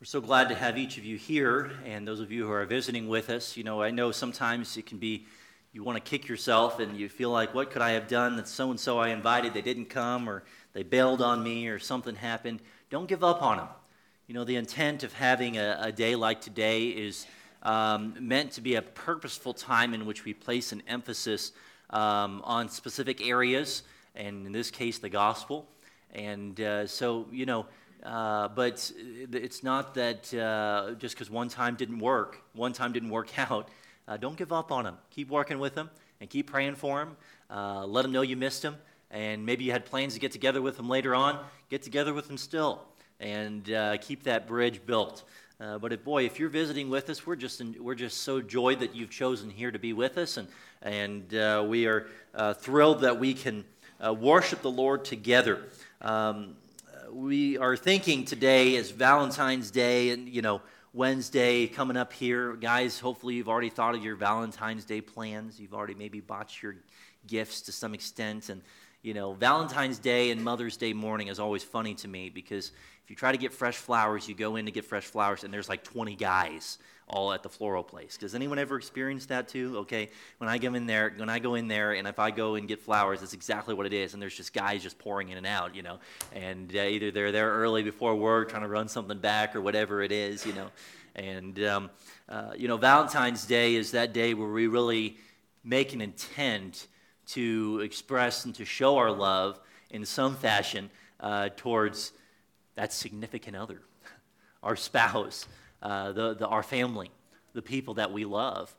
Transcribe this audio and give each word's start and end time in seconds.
We're 0.00 0.06
so 0.06 0.22
glad 0.22 0.48
to 0.48 0.54
have 0.54 0.78
each 0.78 0.96
of 0.96 1.04
you 1.04 1.18
here, 1.18 1.72
and 1.84 2.08
those 2.08 2.20
of 2.20 2.32
you 2.32 2.46
who 2.46 2.52
are 2.52 2.64
visiting 2.64 3.06
with 3.06 3.28
us. 3.28 3.54
You 3.54 3.64
know, 3.64 3.82
I 3.82 3.90
know 3.90 4.12
sometimes 4.12 4.78
it 4.78 4.86
can 4.86 4.96
be 4.96 5.26
you 5.74 5.84
want 5.84 6.02
to 6.02 6.10
kick 6.10 6.26
yourself 6.26 6.80
and 6.80 6.96
you 6.96 7.10
feel 7.10 7.28
like, 7.28 7.52
what 7.52 7.70
could 7.70 7.82
I 7.82 7.90
have 7.90 8.08
done 8.08 8.36
that 8.36 8.48
so 8.48 8.70
and 8.70 8.80
so 8.80 8.98
I 8.98 9.08
invited, 9.08 9.52
they 9.52 9.60
didn't 9.60 9.90
come, 9.90 10.26
or 10.26 10.42
they 10.72 10.84
bailed 10.84 11.20
on 11.20 11.42
me, 11.42 11.68
or 11.68 11.78
something 11.78 12.14
happened. 12.14 12.60
Don't 12.88 13.08
give 13.08 13.22
up 13.22 13.42
on 13.42 13.58
them. 13.58 13.68
You 14.26 14.32
know, 14.32 14.44
the 14.44 14.56
intent 14.56 15.02
of 15.02 15.12
having 15.12 15.58
a, 15.58 15.78
a 15.78 15.92
day 15.92 16.16
like 16.16 16.40
today 16.40 16.88
is 16.88 17.26
um, 17.62 18.14
meant 18.18 18.52
to 18.52 18.62
be 18.62 18.76
a 18.76 18.82
purposeful 18.82 19.52
time 19.52 19.92
in 19.92 20.06
which 20.06 20.24
we 20.24 20.32
place 20.32 20.72
an 20.72 20.82
emphasis 20.88 21.52
um, 21.90 22.40
on 22.44 22.70
specific 22.70 23.20
areas, 23.20 23.82
and 24.14 24.46
in 24.46 24.52
this 24.52 24.70
case, 24.70 24.96
the 24.96 25.10
gospel. 25.10 25.68
And 26.14 26.58
uh, 26.58 26.86
so, 26.86 27.26
you 27.30 27.44
know, 27.44 27.66
uh, 28.02 28.48
but 28.48 28.90
it's 29.32 29.62
not 29.62 29.94
that 29.94 30.32
uh, 30.32 30.92
just 30.98 31.14
because 31.14 31.30
one 31.30 31.48
time 31.48 31.74
didn't 31.76 31.98
work, 31.98 32.42
one 32.54 32.72
time 32.72 32.92
didn't 32.92 33.10
work 33.10 33.38
out, 33.50 33.68
uh, 34.08 34.16
don't 34.16 34.36
give 34.36 34.52
up 34.52 34.72
on 34.72 34.84
them. 34.84 34.96
Keep 35.10 35.28
working 35.28 35.58
with 35.58 35.74
them 35.74 35.90
and 36.20 36.30
keep 36.30 36.50
praying 36.50 36.76
for 36.76 36.98
them. 36.98 37.16
Uh, 37.50 37.86
let 37.86 38.02
them 38.02 38.12
know 38.12 38.22
you 38.22 38.36
missed 38.36 38.62
them. 38.62 38.76
And 39.10 39.44
maybe 39.44 39.64
you 39.64 39.72
had 39.72 39.84
plans 39.84 40.14
to 40.14 40.20
get 40.20 40.32
together 40.32 40.62
with 40.62 40.76
them 40.76 40.88
later 40.88 41.14
on. 41.14 41.38
Get 41.68 41.82
together 41.82 42.14
with 42.14 42.28
them 42.28 42.38
still 42.38 42.82
and 43.18 43.70
uh, 43.70 43.98
keep 43.98 44.22
that 44.22 44.46
bridge 44.46 44.84
built. 44.86 45.24
Uh, 45.60 45.76
but 45.78 45.92
if, 45.92 46.02
boy, 46.02 46.24
if 46.24 46.38
you're 46.38 46.48
visiting 46.48 46.88
with 46.88 47.10
us, 47.10 47.26
we're 47.26 47.36
just 47.36 47.60
in, 47.60 47.76
we're 47.78 47.94
just 47.94 48.22
so 48.22 48.40
joyed 48.40 48.80
that 48.80 48.94
you've 48.94 49.10
chosen 49.10 49.50
here 49.50 49.70
to 49.70 49.78
be 49.78 49.92
with 49.92 50.16
us, 50.16 50.38
and 50.38 50.48
and 50.80 51.68
we 51.68 51.86
are 51.86 52.06
thrilled 52.54 53.02
that 53.02 53.20
we 53.20 53.34
can 53.34 53.66
worship 54.00 54.62
the 54.62 54.70
Lord 54.70 55.04
together. 55.04 55.66
Um, 56.00 56.56
we 57.12 57.58
are 57.58 57.76
thinking 57.76 58.24
today 58.24 58.74
is 58.74 58.90
Valentine's 58.90 59.70
Day, 59.70 60.10
and 60.10 60.28
you 60.28 60.42
know 60.42 60.60
Wednesday 60.92 61.66
coming 61.66 61.96
up 61.96 62.12
here, 62.12 62.54
guys. 62.56 63.00
Hopefully, 63.00 63.34
you've 63.34 63.48
already 63.48 63.70
thought 63.70 63.94
of 63.94 64.04
your 64.04 64.16
Valentine's 64.16 64.84
Day 64.84 65.00
plans. 65.00 65.60
You've 65.60 65.74
already 65.74 65.94
maybe 65.94 66.20
bought 66.20 66.62
your 66.62 66.76
gifts 67.26 67.62
to 67.62 67.72
some 67.72 67.94
extent, 67.94 68.48
and 68.48 68.62
you 69.02 69.14
know 69.14 69.32
Valentine's 69.32 69.98
Day 69.98 70.30
and 70.30 70.42
Mother's 70.42 70.76
Day 70.76 70.92
morning 70.92 71.28
is 71.28 71.38
always 71.38 71.62
funny 71.62 71.94
to 71.96 72.08
me 72.08 72.30
because 72.30 72.72
if 73.04 73.10
you 73.10 73.16
try 73.16 73.32
to 73.32 73.38
get 73.38 73.52
fresh 73.52 73.76
flowers, 73.76 74.28
you 74.28 74.34
go 74.34 74.56
in 74.56 74.66
to 74.66 74.70
get 74.70 74.84
fresh 74.84 75.04
flowers, 75.04 75.42
and 75.42 75.52
there's 75.52 75.68
like 75.68 75.82
20 75.82 76.14
guys 76.16 76.78
all 77.08 77.32
at 77.32 77.42
the 77.42 77.48
floral 77.48 77.82
place. 77.82 78.16
Does 78.16 78.34
anyone 78.34 78.58
ever 78.58 78.76
experience 78.76 79.26
that 79.26 79.48
too? 79.48 79.78
Okay, 79.78 80.10
when 80.38 80.48
I 80.48 80.58
go 80.58 80.74
in 80.74 80.86
there, 80.86 81.12
when 81.16 81.28
I 81.28 81.40
go 81.40 81.56
in 81.56 81.66
there, 81.66 81.92
and 81.92 82.06
if 82.06 82.18
I 82.18 82.30
go 82.30 82.54
and 82.54 82.68
get 82.68 82.80
flowers, 82.80 83.20
that's 83.20 83.32
exactly 83.32 83.74
what 83.74 83.86
it 83.86 83.92
is. 83.92 84.14
And 84.14 84.22
there's 84.22 84.36
just 84.36 84.52
guys 84.52 84.82
just 84.82 84.98
pouring 84.98 85.28
in 85.30 85.36
and 85.36 85.46
out, 85.46 85.74
you 85.74 85.82
know. 85.82 85.98
And 86.32 86.74
uh, 86.74 86.80
either 86.80 87.10
they're 87.10 87.32
there 87.32 87.50
early 87.50 87.82
before 87.82 88.14
work, 88.14 88.50
trying 88.50 88.62
to 88.62 88.68
run 88.68 88.88
something 88.88 89.18
back, 89.18 89.56
or 89.56 89.60
whatever 89.60 90.02
it 90.02 90.12
is, 90.12 90.46
you 90.46 90.52
know. 90.52 90.68
And 91.16 91.62
um, 91.64 91.90
uh, 92.28 92.52
you 92.56 92.68
know, 92.68 92.76
Valentine's 92.76 93.44
Day 93.44 93.74
is 93.74 93.90
that 93.90 94.12
day 94.12 94.34
where 94.34 94.48
we 94.48 94.68
really 94.68 95.16
make 95.64 95.92
an 95.92 96.00
intent 96.00 96.86
to 97.32 97.80
express 97.82 98.44
and 98.44 98.54
to 98.56 98.64
show 98.64 98.96
our 98.96 99.10
love 99.10 99.60
in 99.90 100.04
some 100.04 100.36
fashion 100.36 100.90
uh, 101.20 101.48
towards 101.56 102.12
that 102.74 102.92
significant 102.92 103.56
other, 103.56 103.80
our 104.62 104.76
spouse, 104.76 105.46
uh, 105.82 106.12
the, 106.12 106.34
the, 106.34 106.46
our 106.46 106.62
family, 106.62 107.10
the 107.52 107.62
people 107.62 107.94
that 107.94 108.12
we 108.12 108.24
love. 108.24 108.74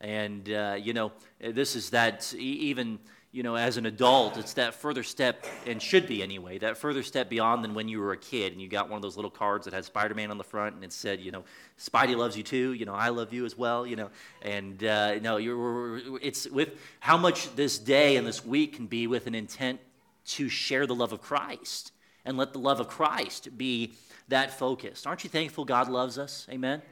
And, 0.00 0.48
uh, 0.50 0.76
you 0.78 0.92
know, 0.92 1.12
this 1.40 1.74
is 1.74 1.90
that 1.90 2.32
even, 2.34 2.98
you 3.32 3.42
know, 3.42 3.54
as 3.54 3.76
an 3.76 3.86
adult, 3.86 4.38
it's 4.38 4.54
that 4.54 4.74
further 4.74 5.02
step, 5.02 5.44
and 5.66 5.80
should 5.80 6.06
be 6.06 6.22
anyway, 6.22 6.58
that 6.58 6.78
further 6.78 7.02
step 7.02 7.28
beyond 7.28 7.62
than 7.62 7.74
when 7.74 7.88
you 7.88 8.00
were 8.00 8.12
a 8.12 8.16
kid 8.16 8.52
and 8.52 8.62
you 8.62 8.68
got 8.68 8.88
one 8.88 8.96
of 8.96 9.02
those 9.02 9.16
little 9.16 9.30
cards 9.30 9.64
that 9.66 9.74
had 9.74 9.84
Spider 9.84 10.14
Man 10.14 10.30
on 10.30 10.38
the 10.38 10.44
front 10.44 10.74
and 10.74 10.84
it 10.84 10.92
said, 10.92 11.20
you 11.20 11.30
know, 11.30 11.44
Spidey 11.78 12.16
loves 12.16 12.36
you 12.36 12.42
too, 12.42 12.72
you 12.72 12.86
know, 12.86 12.94
I 12.94 13.10
love 13.10 13.32
you 13.32 13.44
as 13.44 13.58
well, 13.58 13.86
you 13.86 13.96
know. 13.96 14.10
And, 14.42 14.82
uh, 14.82 15.18
know, 15.20 15.36
you're, 15.36 16.18
it's 16.22 16.48
with 16.48 16.78
how 17.00 17.16
much 17.16 17.54
this 17.56 17.78
day 17.78 18.16
and 18.16 18.26
this 18.26 18.44
week 18.44 18.76
can 18.76 18.86
be 18.86 19.06
with 19.06 19.26
an 19.26 19.34
intent 19.34 19.80
to 20.26 20.48
share 20.48 20.86
the 20.86 20.94
love 20.94 21.12
of 21.12 21.20
Christ 21.20 21.92
and 22.24 22.36
let 22.36 22.52
the 22.52 22.58
love 22.58 22.80
of 22.80 22.88
Christ 22.88 23.56
be 23.56 23.94
that 24.28 24.58
focused. 24.58 25.06
Aren't 25.06 25.24
you 25.24 25.30
thankful 25.30 25.64
God 25.64 25.88
loves 25.88 26.18
us? 26.18 26.46
Amen? 26.50 26.82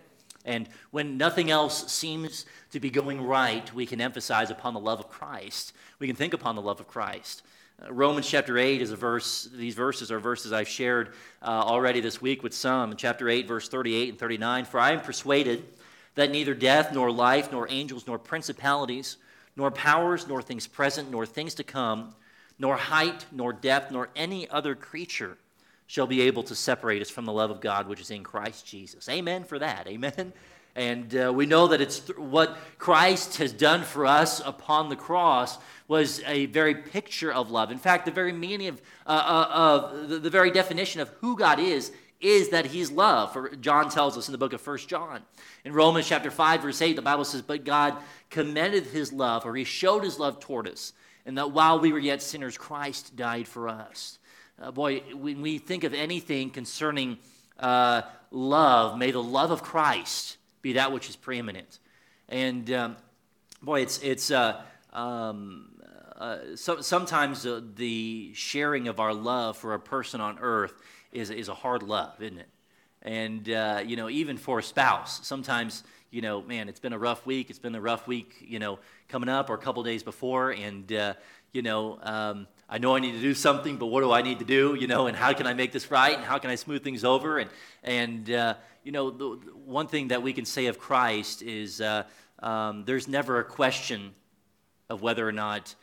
And 0.44 0.68
when 0.90 1.16
nothing 1.16 1.50
else 1.50 1.90
seems 1.90 2.44
to 2.70 2.80
be 2.80 2.90
going 2.90 3.22
right, 3.22 3.72
we 3.74 3.86
can 3.86 4.00
emphasize 4.00 4.50
upon 4.50 4.74
the 4.74 4.80
love 4.80 5.00
of 5.00 5.08
Christ. 5.08 5.72
We 5.98 6.06
can 6.06 6.16
think 6.16 6.34
upon 6.34 6.54
the 6.54 6.62
love 6.62 6.80
of 6.80 6.88
Christ. 6.88 7.42
Uh, 7.82 7.92
Romans 7.92 8.28
chapter 8.28 8.58
8 8.58 8.82
is 8.82 8.92
a 8.92 8.96
verse, 8.96 9.48
these 9.54 9.74
verses 9.74 10.12
are 10.12 10.20
verses 10.20 10.52
I've 10.52 10.68
shared 10.68 11.14
uh, 11.42 11.46
already 11.46 12.00
this 12.00 12.20
week 12.20 12.42
with 12.42 12.52
some. 12.52 12.90
In 12.90 12.96
chapter 12.96 13.28
8, 13.28 13.48
verse 13.48 13.68
38 13.68 14.10
and 14.10 14.18
39, 14.18 14.64
For 14.66 14.78
I 14.78 14.92
am 14.92 15.00
persuaded 15.00 15.64
that 16.14 16.30
neither 16.30 16.54
death, 16.54 16.92
nor 16.92 17.10
life, 17.10 17.50
nor 17.50 17.66
angels, 17.70 18.06
nor 18.06 18.18
principalities, 18.18 19.16
nor 19.56 19.70
powers, 19.70 20.28
nor 20.28 20.42
things 20.42 20.66
present, 20.66 21.10
nor 21.10 21.26
things 21.26 21.54
to 21.54 21.64
come, 21.64 22.14
nor 22.58 22.76
height, 22.76 23.26
nor 23.32 23.52
depth, 23.52 23.90
nor 23.90 24.10
any 24.14 24.48
other 24.50 24.74
creature 24.74 25.38
shall 25.94 26.08
be 26.08 26.22
able 26.22 26.42
to 26.42 26.56
separate 26.56 27.00
us 27.00 27.08
from 27.08 27.24
the 27.24 27.32
love 27.32 27.52
of 27.52 27.60
God 27.60 27.86
which 27.86 28.00
is 28.00 28.10
in 28.10 28.24
Christ 28.24 28.66
Jesus. 28.66 29.08
Amen 29.08 29.44
for 29.44 29.60
that. 29.60 29.86
Amen. 29.86 30.32
And 30.74 31.14
uh, 31.14 31.32
we 31.32 31.46
know 31.46 31.68
that 31.68 31.80
it's 31.80 32.00
th- 32.00 32.18
what 32.18 32.56
Christ 32.78 33.36
has 33.36 33.52
done 33.52 33.84
for 33.84 34.04
us 34.04 34.40
upon 34.44 34.88
the 34.88 34.96
cross 34.96 35.56
was 35.86 36.20
a 36.26 36.46
very 36.46 36.74
picture 36.74 37.32
of 37.32 37.52
love. 37.52 37.70
In 37.70 37.78
fact, 37.78 38.06
the 38.06 38.10
very 38.10 38.32
meaning 38.32 38.66
of, 38.66 38.82
uh, 39.06 39.10
uh, 39.10 39.48
of 39.52 40.08
the, 40.08 40.18
the 40.18 40.30
very 40.30 40.50
definition 40.50 41.00
of 41.00 41.10
who 41.20 41.36
God 41.36 41.60
is 41.60 41.92
is 42.20 42.48
that 42.48 42.66
he's 42.66 42.90
love. 42.90 43.32
For 43.32 43.54
John 43.54 43.88
tells 43.88 44.18
us 44.18 44.26
in 44.26 44.32
the 44.32 44.38
book 44.38 44.52
of 44.52 44.60
First 44.60 44.88
John. 44.88 45.22
In 45.64 45.72
Romans 45.72 46.08
chapter 46.08 46.32
5, 46.32 46.62
verse 46.62 46.82
8, 46.82 46.96
the 46.96 47.02
Bible 47.02 47.24
says, 47.24 47.42
But 47.42 47.64
God 47.64 47.96
commended 48.30 48.86
his 48.86 49.12
love, 49.12 49.46
or 49.46 49.54
he 49.54 49.62
showed 49.62 50.02
his 50.02 50.18
love 50.18 50.40
toward 50.40 50.66
us 50.66 50.92
and 51.26 51.38
that 51.38 51.52
while 51.52 51.80
we 51.80 51.92
were 51.92 51.98
yet 51.98 52.20
sinners, 52.20 52.58
Christ 52.58 53.16
died 53.16 53.48
for 53.48 53.68
us. 53.68 54.18
Uh, 54.60 54.70
boy, 54.70 55.00
when 55.14 55.42
we 55.42 55.58
think 55.58 55.82
of 55.82 55.92
anything 55.92 56.48
concerning 56.48 57.18
uh, 57.58 58.02
love, 58.30 58.96
may 58.96 59.10
the 59.10 59.22
love 59.22 59.50
of 59.50 59.62
Christ 59.62 60.36
be 60.62 60.74
that 60.74 60.92
which 60.92 61.08
is 61.08 61.16
preeminent. 61.16 61.80
And 62.28 62.70
um, 62.70 62.96
boy, 63.62 63.80
it's 63.80 63.98
it's 63.98 64.30
uh, 64.30 64.62
um, 64.92 65.70
uh, 66.16 66.38
so, 66.54 66.80
sometimes 66.80 67.44
the 67.74 68.32
sharing 68.34 68.86
of 68.86 69.00
our 69.00 69.12
love 69.12 69.56
for 69.56 69.74
a 69.74 69.80
person 69.80 70.20
on 70.20 70.38
earth 70.40 70.74
is 71.10 71.30
is 71.30 71.48
a 71.48 71.54
hard 71.54 71.82
love, 71.82 72.22
isn't 72.22 72.38
it? 72.38 72.48
And 73.02 73.50
uh, 73.50 73.82
you 73.84 73.96
know, 73.96 74.08
even 74.08 74.36
for 74.36 74.60
a 74.60 74.62
spouse, 74.62 75.26
sometimes 75.26 75.82
you 76.14 76.20
know, 76.20 76.42
man, 76.42 76.68
it's 76.68 76.78
been 76.78 76.92
a 76.92 76.98
rough 76.98 77.26
week. 77.26 77.50
It's 77.50 77.58
been 77.58 77.74
a 77.74 77.80
rough 77.80 78.06
week, 78.06 78.36
you 78.40 78.60
know, 78.60 78.78
coming 79.08 79.28
up 79.28 79.50
or 79.50 79.54
a 79.54 79.58
couple 79.58 79.82
days 79.82 80.04
before. 80.04 80.52
And, 80.52 80.92
uh, 80.92 81.14
you 81.54 81.62
know, 81.62 81.98
um, 82.02 82.48
I 82.68 82.78
know 82.78 82.96
I 82.96 82.98
need 82.98 83.12
to 83.12 83.20
do 83.20 83.32
something, 83.32 83.76
but 83.76 83.86
what 83.86 84.00
do 84.00 84.10
I 84.10 84.22
need 84.22 84.40
to 84.40 84.44
do, 84.44 84.74
you 84.74 84.88
know, 84.88 85.06
and 85.06 85.16
how 85.16 85.32
can 85.32 85.46
I 85.46 85.54
make 85.54 85.70
this 85.70 85.88
right 85.88 86.14
and 86.14 86.24
how 86.24 86.38
can 86.38 86.50
I 86.50 86.56
smooth 86.56 86.82
things 86.82 87.04
over? 87.04 87.38
And, 87.38 87.48
and 87.84 88.28
uh, 88.28 88.54
you 88.82 88.90
know, 88.90 89.10
the, 89.10 89.26
one 89.64 89.86
thing 89.86 90.08
that 90.08 90.22
we 90.22 90.32
can 90.32 90.44
say 90.44 90.66
of 90.66 90.80
Christ 90.80 91.42
is 91.42 91.80
uh, 91.80 92.02
um, 92.40 92.84
there's 92.84 93.06
never 93.06 93.38
a 93.38 93.44
question 93.44 94.14
of 94.90 95.00
whether 95.00 95.26
or 95.26 95.32
not 95.32 95.74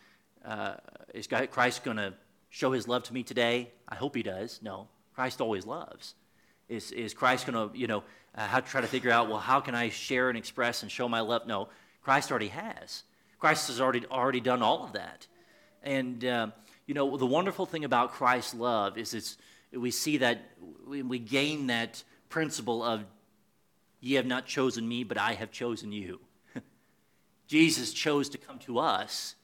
uh, 0.43 0.73
is 1.13 1.27
Christ 1.27 1.85
going 1.85 1.97
to 1.97 2.13
show 2.49 2.73
his 2.73 2.85
love 2.85 3.03
to 3.03 3.13
me 3.13 3.23
today? 3.23 3.69
I 3.87 3.95
hope 3.95 4.13
he 4.13 4.23
does. 4.23 4.59
No, 4.61 4.89
Christ 5.15 5.39
always 5.39 5.65
loves. 5.65 6.15
Is, 6.67 6.91
is 6.91 7.13
Christ 7.13 7.47
going 7.47 7.69
to, 7.69 7.77
you 7.77 7.87
know, 7.87 8.03
uh, 8.35 8.47
how 8.47 8.59
to 8.59 8.67
try 8.67 8.81
to 8.81 8.87
figure 8.87 9.11
out, 9.11 9.29
well, 9.29 9.39
how 9.39 9.61
can 9.61 9.73
I 9.73 9.87
share 9.89 10.27
and 10.27 10.37
express 10.37 10.83
and 10.83 10.91
show 10.91 11.07
my 11.07 11.21
love? 11.21 11.47
No, 11.47 11.69
Christ 12.01 12.29
already 12.29 12.49
has. 12.49 13.03
Christ 13.39 13.67
has 13.67 13.79
already, 13.79 14.05
already 14.05 14.39
done 14.39 14.61
all 14.61 14.83
of 14.83 14.93
that. 14.93 15.27
And, 15.83 16.23
uh, 16.23 16.47
you 16.85 16.93
know, 16.93 17.17
the 17.17 17.25
wonderful 17.25 17.65
thing 17.65 17.85
about 17.85 18.11
Christ's 18.11 18.53
love 18.53 18.97
is 18.97 19.13
it's, 19.13 19.37
we 19.73 19.91
see 19.91 20.17
that 20.17 20.43
we, 20.85 21.19
gain 21.19 21.67
that 21.67 22.03
principle 22.29 22.83
of, 22.83 23.03
ye 23.99 24.15
have 24.15 24.25
not 24.25 24.45
chosen 24.45 24.87
me, 24.87 25.03
but 25.03 25.17
I 25.17 25.33
have 25.33 25.51
chosen 25.51 25.91
you. 25.91 26.19
Jesus 27.47 27.93
chose 27.93 28.29
to 28.29 28.37
come 28.37 28.59
to 28.59 28.79
us, 28.79 29.35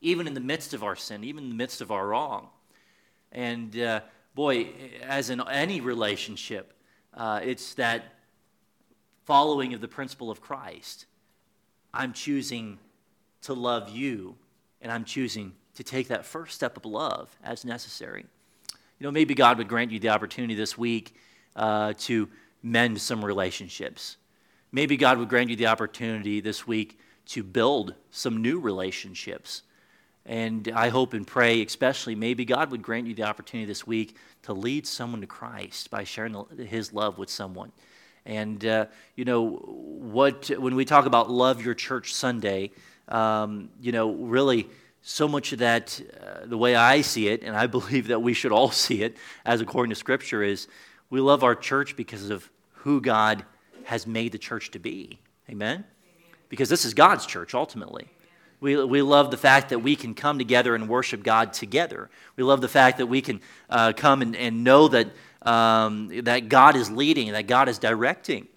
even 0.00 0.26
in 0.26 0.34
the 0.34 0.40
midst 0.40 0.74
of 0.74 0.82
our 0.82 0.96
sin, 0.96 1.24
even 1.24 1.44
in 1.44 1.50
the 1.50 1.56
midst 1.56 1.80
of 1.80 1.90
our 1.90 2.06
wrong. 2.06 2.48
And 3.32 3.78
uh, 3.78 4.00
boy, 4.34 4.68
as 5.02 5.30
in 5.30 5.40
any 5.48 5.80
relationship, 5.80 6.72
uh, 7.14 7.40
it's 7.42 7.74
that 7.74 8.14
following 9.24 9.74
of 9.74 9.80
the 9.80 9.88
principle 9.88 10.30
of 10.30 10.40
Christ. 10.40 11.06
I'm 11.92 12.12
choosing 12.12 12.78
to 13.42 13.54
love 13.54 13.88
you, 13.90 14.36
and 14.80 14.92
I'm 14.92 15.04
choosing 15.04 15.52
to 15.76 15.84
take 15.84 16.08
that 16.08 16.26
first 16.26 16.54
step 16.54 16.76
of 16.76 16.84
love 16.84 17.34
as 17.42 17.64
necessary. 17.64 18.26
You 18.98 19.04
know, 19.04 19.10
maybe 19.10 19.34
God 19.34 19.58
would 19.58 19.68
grant 19.68 19.90
you 19.90 19.98
the 19.98 20.08
opportunity 20.08 20.54
this 20.54 20.76
week 20.76 21.14
uh, 21.54 21.92
to 21.98 22.28
mend 22.62 23.00
some 23.00 23.24
relationships. 23.24 24.16
Maybe 24.72 24.96
God 24.96 25.18
would 25.18 25.28
grant 25.28 25.50
you 25.50 25.56
the 25.56 25.66
opportunity 25.66 26.40
this 26.40 26.66
week 26.66 26.98
to 27.26 27.42
build 27.42 27.94
some 28.10 28.42
new 28.42 28.58
relationships. 28.58 29.62
And 30.24 30.68
I 30.74 30.88
hope 30.88 31.12
and 31.14 31.26
pray, 31.26 31.64
especially, 31.64 32.14
maybe 32.14 32.44
God 32.44 32.70
would 32.70 32.82
grant 32.82 33.06
you 33.06 33.14
the 33.14 33.22
opportunity 33.22 33.66
this 33.66 33.86
week 33.86 34.16
to 34.42 34.52
lead 34.52 34.86
someone 34.86 35.20
to 35.20 35.26
Christ 35.26 35.90
by 35.90 36.04
sharing 36.04 36.44
his 36.66 36.92
love 36.92 37.16
with 37.16 37.30
someone. 37.30 37.70
And, 38.24 38.64
uh, 38.66 38.86
you 39.14 39.24
know, 39.24 39.50
what, 39.50 40.48
when 40.48 40.74
we 40.74 40.84
talk 40.84 41.06
about 41.06 41.30
Love 41.30 41.64
Your 41.64 41.74
Church 41.74 42.12
Sunday, 42.12 42.72
um, 43.08 43.68
you 43.80 43.92
know, 43.92 44.12
really 44.12 44.68
so 45.08 45.28
much 45.28 45.52
of 45.52 45.60
that, 45.60 46.00
uh, 46.20 46.46
the 46.46 46.58
way 46.58 46.74
I 46.74 47.00
see 47.00 47.28
it, 47.28 47.44
and 47.44 47.56
I 47.56 47.66
believe 47.78 48.08
that 48.08 48.20
we 48.20 48.34
should 48.34 48.50
all 48.50 48.72
see 48.72 49.02
it 49.02 49.16
as 49.44 49.60
according 49.60 49.90
to 49.90 49.96
Scripture, 49.96 50.42
is 50.42 50.66
we 51.10 51.20
love 51.20 51.44
our 51.44 51.54
church 51.54 51.96
because 51.96 52.28
of 52.30 52.50
who 52.72 53.00
God 53.00 53.44
has 53.84 54.04
made 54.04 54.32
the 54.32 54.38
church 54.38 54.72
to 54.72 54.80
be. 54.80 55.20
Amen? 55.48 55.84
Because 56.48 56.68
this 56.68 56.84
is 56.84 56.92
God's 56.92 57.24
church 57.24 57.54
ultimately. 57.54 58.08
We, 58.58 58.82
we 58.84 59.00
love 59.00 59.30
the 59.30 59.36
fact 59.36 59.68
that 59.68 59.78
we 59.78 59.94
can 59.94 60.14
come 60.14 60.38
together 60.38 60.74
and 60.74 60.88
worship 60.88 61.22
God 61.22 61.52
together. 61.52 62.10
We 62.34 62.42
love 62.42 62.60
the 62.60 62.68
fact 62.68 62.98
that 62.98 63.06
we 63.06 63.20
can 63.20 63.40
uh, 63.70 63.92
come 63.96 64.22
and, 64.22 64.34
and 64.34 64.64
know 64.64 64.88
that 64.88 65.08
um, 65.42 66.08
that 66.24 66.48
God 66.48 66.74
is 66.74 66.90
leading, 66.90 67.30
that 67.30 67.46
God 67.46 67.68
is 67.68 67.78
directing. 67.78 68.48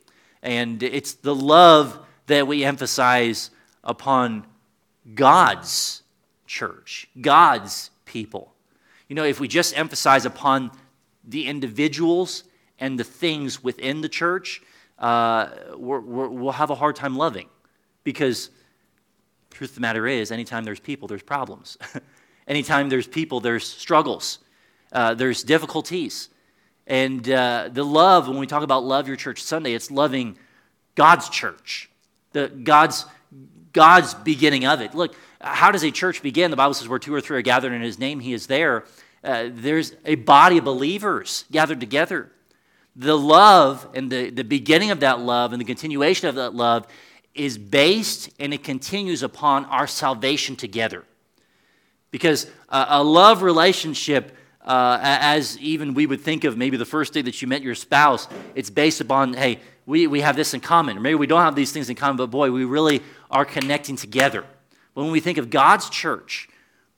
And 0.41 0.81
it's 0.81 1.13
the 1.13 1.35
love 1.35 1.99
that 2.25 2.47
we 2.47 2.63
emphasize 2.63 3.51
upon 3.83 4.47
God's 5.13 6.01
church, 6.49 7.07
God's 7.21 7.91
people. 8.05 8.53
You 9.07 9.15
know, 9.15 9.23
if 9.23 9.39
we 9.39 9.47
just 9.47 9.77
emphasize 9.77 10.25
upon 10.25 10.71
the 11.23 11.47
individuals 11.47 12.43
and 12.79 12.99
the 12.99 13.03
things 13.03 13.63
within 13.63 14.01
the 14.01 14.09
church, 14.09 14.61
uh, 14.97 15.49
we 15.77 15.99
will 15.99 16.51
have 16.51 16.71
a 16.71 16.75
hard 16.75 16.95
time 16.95 17.15
loving. 17.15 17.47
Because, 18.03 18.49
truth 19.51 19.71
of 19.71 19.75
the 19.75 19.81
matter 19.81 20.07
is, 20.07 20.31
anytime 20.31 20.65
there's 20.65 20.79
people, 20.79 21.07
there's 21.07 21.21
problems. 21.21 21.77
anytime 22.47 22.89
there's 22.89 23.07
people, 23.07 23.39
there's 23.39 23.65
struggles, 23.65 24.39
uh, 24.91 25.13
there's 25.13 25.43
difficulties. 25.43 26.29
And 26.87 27.29
uh, 27.29 27.69
the 27.71 27.85
love, 27.85 28.27
when 28.27 28.39
we 28.39 28.47
talk 28.47 28.63
about 28.63 28.83
love 28.83 29.07
your 29.07 29.17
church 29.17 29.43
Sunday, 29.43 29.73
it's 29.73 29.91
loving 29.91 30.37
God's 30.95 31.29
church, 31.29 31.89
the 32.31 32.47
God's 32.47 33.05
God's 33.71 34.15
beginning 34.15 34.65
of 34.65 34.81
it. 34.81 34.95
Look, 34.95 35.15
how 35.41 35.71
does 35.71 35.83
a 35.83 35.91
church 35.91 36.21
begin? 36.21 36.51
The 36.51 36.57
Bible 36.57 36.73
says, 36.73 36.87
where 36.87 36.99
two 36.99 37.13
or 37.13 37.21
three 37.21 37.37
are 37.37 37.41
gathered 37.41 37.73
in 37.73 37.81
His 37.81 37.99
name, 37.99 38.19
He 38.19 38.33
is 38.33 38.47
there. 38.47 38.85
Uh, 39.23 39.49
there's 39.51 39.93
a 40.05 40.15
body 40.15 40.57
of 40.57 40.63
believers 40.63 41.45
gathered 41.51 41.79
together. 41.79 42.31
The 42.95 43.17
love 43.17 43.87
and 43.93 44.11
the, 44.11 44.29
the 44.29 44.43
beginning 44.43 44.91
of 44.91 45.01
that 45.01 45.19
love 45.19 45.53
and 45.53 45.61
the 45.61 45.65
continuation 45.65 46.27
of 46.27 46.35
that 46.35 46.53
love 46.53 46.87
is 47.33 47.57
based 47.57 48.29
and 48.39 48.53
it 48.53 48.63
continues 48.63 49.23
upon 49.23 49.65
our 49.65 49.87
salvation 49.87 50.55
together. 50.55 51.03
Because 52.11 52.49
uh, 52.69 52.85
a 52.89 53.03
love 53.03 53.41
relationship 53.41 54.35
uh, 54.61 54.99
as 55.01 55.57
even 55.59 55.93
we 55.93 56.05
would 56.05 56.21
think 56.21 56.43
of 56.43 56.57
maybe 56.57 56.77
the 56.77 56.85
first 56.85 57.13
day 57.13 57.21
that 57.21 57.41
you 57.41 57.47
met 57.47 57.61
your 57.61 57.75
spouse, 57.75 58.27
it's 58.55 58.69
based 58.69 58.99
upon, 58.99 59.33
hey, 59.33 59.59
we, 59.85 60.07
we 60.07 60.21
have 60.21 60.35
this 60.35 60.53
in 60.53 60.59
common. 60.59 61.01
maybe 61.01 61.15
we 61.15 61.27
don't 61.27 61.41
have 61.41 61.55
these 61.55 61.71
things 61.71 61.89
in 61.89 61.95
common, 61.95 62.17
but 62.17 62.27
boy, 62.27 62.51
we 62.51 62.65
really 62.65 63.01
are 63.31 63.45
connecting 63.45 63.95
together. 63.95 64.45
When 64.99 65.11
we 65.11 65.21
think 65.21 65.37
of 65.37 65.49
God's 65.49 65.89
church, 65.89 66.49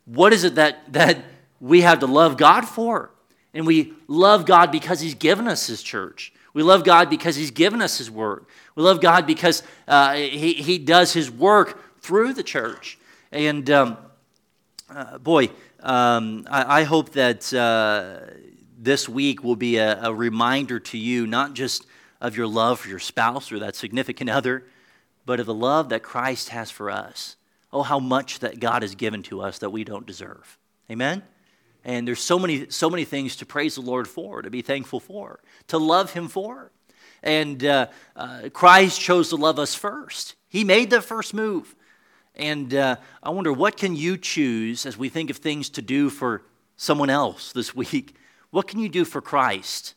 what 0.05 0.33
is 0.33 0.43
it 0.43 0.55
that, 0.55 0.91
that 0.93 1.23
we 1.59 1.81
have 1.81 1.99
to 1.99 2.07
love 2.07 2.35
God 2.35 2.67
for? 2.67 3.11
And 3.53 3.67
we 3.67 3.93
love 4.07 4.47
God 4.47 4.71
because 4.71 5.01
He's 5.01 5.13
given 5.13 5.47
us 5.47 5.67
His 5.67 5.83
church. 5.83 6.33
We 6.55 6.63
love 6.63 6.83
God 6.83 7.11
because 7.11 7.35
He's 7.35 7.51
given 7.51 7.79
us 7.79 7.99
His 7.99 8.09
word. 8.09 8.47
We 8.73 8.81
love 8.81 9.01
God 9.01 9.27
because 9.27 9.61
uh, 9.87 10.13
he, 10.15 10.53
he 10.53 10.79
does 10.79 11.13
His 11.13 11.29
work 11.29 12.01
through 12.01 12.33
the 12.33 12.41
church. 12.41 12.97
And 13.31 13.69
um, 13.69 13.97
uh, 14.89 15.19
boy, 15.19 15.51
um, 15.81 16.47
I, 16.49 16.81
I, 16.81 16.83
hope 16.83 17.11
that 17.11 17.53
uh, 17.53 18.31
this 18.79 19.07
week 19.07 19.43
will 19.43 19.55
be 19.55 19.77
a, 19.77 20.05
a, 20.05 20.13
reminder 20.13 20.79
to 20.79 20.97
you, 20.97 21.27
not 21.27 21.53
just 21.53 21.85
of 22.19 22.35
your 22.35 22.47
love 22.47 22.79
for 22.79 22.89
your 22.89 22.99
spouse 22.99 23.51
or 23.51 23.59
that 23.59 23.75
significant 23.75 24.29
other, 24.29 24.65
but 25.25 25.39
of 25.39 25.45
the 25.45 25.53
love 25.53 25.89
that 25.89 26.01
Christ 26.01 26.49
has 26.49 26.71
for 26.71 26.89
us. 26.89 27.35
Oh, 27.73 27.83
how 27.83 27.99
much 27.99 28.39
that 28.39 28.59
God 28.59 28.81
has 28.81 28.95
given 28.95 29.23
to 29.23 29.41
us 29.41 29.59
that 29.59 29.69
we 29.69 29.83
don't 29.83 30.05
deserve. 30.05 30.57
Amen? 30.89 31.23
And 31.83 32.07
there's 32.07 32.21
so 32.21 32.37
many, 32.37 32.69
so 32.69 32.89
many 32.89 33.05
things 33.05 33.37
to 33.37 33.45
praise 33.45 33.75
the 33.75 33.81
Lord 33.81 34.07
for, 34.07 34.41
to 34.41 34.49
be 34.49 34.61
thankful 34.61 34.99
for, 34.99 35.39
to 35.67 35.77
love 35.77 36.11
Him 36.11 36.27
for. 36.27 36.71
And 37.23 37.63
uh, 37.63 37.87
uh, 38.15 38.49
Christ 38.53 38.99
chose 38.99 39.29
to 39.29 39.35
love 39.35 39.57
us 39.57 39.73
first. 39.73 40.35
He 40.49 40.63
made 40.63 40.89
the 40.89 41.01
first 41.01 41.33
move. 41.33 41.75
And 42.35 42.73
uh, 42.73 42.97
I 43.21 43.29
wonder, 43.29 43.53
what 43.53 43.77
can 43.77 43.95
you 43.95 44.17
choose 44.17 44.85
as 44.85 44.97
we 44.97 45.09
think 45.09 45.29
of 45.29 45.37
things 45.37 45.69
to 45.71 45.81
do 45.81 46.09
for 46.09 46.43
someone 46.77 47.09
else 47.09 47.51
this 47.51 47.75
week? 47.75 48.15
What 48.51 48.67
can 48.67 48.79
you 48.79 48.89
do 48.89 49.05
for 49.05 49.21
Christ 49.21 49.95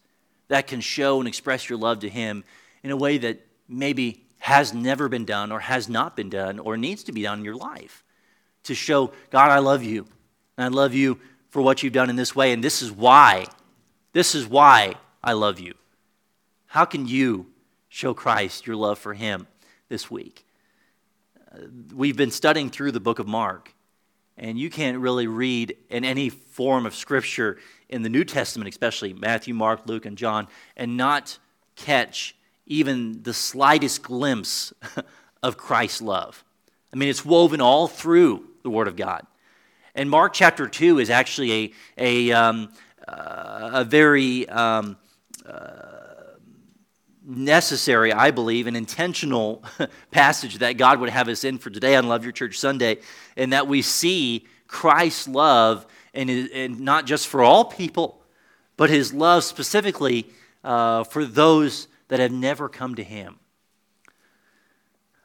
that 0.49 0.67
can 0.67 0.81
show 0.81 1.19
and 1.19 1.29
express 1.29 1.69
your 1.69 1.79
love 1.79 2.01
to 2.01 2.09
Him 2.09 2.45
in 2.83 2.91
a 2.91 2.97
way 2.97 3.19
that 3.19 3.45
maybe 3.69 4.24
has 4.45 4.75
never 4.75 5.09
been 5.09 5.25
done 5.25 5.51
or 5.51 5.61
has 5.61 5.89
not 5.89 6.15
been 6.15 6.29
done 6.29 6.59
or 6.59 6.77
needs 6.77 7.03
to 7.03 7.13
be 7.13 7.23
done 7.23 7.39
in 7.39 7.45
your 7.47 7.57
life? 7.57 8.05
To 8.65 8.75
show, 8.75 9.11
God, 9.31 9.51
I 9.51 9.59
love 9.59 9.83
you. 9.83 10.07
And 10.59 10.67
I 10.67 10.69
love 10.69 10.93
you 10.93 11.19
for 11.49 11.63
what 11.63 11.83
you've 11.83 11.95
done 11.95 12.11
in 12.11 12.17
this 12.17 12.37
way. 12.37 12.53
And 12.53 12.63
this 12.63 12.83
is 12.83 12.93
why. 12.93 13.47
This 14.13 14.35
is 14.35 14.47
why 14.47 14.97
I 15.23 15.33
love 15.33 15.61
you. 15.61 15.73
How 16.67 16.85
can 16.85 17.09
you 17.09 17.47
show 17.89 18.13
Christ 18.13 18.67
your 18.67 18.77
love 18.77 18.99
for 18.99 19.15
Him 19.15 19.47
this 19.89 20.11
week? 20.11 20.45
Uh, 21.51 21.61
we've 21.95 22.19
been 22.19 22.31
studying 22.31 22.69
through 22.69 22.93
the 22.93 23.01
book 23.01 23.19
of 23.19 23.27
Mark, 23.27 23.73
and 24.37 24.59
you 24.59 24.69
can't 24.69 24.99
really 24.99 25.27
read 25.27 25.75
in 25.89 26.05
any 26.05 26.29
form 26.29 26.85
of 26.85 26.95
scripture 26.95 27.57
in 27.89 28.03
the 28.03 28.11
New 28.11 28.25
Testament, 28.25 28.69
especially 28.69 29.15
Matthew, 29.15 29.55
Mark, 29.55 29.87
Luke, 29.87 30.05
and 30.05 30.19
John, 30.19 30.49
and 30.77 30.99
not 30.99 31.39
catch 31.77 32.37
even 32.67 33.23
the 33.23 33.35
slightest 33.35 34.03
glimpse 34.03 34.73
of 35.43 35.57
Christ's 35.57 36.03
love. 36.03 36.45
I 36.93 36.97
mean, 36.97 37.09
it's 37.09 37.25
woven 37.25 37.61
all 37.61 37.89
through 37.89 38.47
the 38.63 38.71
Word 38.71 38.89
of 38.89 38.97
God. 38.97 39.27
And 39.95 40.11
Mark 40.11 40.33
chapter 40.33 40.67
2 40.67 40.99
is 40.99 41.11
actually 41.11 41.75
a, 41.99 42.31
a, 42.31 42.33
um, 42.33 42.73
uh, 43.07 43.71
a 43.75 43.85
very 43.85 44.49
um, 44.49 44.97
uh, 45.47 45.95
necessary, 47.25 48.13
I 48.13 48.31
believe, 48.31 48.67
an 48.67 48.77
intentional 48.77 49.63
passage 50.11 50.59
that 50.59 50.77
God 50.77 51.01
would 51.01 51.11
have 51.11 51.29
us 51.29 51.45
in 51.45 51.59
for 51.59 51.71
today 51.71 51.97
on 51.97 52.09
Love 52.09 52.25
Your 52.25 52.33
Church 52.33 52.59
Sunday, 52.59 52.99
and 53.37 53.53
that 53.53 53.69
we 53.69 53.83
see 53.83 54.47
Christ's 54.67 55.29
love, 55.29 55.87
and, 56.13 56.31
and 56.31 56.81
not 56.81 57.07
just 57.07 57.29
for 57.29 57.43
all 57.43 57.65
people, 57.65 58.23
but 58.77 58.91
his 58.91 59.13
love 59.13 59.45
specifically 59.45 60.31
uh, 60.65 61.05
for 61.05 61.25
those 61.25 61.89
that 62.09 62.21
have 62.21 62.33
never 62.33 62.69
come 62.69 62.95
to 62.95 63.05
him. 63.05 63.39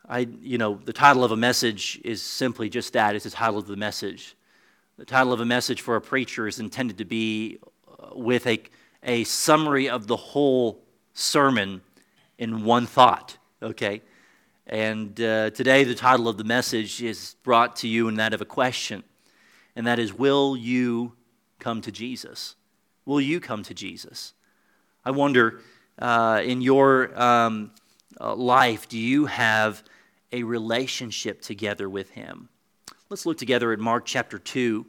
I, 0.08 0.28
you 0.42 0.58
know, 0.58 0.80
the 0.84 0.94
title 0.94 1.24
of 1.24 1.32
a 1.32 1.38
message 1.38 2.02
is 2.04 2.22
simply 2.22 2.70
just 2.70 2.94
that 2.94 3.16
it's 3.16 3.26
the 3.26 3.30
title 3.30 3.60
of 3.60 3.68
the 3.68 3.76
message. 3.76 4.36
The 4.98 5.06
title 5.06 5.32
of 5.32 5.40
a 5.40 5.46
message 5.46 5.82
for 5.82 5.96
a 5.96 6.02
preacher 6.02 6.48
is 6.48 6.60
intended 6.60 6.98
to 6.98 7.06
be 7.06 7.60
uh, 7.88 8.16
with 8.16 8.48
a, 8.48 8.60
a 9.04 9.24
summary 9.24 9.88
of 9.88 10.08
the 10.08 10.18
whole 10.18 10.82
sermon 11.14 11.82
in 12.40 12.64
one 12.64 12.88
thought, 12.88 13.38
okay? 13.62 14.02
And 14.66 15.20
uh, 15.22 15.52
today, 15.52 15.84
the 15.84 15.96
title 15.96 16.28
of 16.28 16.38
the 16.38 16.44
message 16.44 17.02
is 17.02 17.36
brought 17.44 17.76
to 17.78 17.88
you 17.88 18.08
in 18.08 18.16
that 18.16 18.34
of 18.34 18.42
a 18.42 18.46
question, 18.46 19.04
and 19.76 19.86
that 19.86 20.00
is 20.00 20.14
Will 20.14 20.58
you 20.58 21.14
come 21.60 21.82
to 21.82 21.92
Jesus? 21.92 22.56
Will 23.06 23.22
you 23.22 23.40
come 23.40 23.64
to 23.64 23.74
Jesus? 23.74 24.34
I 25.04 25.12
wonder, 25.12 25.62
uh, 26.00 26.42
in 26.44 26.62
your 26.62 27.20
um, 27.22 27.72
uh, 28.20 28.36
life, 28.36 28.88
do 28.88 28.98
you 28.98 29.26
have 29.28 29.84
a 30.32 30.44
relationship 30.44 31.42
together 31.42 31.90
with 31.90 32.10
Him? 32.12 32.50
Let's 33.10 33.26
look 33.26 33.38
together 33.38 33.72
at 33.74 33.80
Mark 33.80 34.06
chapter 34.06 34.40
2. 34.40 34.86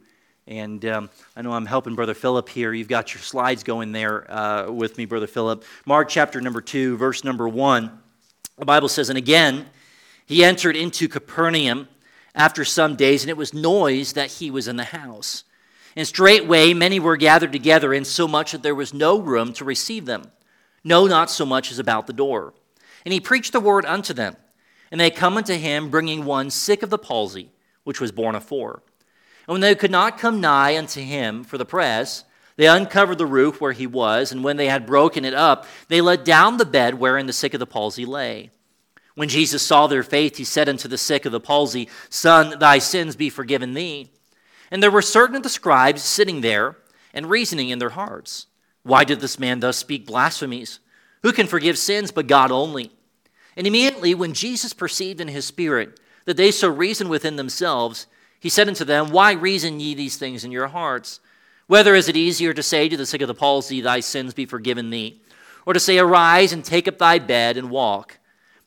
And 0.46 0.84
um, 0.84 1.10
I 1.36 1.42
know 1.42 1.52
I'm 1.52 1.66
helping 1.66 1.94
Brother 1.94 2.14
Philip 2.14 2.48
here. 2.48 2.72
You've 2.72 2.88
got 2.88 3.14
your 3.14 3.22
slides 3.22 3.62
going 3.62 3.92
there 3.92 4.30
uh, 4.30 4.70
with 4.70 4.98
me, 4.98 5.04
Brother 5.04 5.26
Philip. 5.26 5.64
Mark 5.86 6.08
chapter 6.08 6.40
number 6.40 6.60
2, 6.60 6.96
verse 6.96 7.24
number 7.24 7.48
1. 7.48 7.90
The 8.58 8.64
Bible 8.66 8.88
says, 8.88 9.08
And 9.08 9.18
again, 9.18 9.66
he 10.26 10.44
entered 10.44 10.76
into 10.76 11.08
Capernaum 11.08 11.88
after 12.34 12.64
some 12.64 12.96
days, 12.96 13.22
and 13.22 13.30
it 13.30 13.36
was 13.36 13.54
noise 13.54 14.14
that 14.14 14.30
he 14.32 14.50
was 14.50 14.68
in 14.68 14.76
the 14.76 14.84
house. 14.84 15.44
And 15.96 16.06
straightway 16.06 16.72
many 16.72 17.00
were 17.00 17.16
gathered 17.16 17.52
together, 17.52 17.92
in 17.92 18.04
so 18.04 18.28
much 18.28 18.52
that 18.52 18.62
there 18.62 18.74
was 18.74 18.94
no 18.94 19.18
room 19.18 19.52
to 19.54 19.64
receive 19.64 20.06
them, 20.06 20.30
no, 20.84 21.06
not 21.06 21.30
so 21.30 21.44
much 21.44 21.70
as 21.70 21.78
about 21.78 22.06
the 22.06 22.12
door. 22.12 22.54
And 23.04 23.12
he 23.12 23.20
preached 23.20 23.52
the 23.52 23.60
word 23.60 23.84
unto 23.84 24.12
them. 24.12 24.36
And 24.90 25.00
they 25.00 25.10
come 25.10 25.36
unto 25.36 25.54
him, 25.54 25.90
bringing 25.90 26.24
one 26.24 26.50
sick 26.50 26.82
of 26.82 26.90
the 26.90 26.98
palsy, 26.98 27.50
which 27.84 28.00
was 28.00 28.12
born 28.12 28.34
afore. 28.34 28.82
And 29.46 29.54
when 29.54 29.60
they 29.60 29.74
could 29.74 29.90
not 29.90 30.18
come 30.18 30.40
nigh 30.40 30.76
unto 30.76 31.00
him 31.00 31.44
for 31.44 31.58
the 31.58 31.64
press, 31.64 32.24
they 32.56 32.66
uncovered 32.66 33.18
the 33.18 33.26
roof 33.26 33.60
where 33.60 33.72
he 33.72 33.86
was, 33.86 34.32
and 34.32 34.44
when 34.44 34.56
they 34.56 34.68
had 34.68 34.84
broken 34.84 35.24
it 35.24 35.32
up, 35.32 35.66
they 35.88 36.00
let 36.00 36.24
down 36.24 36.56
the 36.56 36.64
bed 36.64 36.94
wherein 36.94 37.26
the 37.26 37.32
sick 37.32 37.54
of 37.54 37.60
the 37.60 37.66
palsy 37.66 38.04
lay. 38.04 38.50
When 39.14 39.28
Jesus 39.28 39.62
saw 39.62 39.86
their 39.86 40.02
faith, 40.02 40.36
he 40.36 40.44
said 40.44 40.68
unto 40.68 40.88
the 40.88 40.98
sick 40.98 41.24
of 41.24 41.32
the 41.32 41.40
palsy, 41.40 41.88
Son, 42.08 42.58
thy 42.58 42.78
sins 42.78 43.16
be 43.16 43.30
forgiven 43.30 43.74
thee. 43.74 44.10
And 44.70 44.82
there 44.82 44.90
were 44.90 45.02
certain 45.02 45.36
of 45.36 45.42
the 45.42 45.48
scribes 45.48 46.02
sitting 46.02 46.42
there 46.42 46.76
and 47.12 47.28
reasoning 47.28 47.70
in 47.70 47.78
their 47.78 47.90
hearts, 47.90 48.46
Why 48.82 49.04
did 49.04 49.20
this 49.20 49.38
man 49.38 49.60
thus 49.60 49.76
speak 49.76 50.06
blasphemies? 50.06 50.80
Who 51.22 51.32
can 51.32 51.46
forgive 51.46 51.78
sins 51.78 52.10
but 52.10 52.26
God 52.26 52.50
only? 52.50 52.90
And 53.56 53.66
immediately, 53.66 54.14
when 54.14 54.32
Jesus 54.32 54.72
perceived 54.72 55.20
in 55.20 55.28
his 55.28 55.44
spirit 55.44 55.98
that 56.24 56.36
they 56.36 56.50
so 56.50 56.68
reasoned 56.68 57.10
within 57.10 57.36
themselves, 57.36 58.06
he 58.38 58.48
said 58.48 58.68
unto 58.68 58.84
them, 58.84 59.10
Why 59.10 59.32
reason 59.32 59.80
ye 59.80 59.94
these 59.94 60.16
things 60.16 60.44
in 60.44 60.52
your 60.52 60.68
hearts? 60.68 61.20
Whether 61.66 61.94
is 61.94 62.08
it 62.08 62.16
easier 62.16 62.54
to 62.54 62.62
say 62.62 62.88
to 62.88 62.96
the 62.96 63.06
sick 63.06 63.20
of 63.20 63.28
the 63.28 63.34
palsy, 63.34 63.80
Thy 63.80 64.00
sins 64.00 64.34
be 64.34 64.46
forgiven 64.46 64.90
thee, 64.90 65.20
or 65.66 65.74
to 65.74 65.80
say, 65.80 65.98
Arise 65.98 66.52
and 66.52 66.64
take 66.64 66.88
up 66.88 66.98
thy 66.98 67.18
bed 67.18 67.56
and 67.56 67.70
walk? 67.70 68.18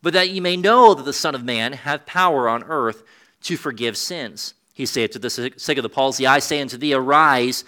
But 0.02 0.14
that 0.14 0.30
ye 0.30 0.40
may 0.40 0.58
know 0.58 0.94
that 0.94 1.04
the 1.04 1.14
Son 1.14 1.34
of 1.34 1.44
Man 1.44 1.74
hath 1.74 2.06
power 2.06 2.48
on 2.48 2.64
earth 2.64 3.04
to 3.44 3.58
forgive 3.58 3.98
sins. 3.98 4.54
He 4.74 4.86
saith 4.86 5.12
to 5.12 5.20
the 5.20 5.30
sick 5.30 5.78
of 5.78 5.84
the 5.84 5.90
palsy, 5.90 6.28
I 6.28 6.40
say 6.40 6.62
unto 6.62 6.78
thee, 6.78 6.94
Arise, 6.94 7.64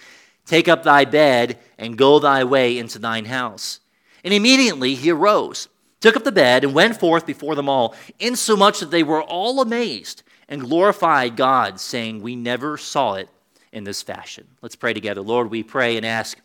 take 0.46 0.68
up 0.68 0.82
thy 0.82 1.04
bed, 1.04 1.58
and 1.76 1.98
go 1.98 2.18
thy 2.18 2.44
way 2.44 2.78
into 2.78 2.98
thine 2.98 3.26
house. 3.26 3.80
And 4.24 4.32
immediately 4.32 4.94
he 4.94 5.10
arose 5.10 5.68
took 6.00 6.16
up 6.16 6.24
the 6.24 6.32
bed, 6.32 6.64
and 6.64 6.74
went 6.74 6.98
forth 6.98 7.26
before 7.26 7.54
them 7.54 7.68
all, 7.68 7.94
insomuch 8.20 8.80
that 8.80 8.90
they 8.90 9.02
were 9.02 9.22
all 9.22 9.60
amazed 9.60 10.22
and 10.48 10.60
glorified 10.60 11.36
God, 11.36 11.80
saying, 11.80 12.22
We 12.22 12.36
never 12.36 12.76
saw 12.76 13.14
it 13.14 13.28
in 13.72 13.84
this 13.84 14.02
fashion. 14.02 14.46
Let's 14.62 14.76
pray 14.76 14.92
together. 14.92 15.20
Lord, 15.20 15.50
we 15.50 15.62
pray 15.62 15.96
and 15.96 16.06
ask 16.06 16.38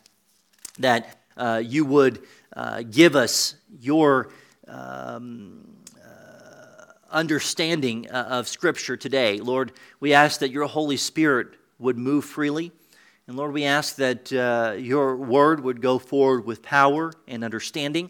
that 0.79 1.17
uh, 1.37 1.61
you 1.63 1.85
would 1.85 2.23
uh, 2.55 2.83
give 2.89 3.15
us 3.15 3.55
your 3.79 4.29
um, 4.67 5.63
uh, 6.03 6.85
understanding 7.11 8.09
uh, 8.09 8.27
of 8.29 8.47
Scripture 8.47 8.97
today. 8.97 9.37
Lord, 9.37 9.73
we 9.99 10.13
ask 10.13 10.39
that 10.39 10.49
your 10.49 10.65
Holy 10.65 10.97
Spirit 10.97 11.49
would 11.77 11.97
move 11.97 12.25
freely. 12.25 12.71
And 13.27 13.37
Lord, 13.37 13.53
we 13.53 13.63
ask 13.65 13.95
that 13.97 14.33
uh, 14.33 14.75
your 14.77 15.15
word 15.15 15.61
would 15.61 15.81
go 15.81 15.99
forward 15.99 16.45
with 16.45 16.61
power 16.61 17.13
and 17.27 17.43
understanding. 17.43 18.09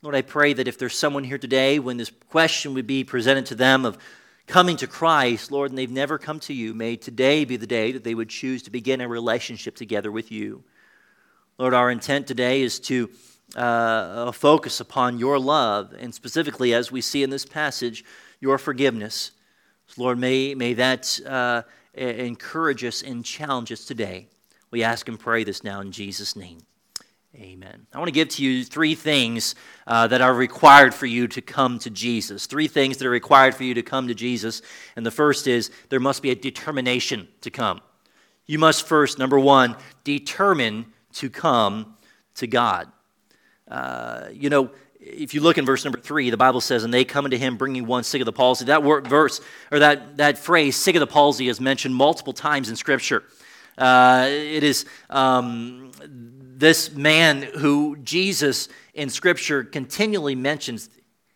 Lord, 0.00 0.14
I 0.14 0.22
pray 0.22 0.52
that 0.52 0.68
if 0.68 0.78
there's 0.78 0.96
someone 0.96 1.24
here 1.24 1.38
today 1.38 1.78
when 1.78 1.96
this 1.96 2.12
question 2.28 2.74
would 2.74 2.86
be 2.86 3.04
presented 3.04 3.46
to 3.46 3.54
them 3.54 3.84
of 3.84 3.98
coming 4.46 4.76
to 4.76 4.86
Christ, 4.86 5.50
Lord, 5.50 5.70
and 5.70 5.78
they've 5.78 5.90
never 5.90 6.18
come 6.18 6.38
to 6.40 6.52
you, 6.52 6.74
may 6.74 6.96
today 6.96 7.44
be 7.44 7.56
the 7.56 7.66
day 7.66 7.92
that 7.92 8.04
they 8.04 8.14
would 8.14 8.28
choose 8.28 8.62
to 8.64 8.70
begin 8.70 9.00
a 9.00 9.08
relationship 9.08 9.74
together 9.74 10.12
with 10.12 10.30
you. 10.30 10.62
Lord, 11.58 11.74
our 11.74 11.90
intent 11.90 12.26
today 12.26 12.62
is 12.62 12.78
to 12.80 13.10
uh, 13.56 14.32
focus 14.32 14.80
upon 14.80 15.18
your 15.18 15.38
love, 15.38 15.94
and 15.98 16.14
specifically, 16.14 16.74
as 16.74 16.92
we 16.92 17.00
see 17.00 17.22
in 17.22 17.30
this 17.30 17.46
passage, 17.46 18.04
your 18.40 18.58
forgiveness. 18.58 19.30
Lord, 19.96 20.18
may, 20.18 20.54
may 20.54 20.74
that 20.74 21.20
uh, 21.26 21.62
encourage 21.94 22.84
us 22.84 23.02
and 23.02 23.24
challenge 23.24 23.72
us 23.72 23.84
today. 23.84 24.26
We 24.74 24.82
ask 24.82 25.06
and 25.06 25.20
pray 25.20 25.44
this 25.44 25.62
now 25.62 25.80
in 25.82 25.92
Jesus' 25.92 26.34
name. 26.34 26.58
Amen. 27.36 27.86
I 27.92 27.98
want 27.98 28.08
to 28.08 28.12
give 28.12 28.26
to 28.30 28.42
you 28.42 28.64
three 28.64 28.96
things 28.96 29.54
uh, 29.86 30.08
that 30.08 30.20
are 30.20 30.34
required 30.34 30.92
for 30.92 31.06
you 31.06 31.28
to 31.28 31.40
come 31.40 31.78
to 31.78 31.90
Jesus. 31.90 32.46
Three 32.46 32.66
things 32.66 32.96
that 32.96 33.06
are 33.06 33.10
required 33.10 33.54
for 33.54 33.62
you 33.62 33.74
to 33.74 33.82
come 33.82 34.08
to 34.08 34.14
Jesus. 34.16 34.62
And 34.96 35.06
the 35.06 35.12
first 35.12 35.46
is 35.46 35.70
there 35.90 36.00
must 36.00 36.22
be 36.22 36.32
a 36.32 36.34
determination 36.34 37.28
to 37.42 37.52
come. 37.52 37.82
You 38.46 38.58
must 38.58 38.84
first, 38.84 39.16
number 39.16 39.38
one, 39.38 39.76
determine 40.02 40.86
to 41.12 41.30
come 41.30 41.94
to 42.34 42.48
God. 42.48 42.90
Uh, 43.70 44.24
you 44.32 44.50
know, 44.50 44.72
if 44.98 45.34
you 45.34 45.40
look 45.40 45.56
in 45.56 45.64
verse 45.64 45.84
number 45.84 46.00
three, 46.00 46.30
the 46.30 46.36
Bible 46.36 46.60
says, 46.60 46.82
"And 46.82 46.92
they 46.92 47.04
come 47.04 47.26
unto 47.26 47.36
him, 47.36 47.56
bringing 47.56 47.86
one 47.86 48.02
sick 48.02 48.20
of 48.20 48.26
the 48.26 48.32
palsy." 48.32 48.64
That 48.64 48.82
word, 48.82 49.06
verse 49.06 49.40
or 49.70 49.78
that 49.78 50.16
that 50.16 50.36
phrase, 50.36 50.74
"sick 50.74 50.96
of 50.96 51.00
the 51.00 51.06
palsy," 51.06 51.46
is 51.46 51.60
mentioned 51.60 51.94
multiple 51.94 52.32
times 52.32 52.68
in 52.68 52.74
Scripture. 52.74 53.22
Uh, 53.76 54.26
it 54.28 54.62
is 54.62 54.84
um, 55.10 55.90
this 56.56 56.94
man 56.94 57.42
who 57.42 57.96
Jesus 57.96 58.68
in 58.94 59.10
Scripture 59.10 59.64
continually 59.64 60.34
mentions, 60.34 60.88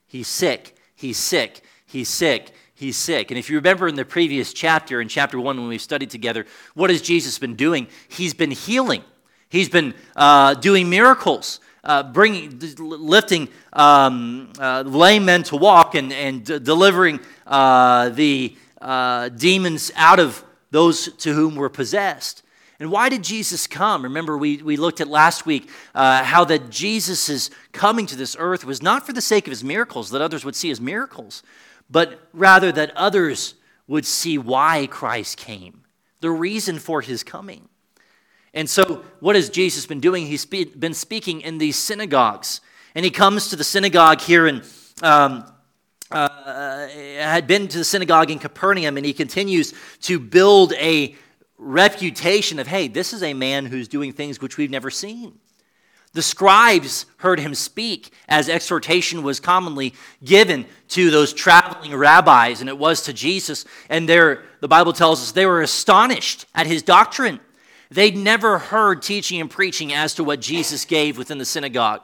he's 0.07 0.29
sick, 0.29 0.77
he's 0.95 1.19
sick, 1.19 1.63
he's 1.87 2.09
sick, 2.09 2.53
he's 2.75 2.97
sick. 2.97 3.31
And 3.31 3.39
if 3.39 3.51
you 3.51 3.57
remember 3.57 3.89
in 3.89 3.97
the 3.97 4.05
previous 4.05 4.53
chapter, 4.53 5.01
in 5.01 5.09
chapter 5.09 5.41
one, 5.41 5.59
when 5.59 5.69
we 5.69 5.79
studied 5.79 6.11
together, 6.11 6.47
what 6.75 6.91
has 6.91 7.03
Jesus 7.03 7.39
been 7.39 7.57
doing? 7.57 7.89
He's 8.09 8.35
been 8.35 8.53
healing, 8.53 9.03
he's 9.49 9.69
been 9.69 9.95
uh, 10.17 10.55
doing 10.55 10.89
miracles. 10.89 11.61
Uh, 11.85 12.03
bringing, 12.03 12.59
lifting 12.79 13.49
um, 13.73 14.53
uh, 14.59 14.83
lame 14.85 15.25
men 15.25 15.43
to 15.45 15.57
walk 15.57 15.95
and, 15.95 16.13
and 16.13 16.45
d- 16.45 16.59
delivering 16.59 17.19
uh, 17.47 18.11
the 18.11 18.55
uh, 18.83 19.29
demons 19.31 19.91
out 19.95 20.19
of 20.19 20.45
those 20.71 21.13
to 21.17 21.35
whom 21.35 21.57
were 21.57 21.69
possessed. 21.69 22.43
And 22.81 22.93
why 22.93 23.09
did 23.09 23.25
Jesus 23.25 23.67
come? 23.67 24.05
Remember, 24.05 24.39
we, 24.39 24.59
we 24.59 24.77
looked 24.77 25.01
at 25.01 25.09
last 25.09 25.47
week 25.47 25.69
uh, 25.95 26.23
how 26.23 26.45
that 26.45 26.71
Jesus' 26.71 27.51
coming 27.73 28.07
to 28.07 28.17
this 28.17 28.37
earth 28.39 28.65
was 28.65 28.83
not 28.83 29.05
for 29.05 29.13
the 29.13 29.21
sake 29.21 29.47
of 29.47 29.51
his 29.51 29.65
miracles, 29.65 30.11
that 30.11 30.23
others 30.23 30.45
would 30.45 30.55
see 30.55 30.69
his 30.69 30.81
miracles, 30.81 31.43
but 31.91 32.29
rather 32.33 32.71
that 32.71 32.97
others 32.97 33.55
would 33.89 34.07
see 34.07 34.39
why 34.39 34.87
Christ 34.87 35.39
came, 35.39 35.83
the 36.21 36.31
reason 36.31 36.79
for 36.79 37.01
his 37.01 37.25
coming. 37.25 37.69
And 38.55 38.71
so, 38.71 39.05
what 39.21 39.35
has 39.35 39.51
Jesus 39.51 39.87
been 39.87 40.01
doing? 40.01 40.27
He's 40.27 40.45
been 40.45 40.95
speaking 40.95 41.41
in 41.41 41.59
these 41.59 41.77
synagogues. 41.77 42.61
And 42.95 43.05
he 43.05 43.11
comes 43.11 43.49
to 43.49 43.57
the 43.57 43.65
synagogue 43.65 44.21
here 44.21 44.47
in. 44.47 44.63
Um, 45.03 45.45
uh, 46.49 46.89
had 46.89 47.47
been 47.47 47.69
to 47.69 47.79
the 47.79 47.85
synagogue 47.85 48.31
in 48.31 48.39
Capernaum, 48.39 48.97
and 48.97 49.05
he 49.05 49.13
continues 49.13 49.75
to 50.03 50.19
build 50.19 50.73
a 50.75 51.15
reputation 51.59 52.59
of, 52.59 52.67
hey, 52.67 52.89
this 52.89 53.13
is 53.13 53.23
a 53.23 53.35
man 53.35 53.67
who's 53.67 53.89
doing 53.89 54.13
things 54.13 54.41
which 54.41 54.57
we've 54.57 54.71
never 54.71 54.91
seen. 54.91 55.39
The 56.15 56.23
scribes 56.23 57.05
heard 57.19 57.39
him 57.39 57.55
speak 57.55 58.13
as 58.29 58.49
exhortation 58.49 59.23
was 59.23 59.41
commonly 59.41 59.95
given 60.25 60.65
to 60.89 61.11
those 61.11 61.33
traveling 61.33 61.95
rabbis, 61.95 62.61
and 62.61 62.69
it 62.69 62.79
was 62.79 63.03
to 63.03 63.13
Jesus. 63.13 63.65
And 63.91 64.09
there, 64.09 64.43
the 64.61 64.69
Bible 64.69 64.93
tells 64.93 65.21
us 65.21 65.33
they 65.33 65.47
were 65.47 65.61
astonished 65.61 66.47
at 66.55 66.67
his 66.67 66.83
doctrine. 66.83 67.41
They'd 67.91 68.17
never 68.17 68.59
heard 68.59 69.03
teaching 69.03 69.41
and 69.41 69.51
preaching 69.51 69.93
as 69.93 70.15
to 70.15 70.25
what 70.25 70.41
Jesus 70.41 70.85
gave 70.85 71.19
within 71.19 71.39
the 71.39 71.45
synagogue. 71.45 72.01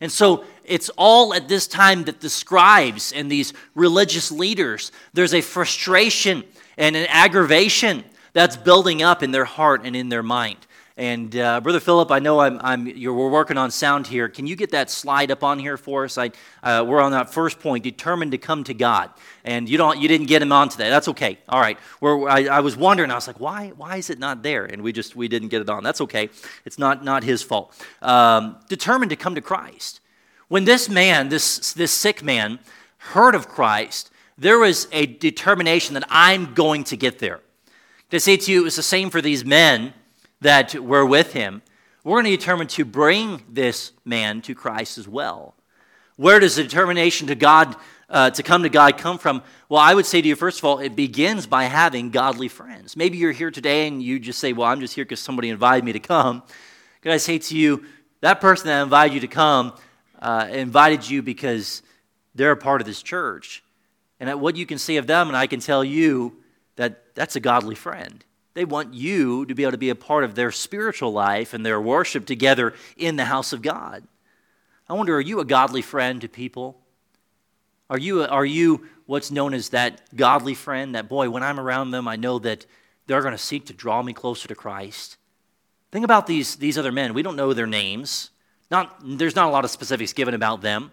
And 0.00 0.12
so 0.12 0.44
it's 0.68 0.90
all 0.96 1.34
at 1.34 1.48
this 1.48 1.66
time 1.66 2.04
that 2.04 2.20
the 2.20 2.30
scribes 2.30 3.12
and 3.12 3.30
these 3.30 3.52
religious 3.74 4.30
leaders, 4.30 4.92
there's 5.12 5.34
a 5.34 5.40
frustration 5.40 6.44
and 6.76 6.96
an 6.96 7.06
aggravation 7.08 8.04
that's 8.32 8.56
building 8.56 9.02
up 9.02 9.22
in 9.22 9.30
their 9.30 9.44
heart 9.44 9.82
and 9.84 9.96
in 9.96 10.08
their 10.08 10.22
mind. 10.22 10.58
And 10.98 11.36
uh, 11.36 11.60
Brother 11.60 11.78
Philip, 11.78 12.10
I 12.10 12.20
know 12.20 12.40
I'm, 12.40 12.58
I'm, 12.62 12.86
you're, 12.86 13.12
we're 13.12 13.28
working 13.28 13.58
on 13.58 13.70
sound 13.70 14.06
here. 14.06 14.30
Can 14.30 14.46
you 14.46 14.56
get 14.56 14.70
that 14.70 14.88
slide 14.88 15.30
up 15.30 15.44
on 15.44 15.58
here 15.58 15.76
for 15.76 16.04
us? 16.04 16.16
I, 16.16 16.30
uh, 16.62 16.84
we're 16.86 17.02
on 17.02 17.12
that 17.12 17.30
first 17.30 17.60
point, 17.60 17.84
determined 17.84 18.32
to 18.32 18.38
come 18.38 18.64
to 18.64 18.72
God. 18.72 19.10
And 19.44 19.68
you, 19.68 19.76
don't, 19.76 19.98
you 19.98 20.08
didn't 20.08 20.26
get 20.26 20.40
him 20.40 20.52
onto 20.52 20.78
that. 20.78 20.88
That's 20.88 21.08
okay. 21.08 21.38
All 21.50 21.60
right. 21.60 21.78
We're, 22.00 22.26
I, 22.26 22.44
I 22.44 22.60
was 22.60 22.78
wondering. 22.78 23.10
I 23.10 23.14
was 23.14 23.26
like, 23.26 23.40
why, 23.40 23.72
why 23.76 23.96
is 23.98 24.08
it 24.08 24.18
not 24.18 24.42
there? 24.42 24.64
And 24.64 24.80
we 24.80 24.90
just 24.90 25.14
we 25.14 25.28
didn't 25.28 25.48
get 25.48 25.60
it 25.60 25.68
on. 25.68 25.82
That's 25.82 26.00
okay. 26.00 26.30
It's 26.64 26.78
not, 26.78 27.04
not 27.04 27.24
his 27.24 27.42
fault. 27.42 27.78
Um, 28.00 28.56
determined 28.70 29.10
to 29.10 29.16
come 29.16 29.34
to 29.34 29.42
Christ. 29.42 30.00
When 30.48 30.64
this 30.64 30.88
man, 30.88 31.28
this, 31.28 31.72
this 31.72 31.92
sick 31.92 32.22
man, 32.22 32.60
heard 32.98 33.34
of 33.34 33.48
Christ, 33.48 34.10
there 34.38 34.58
was 34.58 34.86
a 34.92 35.06
determination 35.06 35.94
that 35.94 36.04
I'm 36.08 36.54
going 36.54 36.84
to 36.84 36.96
get 36.96 37.18
there. 37.18 37.40
To 38.10 38.20
say 38.20 38.36
to 38.36 38.52
you, 38.52 38.60
it 38.60 38.64
was 38.64 38.76
the 38.76 38.82
same 38.82 39.10
for 39.10 39.20
these 39.20 39.44
men 39.44 39.92
that 40.40 40.74
were 40.74 41.04
with 41.04 41.32
him. 41.32 41.62
We're 42.04 42.22
going 42.22 42.26
to 42.26 42.36
determine 42.36 42.68
to 42.68 42.84
bring 42.84 43.42
this 43.48 43.90
man 44.04 44.40
to 44.42 44.54
Christ 44.54 44.98
as 44.98 45.08
well. 45.08 45.54
Where 46.14 46.38
does 46.38 46.54
the 46.54 46.62
determination 46.62 47.26
to 47.26 47.34
God 47.34 47.74
uh, 48.08 48.30
to 48.30 48.42
come 48.44 48.62
to 48.62 48.68
God 48.68 48.96
come 48.96 49.18
from? 49.18 49.42
Well, 49.68 49.80
I 49.80 49.94
would 49.94 50.06
say 50.06 50.22
to 50.22 50.28
you, 50.28 50.36
first 50.36 50.60
of 50.60 50.64
all, 50.64 50.78
it 50.78 50.94
begins 50.94 51.48
by 51.48 51.64
having 51.64 52.10
godly 52.10 52.46
friends. 52.46 52.96
Maybe 52.96 53.18
you're 53.18 53.32
here 53.32 53.50
today 53.50 53.88
and 53.88 54.00
you 54.00 54.20
just 54.20 54.38
say, 54.38 54.52
Well, 54.52 54.68
I'm 54.68 54.78
just 54.78 54.94
here 54.94 55.04
because 55.04 55.18
somebody 55.18 55.48
invited 55.48 55.84
me 55.84 55.92
to 55.92 55.98
come. 55.98 56.44
Could 57.02 57.10
I 57.10 57.16
say 57.16 57.38
to 57.38 57.56
you, 57.56 57.84
that 58.20 58.40
person 58.40 58.68
that 58.68 58.82
invited 58.82 59.14
you 59.14 59.20
to 59.20 59.28
come 59.28 59.72
uh, 60.20 60.48
invited 60.50 61.08
you 61.08 61.22
because 61.22 61.82
they're 62.34 62.52
a 62.52 62.56
part 62.56 62.80
of 62.80 62.86
this 62.86 63.02
church. 63.02 63.62
And 64.18 64.30
at 64.30 64.40
what 64.40 64.56
you 64.56 64.66
can 64.66 64.78
see 64.78 64.96
of 64.96 65.06
them, 65.06 65.28
and 65.28 65.36
I 65.36 65.46
can 65.46 65.60
tell 65.60 65.84
you, 65.84 66.36
that 66.76 67.14
that's 67.14 67.36
a 67.36 67.40
godly 67.40 67.74
friend. 67.74 68.24
They 68.54 68.64
want 68.64 68.94
you 68.94 69.44
to 69.46 69.54
be 69.54 69.64
able 69.64 69.72
to 69.72 69.78
be 69.78 69.90
a 69.90 69.94
part 69.94 70.24
of 70.24 70.34
their 70.34 70.50
spiritual 70.50 71.12
life 71.12 71.52
and 71.52 71.64
their 71.64 71.80
worship 71.80 72.24
together 72.24 72.74
in 72.96 73.16
the 73.16 73.24
house 73.24 73.52
of 73.52 73.62
God. 73.62 74.04
I 74.88 74.94
wonder, 74.94 75.16
are 75.16 75.20
you 75.20 75.40
a 75.40 75.44
godly 75.44 75.82
friend 75.82 76.20
to 76.20 76.28
people? 76.28 76.78
Are 77.90 77.98
you, 77.98 78.22
are 78.22 78.46
you 78.46 78.86
what's 79.06 79.30
known 79.30 79.52
as 79.52 79.70
that 79.70 80.02
godly 80.14 80.54
friend? 80.54 80.94
That, 80.94 81.08
boy, 81.08 81.28
when 81.28 81.42
I'm 81.42 81.60
around 81.60 81.90
them, 81.90 82.08
I 82.08 82.16
know 82.16 82.38
that 82.40 82.66
they're 83.06 83.20
going 83.20 83.32
to 83.32 83.38
seek 83.38 83.66
to 83.66 83.72
draw 83.72 84.02
me 84.02 84.12
closer 84.12 84.48
to 84.48 84.54
Christ. 84.54 85.16
Think 85.92 86.04
about 86.04 86.26
these, 86.26 86.56
these 86.56 86.78
other 86.78 86.92
men. 86.92 87.14
We 87.14 87.22
don't 87.22 87.36
know 87.36 87.52
their 87.52 87.66
names. 87.66 88.30
Not, 88.70 88.96
there's 89.04 89.36
not 89.36 89.46
a 89.46 89.50
lot 89.50 89.64
of 89.64 89.70
specifics 89.70 90.12
given 90.12 90.34
about 90.34 90.60
them. 90.60 90.90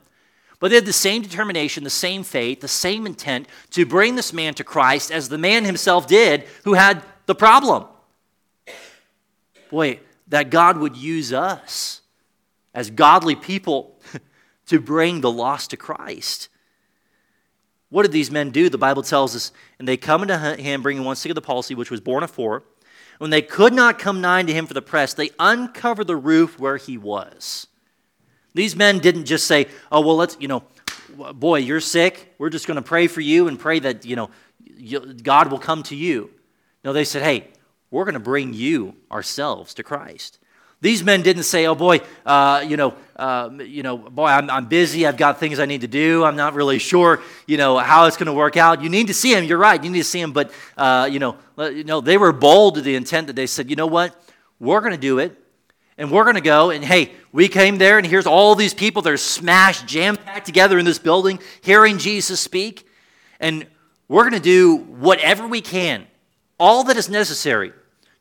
But 0.59 0.69
they 0.69 0.75
had 0.75 0.85
the 0.85 0.93
same 0.93 1.21
determination, 1.21 1.83
the 1.83 1.89
same 1.89 2.23
faith, 2.23 2.61
the 2.61 2.67
same 2.67 3.05
intent 3.05 3.47
to 3.71 3.85
bring 3.85 4.15
this 4.15 4.31
man 4.31 4.53
to 4.53 4.63
Christ 4.63 5.11
as 5.11 5.27
the 5.27 5.37
man 5.37 5.65
himself 5.65 6.07
did 6.07 6.45
who 6.63 6.73
had 6.73 7.03
the 7.25 7.35
problem. 7.35 7.85
Boy, 9.69 9.99
that 10.27 10.49
God 10.49 10.77
would 10.77 10.95
use 10.95 11.33
us 11.33 12.01
as 12.73 12.89
godly 12.89 13.35
people 13.35 13.99
to 14.67 14.79
bring 14.79 15.21
the 15.21 15.31
lost 15.31 15.71
to 15.71 15.77
Christ. 15.77 16.47
What 17.89 18.03
did 18.03 18.11
these 18.11 18.31
men 18.31 18.49
do? 18.49 18.69
The 18.69 18.77
Bible 18.77 19.03
tells 19.03 19.35
us, 19.35 19.51
and 19.77 19.87
they 19.87 19.97
come 19.97 20.21
unto 20.21 20.35
him, 20.61 20.81
bringing 20.81 21.03
one 21.03 21.15
sick 21.15 21.29
of 21.29 21.35
the 21.35 21.41
palsy, 21.41 21.75
which 21.75 21.91
was 21.91 22.01
born 22.01 22.23
of 22.23 22.31
four. 22.31 22.63
When 23.17 23.29
they 23.29 23.41
could 23.41 23.73
not 23.73 23.99
come 23.99 24.21
nigh 24.21 24.43
to 24.43 24.53
him 24.53 24.67
for 24.67 24.73
the 24.73 24.81
press, 24.81 25.13
they 25.13 25.29
uncovered 25.39 26.07
the 26.07 26.15
roof 26.15 26.59
where 26.59 26.77
he 26.77 26.97
was. 26.97 27.67
These 28.53 28.75
men 28.75 28.99
didn't 28.99 29.25
just 29.25 29.45
say, 29.45 29.67
"Oh 29.91 30.01
well, 30.01 30.15
let's 30.15 30.37
you 30.39 30.47
know, 30.47 30.63
boy, 31.33 31.59
you're 31.59 31.79
sick. 31.79 32.33
We're 32.37 32.49
just 32.49 32.67
going 32.67 32.75
to 32.75 32.81
pray 32.81 33.07
for 33.07 33.21
you 33.21 33.47
and 33.47 33.59
pray 33.59 33.79
that 33.79 34.05
you 34.05 34.15
know 34.15 34.29
God 35.23 35.51
will 35.51 35.59
come 35.59 35.83
to 35.83 35.95
you." 35.95 36.31
No, 36.83 36.93
they 36.93 37.05
said, 37.05 37.23
"Hey, 37.23 37.49
we're 37.91 38.05
going 38.05 38.13
to 38.13 38.19
bring 38.19 38.53
you 38.53 38.95
ourselves 39.11 39.73
to 39.75 39.83
Christ." 39.83 40.39
These 40.83 41.01
men 41.01 41.21
didn't 41.21 41.43
say, 41.43 41.65
"Oh 41.65 41.75
boy, 41.75 42.01
uh, 42.25 42.65
you 42.67 42.75
know, 42.75 42.93
uh, 43.15 43.49
you 43.61 43.83
know, 43.83 43.95
boy, 43.95 44.25
I'm, 44.25 44.49
I'm 44.49 44.65
busy. 44.65 45.07
I've 45.07 45.15
got 45.15 45.39
things 45.39 45.57
I 45.57 45.65
need 45.65 45.79
to 45.79 45.87
do. 45.87 46.25
I'm 46.25 46.35
not 46.35 46.55
really 46.55 46.77
sure, 46.77 47.21
you 47.47 47.55
know, 47.55 47.77
how 47.77 48.05
it's 48.07 48.17
going 48.17 48.27
to 48.27 48.33
work 48.33 48.57
out." 48.57 48.83
You 48.83 48.89
need 48.89 49.07
to 49.07 49.13
see 49.13 49.33
him. 49.33 49.45
You're 49.45 49.57
right. 49.57 49.81
You 49.81 49.89
need 49.89 49.99
to 49.99 50.03
see 50.03 50.19
him. 50.19 50.33
But 50.33 50.51
uh, 50.75 51.07
you 51.09 51.19
know, 51.19 51.37
you 51.57 51.85
know, 51.85 52.01
they 52.01 52.17
were 52.17 52.33
bold 52.33 52.75
to 52.75 52.81
the 52.81 52.95
intent 52.95 53.27
that 53.27 53.35
they 53.37 53.47
said, 53.47 53.69
"You 53.69 53.77
know 53.77 53.87
what? 53.87 54.13
We're 54.59 54.81
going 54.81 54.91
to 54.91 54.99
do 54.99 55.19
it, 55.19 55.41
and 55.97 56.11
we're 56.11 56.25
going 56.25 56.35
to 56.35 56.41
go. 56.41 56.69
And 56.69 56.83
hey, 56.83 57.13
we 57.31 57.47
came 57.47 57.77
there, 57.77 57.97
and 57.97 58.05
here's 58.05 58.27
all 58.27 58.53
these 58.53 58.73
people. 58.73 59.01
They're 59.01 59.15
smashed, 59.15 59.87
jam 59.87 60.17
packed 60.17 60.45
together 60.45 60.77
in 60.77 60.83
this 60.83 60.99
building, 60.99 61.39
hearing 61.61 61.97
Jesus 61.97 62.41
speak, 62.41 62.85
and 63.39 63.65
we're 64.09 64.23
going 64.23 64.33
to 64.33 64.41
do 64.41 64.75
whatever 64.75 65.47
we 65.47 65.61
can, 65.61 66.07
all 66.59 66.83
that 66.83 66.97
is 66.97 67.07
necessary, 67.07 67.71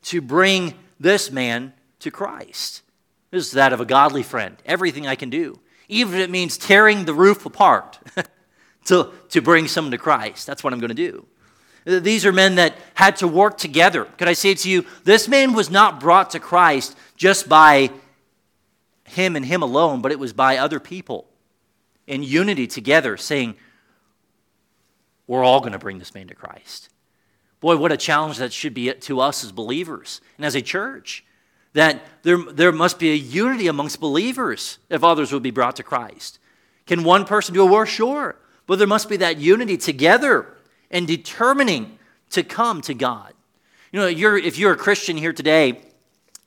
to 0.03 0.21
bring 0.21 0.75
this 1.01 1.33
man." 1.33 1.73
To 2.03 2.11
Christ. 2.11 2.83
This 3.31 3.47
is 3.47 3.53
that 3.53 3.73
of 3.73 3.81
a 3.81 3.85
godly 3.85 4.23
friend. 4.23 4.57
Everything 4.67 5.07
I 5.07 5.15
can 5.15 5.31
do, 5.31 5.59
even 5.89 6.15
if 6.15 6.21
it 6.21 6.31
means 6.31 6.59
tearing 6.59 7.05
the 7.05 7.15
roof 7.15 7.47
apart 7.47 7.99
to, 8.87 9.11
to 9.31 9.41
bring 9.41 9.69
someone 9.69 9.93
to 9.93 9.99
Christ. 9.99 10.47
That's 10.47 10.63
what 10.63 10.73
I'm 10.73 10.81
going 10.81 10.95
to 10.95 10.95
do. 10.95 11.27
These 11.85 12.25
are 12.27 12.33
men 12.33 12.57
that 12.57 12.77
had 12.95 13.17
to 13.17 13.29
work 13.29 13.59
together. 13.59 14.05
Could 14.05 14.29
I 14.29 14.35
say 14.35 14.55
to 14.55 14.71
you, 14.71 14.85
this 15.03 15.27
man 15.27 15.53
was 15.53 15.71
not 15.71 15.99
brought 15.99 16.31
to 16.31 16.41
Christ 16.41 16.97
just 17.17 17.49
by 17.49 17.91
him 19.05 19.35
and 19.35 19.45
him 19.45 19.63
alone, 19.63 20.01
but 20.01 20.13
it 20.13 20.19
was 20.19 20.33
by 20.33 20.59
other 20.59 20.79
people 20.79 21.27
in 22.07 22.23
unity 22.23 22.67
together 22.67 23.17
saying, 23.17 23.57
We're 25.27 25.43
all 25.43 25.61
going 25.61 25.73
to 25.73 25.79
bring 25.79 25.99
this 25.99 26.15
man 26.15 26.29
to 26.29 26.35
Christ. 26.35 26.89
Boy, 27.59 27.77
what 27.77 27.93
a 27.93 27.97
challenge 27.97 28.39
that 28.39 28.53
should 28.53 28.75
be 28.75 28.93
to 28.93 29.21
us 29.21 29.43
as 29.43 29.53
believers 29.53 30.21
and 30.37 30.47
as 30.47 30.55
a 30.55 30.63
church 30.63 31.25
that 31.73 32.03
there, 32.23 32.39
there 32.39 32.73
must 32.73 32.99
be 32.99 33.11
a 33.13 33.17
unity 33.17 33.67
amongst 33.67 34.01
believers 34.01 34.79
if 34.91 35.03
others 35.03 35.33
would 35.33 35.43
be 35.43 35.51
brought 35.51 35.77
to 35.77 35.83
Christ. 35.83 36.39
Can 36.87 37.05
one 37.05 37.25
person 37.25 37.55
do 37.55 37.63
a 37.63 37.67
work? 37.67 37.89
Sure. 37.89 38.37
But 38.67 38.79
there 38.79 38.87
must 38.87 39.09
be 39.09 39.17
that 39.19 39.39
unity 39.39 39.77
together 39.77 40.47
and 40.91 41.07
determining 41.07 41.99
to 42.31 42.43
come 42.43 42.81
to 42.83 42.95
God. 42.95 43.33
You 43.93 44.01
know, 44.01 44.07
you're, 44.07 44.37
if 44.37 44.59
you're 44.59 44.73
a 44.73 44.77
Christian 44.77 45.17
here 45.17 45.33
today 45.33 45.81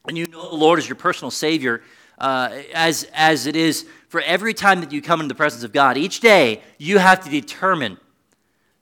and 0.07 0.17
you 0.17 0.27
know 0.27 0.49
the 0.49 0.55
Lord 0.55 0.79
is 0.79 0.87
your 0.87 0.95
personal 0.95 1.31
Savior, 1.31 1.81
uh, 2.17 2.49
as, 2.73 3.07
as 3.13 3.47
it 3.47 3.55
is 3.55 3.85
for 4.07 4.21
every 4.21 4.53
time 4.53 4.81
that 4.81 4.91
you 4.91 5.01
come 5.01 5.19
into 5.19 5.27
the 5.27 5.37
presence 5.37 5.63
of 5.63 5.73
God, 5.73 5.97
each 5.97 6.19
day 6.19 6.61
you 6.77 6.97
have 6.97 7.23
to 7.23 7.29
determine 7.29 7.97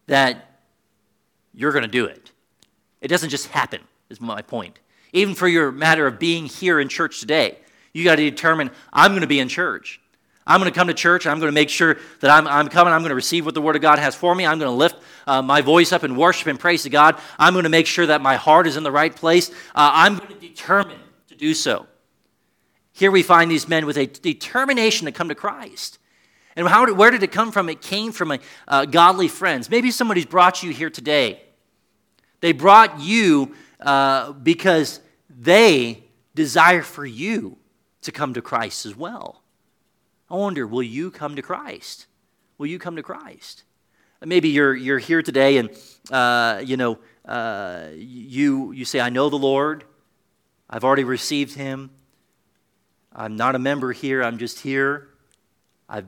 that 0.08 0.60
you're 1.54 1.72
going 1.72 1.84
to 1.84 1.90
do 1.90 2.06
it. 2.06 2.32
It 3.02 3.08
doesn't 3.08 3.30
just 3.30 3.48
happen, 3.48 3.82
is 4.10 4.22
my 4.22 4.42
point. 4.42 4.80
Even 5.14 5.36
for 5.36 5.48
your 5.48 5.72
matter 5.72 6.06
of 6.06 6.20
being 6.20 6.46
here 6.46 6.80
in 6.80 6.90
church 6.90 7.20
today, 7.20 7.58
you 7.94 8.04
got 8.04 8.16
to 8.16 8.30
determine 8.30 8.72
I'm 8.92 9.12
going 9.12 9.22
to 9.22 9.28
be 9.28 9.40
in 9.40 9.48
church. 9.48 10.02
I'm 10.46 10.60
going 10.60 10.72
to 10.72 10.78
come 10.78 10.88
to 10.88 10.94
church. 10.94 11.26
I'm 11.26 11.40
going 11.40 11.52
to 11.52 11.54
make 11.54 11.70
sure 11.70 11.98
that 12.20 12.30
I'm, 12.30 12.48
I'm 12.48 12.68
coming. 12.68 12.92
I'm 12.92 13.02
going 13.02 13.10
to 13.10 13.16
receive 13.16 13.46
what 13.46 13.54
the 13.54 13.62
Word 13.62 13.76
of 13.76 13.82
God 13.82 14.00
has 14.00 14.14
for 14.14 14.36
me. 14.36 14.46
I'm 14.46 14.60
going 14.60 14.70
to 14.70 14.76
lift 14.76 14.98
uh, 15.26 15.42
my 15.42 15.62
voice 15.62 15.94
up 15.94 16.04
in 16.04 16.18
worship 16.18 16.48
and 16.48 16.60
praise 16.60 16.84
to 16.84 16.90
God. 16.90 17.18
I'm 17.40 17.54
going 17.54 17.64
to 17.64 17.70
make 17.70 17.88
sure 17.88 18.06
that 18.08 18.22
my 18.22 18.36
heart 18.36 18.68
is 18.68 18.76
in 18.76 18.84
the 18.84 18.92
right 18.92 19.16
place. 19.16 19.50
Uh, 19.50 19.92
I'm 19.94 20.18
going 20.18 20.34
to 20.34 20.40
determine 20.40 21.00
to 21.30 21.36
do 21.36 21.54
so. 21.54 21.88
Here 22.92 23.10
we 23.10 23.24
find 23.24 23.50
these 23.50 23.68
men 23.68 23.86
with 23.86 23.98
a 23.98 24.06
determination 24.06 25.06
to 25.06 25.12
come 25.12 25.30
to 25.30 25.36
Christ. 25.36 26.00
And 26.56 26.68
how 26.68 26.92
where 26.94 27.10
did 27.10 27.24
it 27.24 27.32
come 27.32 27.52
from? 27.52 27.70
It 27.70 27.82
came 27.82 28.12
from 28.12 28.32
a, 28.32 28.40
uh, 28.68 28.86
godly 28.86 29.28
friends. 29.28 29.70
Maybe 29.70 29.92
somebody's 29.92 30.26
brought 30.26 30.62
you 30.62 30.72
here 30.72 30.90
today. 30.90 31.42
They 32.42 32.52
brought 32.52 33.00
you 33.00 33.56
uh, 33.80 34.34
because 34.34 35.00
they 35.38 36.04
desire 36.36 36.82
for 36.82 37.06
you 37.06 37.58
to 38.02 38.12
come 38.12 38.34
to 38.34 38.42
Christ 38.42 38.86
as 38.86 38.96
well. 38.96 39.44
I 40.30 40.36
wonder, 40.36 40.66
will 40.66 40.84
you 40.84 41.12
come 41.12 41.36
to 41.36 41.42
Christ? 41.42 42.08
Will 42.58 42.68
you 42.68 42.80
come 42.80 42.96
to 42.96 43.04
Christ? 43.04 43.64
Maybe 44.24 44.50
you're, 44.50 44.74
you're 44.74 45.00
here 45.00 45.22
today 45.22 45.58
and, 45.58 45.70
uh, 46.10 46.62
you 46.64 46.78
know, 46.78 47.00
uh, 47.26 47.90
you, 47.94 48.72
you 48.72 48.86
say, 48.86 49.00
I 49.00 49.10
know 49.10 49.30
the 49.30 49.38
Lord. 49.38 49.84
I've 50.70 50.84
already 50.84 51.04
received 51.04 51.56
him. 51.56 51.92
I'm 53.14 53.36
not 53.36 53.56
a 53.56 53.60
member 53.60 53.92
here. 53.92 54.24
I'm 54.24 54.38
just 54.38 54.62
here. 54.62 55.10
I've 55.88 56.08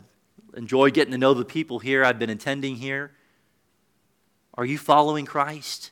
enjoyed 0.55 0.93
getting 0.93 1.11
to 1.11 1.17
know 1.17 1.33
the 1.33 1.45
people 1.45 1.79
here. 1.79 2.03
I've 2.03 2.17
been 2.17 2.29
attending 2.29 2.77
here. 2.77 3.11
Are 4.55 4.65
you 4.65 4.77
following 4.77 5.25
Christ? 5.25 5.91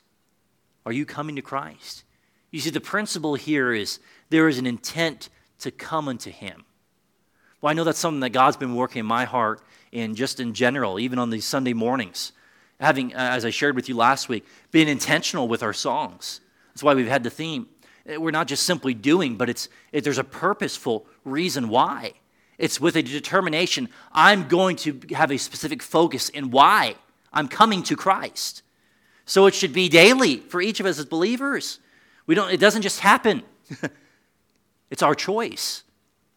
Are 0.86 0.92
you 0.92 1.06
coming 1.06 1.36
to 1.36 1.42
Christ? 1.42 2.04
You 2.54 2.60
see, 2.60 2.70
the 2.70 2.80
principle 2.80 3.34
here 3.34 3.72
is 3.72 3.98
there 4.30 4.46
is 4.46 4.58
an 4.58 4.66
intent 4.66 5.28
to 5.58 5.72
come 5.72 6.06
unto 6.06 6.30
Him. 6.30 6.64
Well, 7.60 7.72
I 7.72 7.74
know 7.74 7.82
that's 7.82 7.98
something 7.98 8.20
that 8.20 8.30
God's 8.30 8.56
been 8.56 8.76
working 8.76 9.00
in 9.00 9.06
my 9.06 9.24
heart 9.24 9.60
and 9.92 10.14
just 10.14 10.38
in 10.38 10.54
general, 10.54 11.00
even 11.00 11.18
on 11.18 11.30
these 11.30 11.44
Sunday 11.44 11.72
mornings. 11.72 12.30
Having, 12.78 13.16
uh, 13.16 13.18
as 13.18 13.44
I 13.44 13.50
shared 13.50 13.74
with 13.74 13.88
you 13.88 13.96
last 13.96 14.28
week, 14.28 14.46
being 14.70 14.86
intentional 14.86 15.48
with 15.48 15.64
our 15.64 15.72
songs. 15.72 16.40
That's 16.68 16.84
why 16.84 16.94
we've 16.94 17.08
had 17.08 17.24
the 17.24 17.30
theme. 17.30 17.66
Uh, 18.08 18.20
we're 18.20 18.30
not 18.30 18.46
just 18.46 18.62
simply 18.62 18.94
doing, 18.94 19.34
but 19.34 19.50
it's, 19.50 19.68
it, 19.90 20.04
there's 20.04 20.18
a 20.18 20.22
purposeful 20.22 21.06
reason 21.24 21.68
why. 21.68 22.12
It's 22.56 22.80
with 22.80 22.94
a 22.94 23.02
determination. 23.02 23.88
I'm 24.12 24.46
going 24.46 24.76
to 24.76 25.00
have 25.10 25.32
a 25.32 25.38
specific 25.38 25.82
focus 25.82 26.28
in 26.28 26.52
why 26.52 26.94
I'm 27.32 27.48
coming 27.48 27.82
to 27.82 27.96
Christ. 27.96 28.62
So 29.26 29.46
it 29.46 29.54
should 29.54 29.72
be 29.72 29.88
daily 29.88 30.36
for 30.36 30.62
each 30.62 30.78
of 30.78 30.86
us 30.86 31.00
as 31.00 31.04
believers. 31.04 31.80
We 32.26 32.34
don't, 32.34 32.52
it 32.52 32.60
doesn't 32.60 32.82
just 32.82 33.00
happen, 33.00 33.42
it's 34.90 35.02
our 35.02 35.14
choice, 35.14 35.82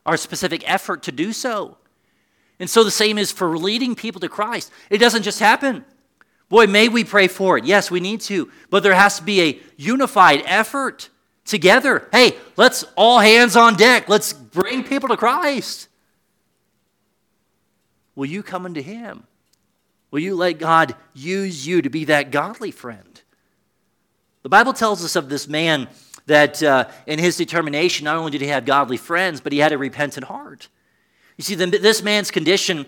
our 0.06 0.18
specific 0.18 0.70
effort 0.70 1.04
to 1.04 1.12
do 1.12 1.34
so. 1.34 1.78
And 2.60 2.70
so 2.70 2.84
the 2.84 2.92
same 2.92 3.18
is 3.18 3.32
for 3.32 3.58
leading 3.58 3.96
people 3.96 4.20
to 4.22 4.30
Christ. 4.30 4.72
It 4.90 4.98
doesn't 4.98 5.24
just 5.24 5.40
happen. 5.40 5.86
Boy, 6.50 6.66
may 6.66 6.90
we 6.90 7.04
pray 7.04 7.28
for 7.28 7.58
it. 7.58 7.66
Yes, 7.66 7.92
we 7.92 8.00
need 8.00 8.22
to. 8.22 8.50
But 8.70 8.82
there 8.84 8.96
has 8.96 9.18
to 9.18 9.24
be 9.24 9.42
a 9.42 9.60
unified 9.76 10.42
effort 10.46 11.10
together. 11.46 12.08
Hey, 12.12 12.36
let's 12.56 12.84
all 12.96 13.20
hands 13.20 13.56
on 13.56 13.76
deck. 13.76 14.10
Let's 14.10 14.34
bring 14.34 14.84
people 14.84 15.10
to 15.10 15.18
Christ. 15.18 15.88
Will 18.16 18.26
you 18.26 18.42
come 18.42 18.66
unto 18.66 18.82
Him? 18.82 19.28
Will 20.10 20.20
you 20.20 20.36
let 20.36 20.54
God 20.54 20.96
use 21.14 21.68
you 21.68 21.82
to 21.82 21.90
be 21.90 22.06
that 22.06 22.32
godly 22.32 22.72
friend? 22.72 23.07
The 24.48 24.52
Bible 24.52 24.72
tells 24.72 25.04
us 25.04 25.18
of 25.18 25.28
this 25.28 25.46
man 25.46 25.90
that 26.26 26.64
uh, 26.64 26.88
in 27.06 27.20
his 27.20 27.36
determination, 27.36 28.06
not 28.06 28.16
only 28.16 28.32
did 28.32 28.40
he 28.40 28.48
have 28.48 28.64
godly 28.64 28.96
friends, 28.96 29.42
but 29.42 29.52
he 29.52 29.60
had 29.60 29.74
a 29.74 29.78
repentant 29.78 30.26
heart. 30.26 30.70
You 31.36 31.44
see, 31.44 31.56
the, 31.56 31.66
this 31.66 32.02
man's 32.02 32.32
condition, 32.32 32.86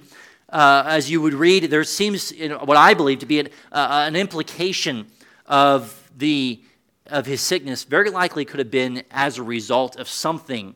uh, 0.48 0.84
as 0.88 1.12
you 1.12 1.20
would 1.20 1.34
read, 1.34 1.66
there 1.66 1.84
seems 1.84 2.32
you 2.32 2.48
know, 2.48 2.60
what 2.60 2.78
I 2.78 2.94
believe 2.94 3.20
to 3.20 3.26
be 3.26 3.42
an, 3.42 3.50
uh, 3.74 4.06
an 4.08 4.16
implication 4.16 5.08
of, 5.48 6.10
the, 6.18 6.64
of 7.08 7.26
his 7.26 7.42
sickness, 7.42 7.84
very 7.84 8.10
likely 8.10 8.46
could 8.46 8.60
have 8.60 8.72
been 8.72 9.04
as 9.12 9.38
a 9.38 9.44
result 9.44 9.98
of 9.98 10.08
something 10.08 10.76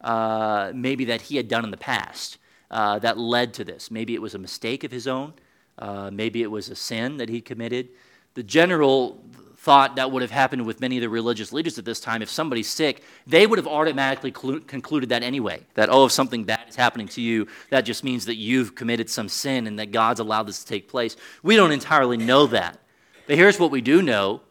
uh, 0.00 0.72
maybe 0.74 1.04
that 1.04 1.20
he 1.20 1.36
had 1.36 1.48
done 1.48 1.64
in 1.64 1.70
the 1.70 1.76
past 1.76 2.38
uh, 2.70 2.98
that 3.00 3.18
led 3.18 3.52
to 3.52 3.62
this. 3.62 3.90
Maybe 3.90 4.14
it 4.14 4.22
was 4.22 4.34
a 4.34 4.38
mistake 4.38 4.84
of 4.84 4.90
his 4.90 5.06
own. 5.06 5.34
Uh, 5.78 6.08
maybe 6.10 6.40
it 6.40 6.50
was 6.50 6.70
a 6.70 6.76
sin 6.76 7.18
that 7.18 7.28
he 7.28 7.42
committed. 7.42 7.90
The 8.32 8.42
general 8.42 9.22
thought 9.64 9.96
that 9.96 10.12
would 10.12 10.20
have 10.20 10.30
happened 10.30 10.66
with 10.66 10.78
many 10.82 10.98
of 10.98 11.00
the 11.00 11.08
religious 11.08 11.50
leaders 11.50 11.78
at 11.78 11.86
this 11.86 11.98
time 11.98 12.20
if 12.20 12.28
somebody's 12.28 12.68
sick, 12.68 13.02
they 13.26 13.46
would 13.46 13.58
have 13.58 13.66
automatically 13.66 14.30
clu- 14.30 14.60
concluded 14.60 15.08
that 15.08 15.22
anyway. 15.22 15.58
That, 15.72 15.88
oh, 15.88 16.04
if 16.04 16.12
something 16.12 16.44
bad 16.44 16.68
is 16.68 16.76
happening 16.76 17.08
to 17.08 17.22
you, 17.22 17.48
that 17.70 17.86
just 17.86 18.04
means 18.04 18.26
that 18.26 18.36
you've 18.36 18.74
committed 18.74 19.08
some 19.08 19.26
sin 19.26 19.66
and 19.66 19.78
that 19.78 19.90
God's 19.90 20.20
allowed 20.20 20.48
this 20.48 20.62
to 20.62 20.66
take 20.66 20.86
place. 20.86 21.16
We 21.42 21.56
don't 21.56 21.72
entirely 21.72 22.18
know 22.18 22.46
that. 22.48 22.78
But 23.26 23.36
here's 23.36 23.58
what 23.58 23.70
we 23.70 23.80
do 23.80 24.02
know 24.02 24.42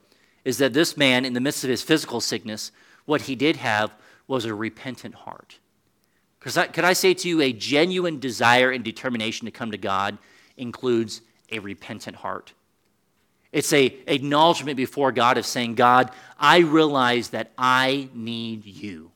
is 0.46 0.58
that 0.58 0.74
this 0.74 0.98
man, 0.98 1.26
in 1.26 1.34
the 1.34 1.40
midst 1.40 1.64
of 1.64 1.70
his 1.70 1.84
physical 1.84 2.20
sickness, 2.20 2.72
what 3.06 3.22
he 3.22 3.36
did 3.36 3.58
have 3.58 3.94
was 4.28 4.46
a 4.46 4.56
repentant 4.56 5.14
heart. 5.14 5.60
Because 6.40 6.58
could 6.74 6.84
I 6.84 6.94
say 6.94 7.14
to 7.14 7.30
you, 7.30 7.40
a 7.40 7.54
genuine 7.54 8.20
desire 8.20 8.72
and 8.72 8.84
determination 8.84 9.46
to 9.46 9.52
come 9.52 9.70
to 9.72 9.78
God 9.78 10.18
includes 10.58 11.22
a 11.52 11.60
repentant 11.60 12.18
heart. 12.18 12.54
It's 13.54 13.72
a 13.72 13.96
acknowledgement 14.08 14.78
before 14.78 15.12
God 15.12 15.38
of 15.38 15.46
saying, 15.46 15.76
God, 15.76 16.12
I 16.40 16.58
realize 16.58 17.30
that 17.30 17.52
I 17.56 18.10
need 18.14 18.66
you. 18.66 19.12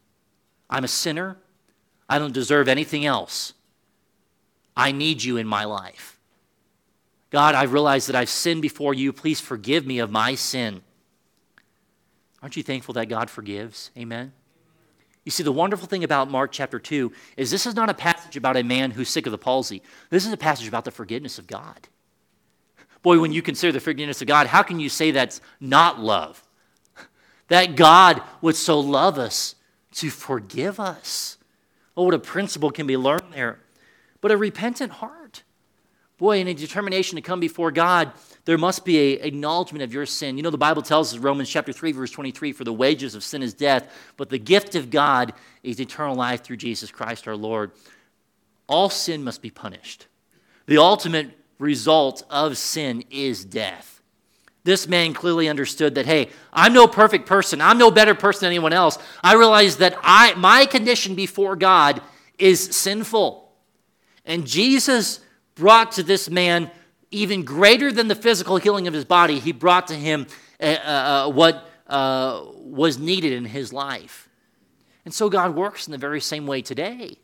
I'm 0.69 0.83
a 0.83 0.87
sinner. 0.87 1.37
I 2.07 2.19
don't 2.19 2.33
deserve 2.33 2.67
anything 2.67 3.05
else. 3.05 3.53
I 4.75 4.91
need 4.91 5.23
you 5.23 5.37
in 5.37 5.47
my 5.47 5.65
life. 5.65 6.19
God, 7.31 7.55
I 7.55 7.63
realize 7.63 8.05
that 8.05 8.15
I've 8.15 8.29
sinned 8.29 8.61
before 8.61 8.93
you. 8.93 9.11
Please 9.11 9.41
forgive 9.41 9.87
me 9.87 9.97
of 9.97 10.11
my 10.11 10.35
sin. 10.35 10.81
Aren't 12.41 12.55
you 12.55 12.63
thankful 12.63 12.93
that 12.93 13.09
God 13.09 13.31
forgives? 13.31 13.89
Amen. 13.97 14.31
You 15.25 15.31
see, 15.31 15.43
the 15.43 15.51
wonderful 15.51 15.87
thing 15.87 16.03
about 16.03 16.29
Mark 16.29 16.51
chapter 16.51 16.79
2 16.79 17.11
is 17.35 17.49
this 17.49 17.65
is 17.65 17.75
not 17.75 17.89
a 17.89 17.93
passage 17.95 18.37
about 18.37 18.55
a 18.55 18.63
man 18.63 18.91
who's 18.91 19.09
sick 19.09 19.25
of 19.25 19.31
the 19.31 19.37
palsy. 19.37 19.81
This 20.11 20.27
is 20.27 20.31
a 20.31 20.37
passage 20.37 20.67
about 20.67 20.85
the 20.85 20.91
forgiveness 20.91 21.39
of 21.39 21.47
God. 21.47 21.89
Boy, 23.03 23.19
when 23.19 23.31
you 23.31 23.41
consider 23.41 23.71
the 23.71 23.79
forgiveness 23.79 24.21
of 24.21 24.27
God, 24.27 24.47
how 24.47 24.63
can 24.63 24.79
you 24.79 24.89
say 24.89 25.11
that's 25.11 25.41
not 25.59 25.99
love? 25.99 26.43
That 27.47 27.75
God 27.75 28.21
would 28.41 28.55
so 28.55 28.79
love 28.79 29.17
us 29.17 29.55
to 29.93 30.09
forgive 30.09 30.79
us. 30.79 31.37
Oh, 31.95 32.03
what 32.03 32.13
a 32.13 32.19
principle 32.19 32.71
can 32.71 32.87
be 32.87 32.97
learned 32.97 33.33
there. 33.33 33.59
But 34.21 34.31
a 34.31 34.37
repentant 34.37 34.91
heart. 34.93 35.43
Boy, 36.17 36.39
and 36.39 36.49
a 36.49 36.53
determination 36.53 37.15
to 37.15 37.21
come 37.21 37.39
before 37.39 37.71
God 37.71 38.11
there 38.47 38.57
must 38.57 38.85
be 38.85 39.17
an 39.19 39.25
acknowledgement 39.25 39.83
of 39.83 39.93
your 39.93 40.05
sin. 40.05 40.37
You 40.37 40.41
know, 40.41 40.49
the 40.49 40.57
Bible 40.57 40.81
tells 40.81 41.13
us, 41.13 41.19
Romans 41.19 41.49
chapter 41.49 41.73
3, 41.73 41.91
verse 41.91 42.11
23, 42.11 42.53
for 42.53 42.63
the 42.63 42.71
wages 42.71 43.13
of 43.13 43.21
sin 43.21 43.43
is 43.43 43.53
death, 43.53 43.93
but 44.15 44.29
the 44.29 44.39
gift 44.39 44.73
of 44.75 44.89
God 44.89 45.33
is 45.63 45.81
eternal 45.81 46.15
life 46.15 46.45
through 46.45 46.55
Jesus 46.55 46.89
Christ 46.89 47.27
our 47.27 47.35
Lord. 47.35 47.71
All 48.65 48.89
sin 48.89 49.21
must 49.21 49.41
be 49.41 49.49
punished. 49.49 50.07
The 50.65 50.77
ultimate 50.77 51.37
result 51.59 52.23
of 52.29 52.57
sin 52.57 53.03
is 53.09 53.43
death. 53.45 54.01
This 54.63 54.87
man 54.87 55.13
clearly 55.13 55.47
understood 55.47 55.95
that, 55.95 56.05
hey, 56.05 56.29
I'm 56.51 56.73
no 56.73 56.87
perfect 56.87 57.25
person. 57.25 57.61
I'm 57.61 57.77
no 57.77 57.89
better 57.89 58.13
person 58.13 58.41
than 58.41 58.51
anyone 58.51 58.73
else. 58.73 58.97
I 59.23 59.35
realize 59.35 59.77
that 59.77 59.97
I, 60.03 60.33
my 60.35 60.65
condition 60.65 61.15
before 61.15 61.55
God 61.55 62.01
is 62.37 62.75
sinful. 62.75 63.49
And 64.25 64.45
Jesus 64.45 65.21
brought 65.55 65.93
to 65.93 66.03
this 66.03 66.29
man 66.29 66.69
even 67.11 67.43
greater 67.43 67.91
than 67.91 68.07
the 68.09 68.15
physical 68.15 68.57
healing 68.57 68.87
of 68.87 68.93
his 68.93 69.05
body, 69.05 69.39
he 69.39 69.51
brought 69.51 69.87
to 69.87 69.95
him 69.95 70.27
uh, 70.59 70.63
uh, 70.63 71.29
what 71.29 71.69
uh, 71.87 72.43
was 72.55 72.97
needed 72.97 73.31
in 73.31 73.45
his 73.45 73.71
life. 73.71 74.27
And 75.05 75.13
so 75.13 75.29
God 75.29 75.55
works 75.55 75.87
in 75.87 75.91
the 75.91 75.97
very 75.97 76.19
same 76.19 76.45
way 76.45 76.61
today. 76.61 77.17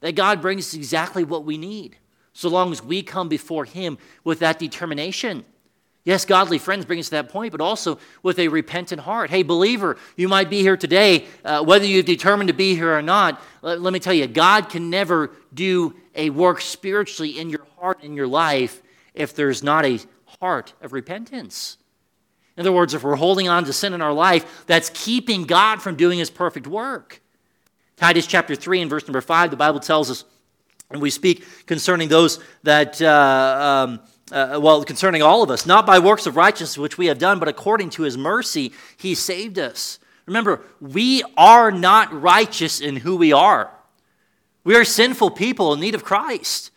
That 0.00 0.14
God 0.14 0.40
brings 0.40 0.74
exactly 0.74 1.24
what 1.24 1.44
we 1.44 1.58
need, 1.58 1.96
so 2.38 2.48
long 2.48 2.70
as 2.70 2.80
we 2.80 3.02
come 3.02 3.28
before 3.28 3.64
Him 3.64 3.98
with 4.22 4.38
that 4.38 4.60
determination. 4.60 5.44
Yes, 6.04 6.24
godly 6.24 6.58
friends 6.58 6.84
bring 6.84 7.00
us 7.00 7.06
to 7.06 7.10
that 7.16 7.30
point, 7.30 7.50
but 7.50 7.60
also 7.60 7.98
with 8.22 8.38
a 8.38 8.46
repentant 8.46 9.00
heart. 9.00 9.28
Hey, 9.28 9.42
believer, 9.42 9.96
you 10.16 10.28
might 10.28 10.48
be 10.48 10.60
here 10.60 10.76
today, 10.76 11.26
uh, 11.44 11.64
whether 11.64 11.84
you've 11.84 12.06
determined 12.06 12.46
to 12.46 12.54
be 12.54 12.76
here 12.76 12.96
or 12.96 13.02
not. 13.02 13.42
Let, 13.60 13.80
let 13.82 13.92
me 13.92 13.98
tell 13.98 14.14
you, 14.14 14.28
God 14.28 14.68
can 14.68 14.88
never 14.88 15.32
do 15.52 15.96
a 16.14 16.30
work 16.30 16.60
spiritually 16.60 17.40
in 17.40 17.50
your 17.50 17.66
heart, 17.80 18.04
in 18.04 18.14
your 18.14 18.28
life, 18.28 18.82
if 19.14 19.34
there's 19.34 19.64
not 19.64 19.84
a 19.84 19.98
heart 20.40 20.74
of 20.80 20.92
repentance. 20.92 21.76
In 22.56 22.60
other 22.60 22.72
words, 22.72 22.94
if 22.94 23.02
we're 23.02 23.16
holding 23.16 23.48
on 23.48 23.64
to 23.64 23.72
sin 23.72 23.94
in 23.94 24.00
our 24.00 24.12
life, 24.12 24.64
that's 24.68 24.90
keeping 24.94 25.42
God 25.42 25.82
from 25.82 25.96
doing 25.96 26.20
his 26.20 26.30
perfect 26.30 26.68
work. 26.68 27.20
Titus 27.96 28.28
chapter 28.28 28.54
3 28.54 28.82
and 28.82 28.90
verse 28.90 29.08
number 29.08 29.20
5, 29.20 29.50
the 29.50 29.56
Bible 29.56 29.80
tells 29.80 30.08
us, 30.08 30.24
and 30.90 31.00
we 31.02 31.10
speak 31.10 31.44
concerning 31.66 32.08
those 32.08 32.38
that, 32.62 33.00
uh, 33.02 33.86
um, 33.88 34.00
uh, 34.32 34.58
well, 34.60 34.84
concerning 34.84 35.22
all 35.22 35.42
of 35.42 35.50
us, 35.50 35.66
not 35.66 35.86
by 35.86 35.98
works 35.98 36.26
of 36.26 36.36
righteousness 36.36 36.78
which 36.78 36.98
we 36.98 37.06
have 37.06 37.18
done, 37.18 37.38
but 37.38 37.48
according 37.48 37.90
to 37.90 38.02
his 38.02 38.16
mercy, 38.16 38.72
he 38.96 39.14
saved 39.14 39.58
us. 39.58 39.98
Remember, 40.26 40.60
we 40.80 41.22
are 41.36 41.70
not 41.70 42.12
righteous 42.12 42.80
in 42.80 42.96
who 42.96 43.16
we 43.16 43.32
are. 43.32 43.70
We 44.64 44.76
are 44.76 44.84
sinful 44.84 45.30
people 45.30 45.72
in 45.72 45.80
need 45.80 45.94
of 45.94 46.04
Christ. 46.04 46.70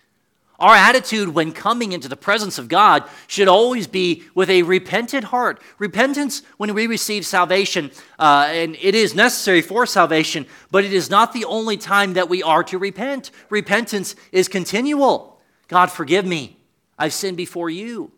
Our 0.62 0.76
attitude 0.76 1.30
when 1.30 1.54
coming 1.54 1.92
into 1.92 2.08
the 2.08 2.16
presence 2.16 2.60
of 2.60 2.68
God 2.68 3.04
should 3.26 3.48
always 3.48 3.88
be 3.88 4.24
with 4.36 4.48
a 4.48 4.62
repentant 4.62 5.24
heart. 5.24 5.60
Repentance, 5.80 6.44
when 6.58 6.76
we 6.76 6.86
receive 6.86 7.26
salvation, 7.26 7.90
uh, 8.20 8.48
and 8.52 8.78
it 8.80 8.94
is 8.94 9.16
necessary 9.16 9.64
for 9.64 9.88
salvation, 9.88 10.46
but 10.70 10.86
it 10.86 10.94
is 10.94 11.10
not 11.10 11.34
the 11.34 11.46
only 11.46 11.78
time 11.78 12.14
that 12.14 12.30
we 12.30 12.44
are 12.44 12.64
to 12.66 12.78
repent. 12.78 13.32
Repentance 13.50 14.16
is 14.32 14.48
continual. 14.48 15.42
God, 15.68 15.88
forgive 15.88 16.28
me. 16.28 16.58
I've 16.96 17.14
sinned 17.14 17.38
before 17.38 17.72
you. 17.72 18.12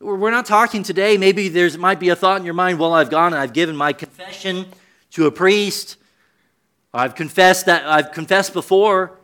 We're 0.00 0.30
not 0.30 0.44
talking 0.44 0.82
today. 0.82 1.16
Maybe 1.16 1.48
there 1.48 1.78
might 1.78 1.98
be 1.98 2.10
a 2.10 2.16
thought 2.16 2.40
in 2.40 2.44
your 2.44 2.52
mind, 2.52 2.78
well, 2.78 2.92
I've 2.92 3.08
gone 3.08 3.32
and 3.32 3.40
I've 3.40 3.54
given 3.54 3.74
my 3.74 3.94
confession 3.94 4.66
to 5.12 5.24
a 5.24 5.30
priest. 5.32 5.96
I've 6.92 7.14
confessed 7.14 7.64
that 7.66 7.86
I've 7.86 8.12
confessed 8.12 8.52
before. 8.52 9.18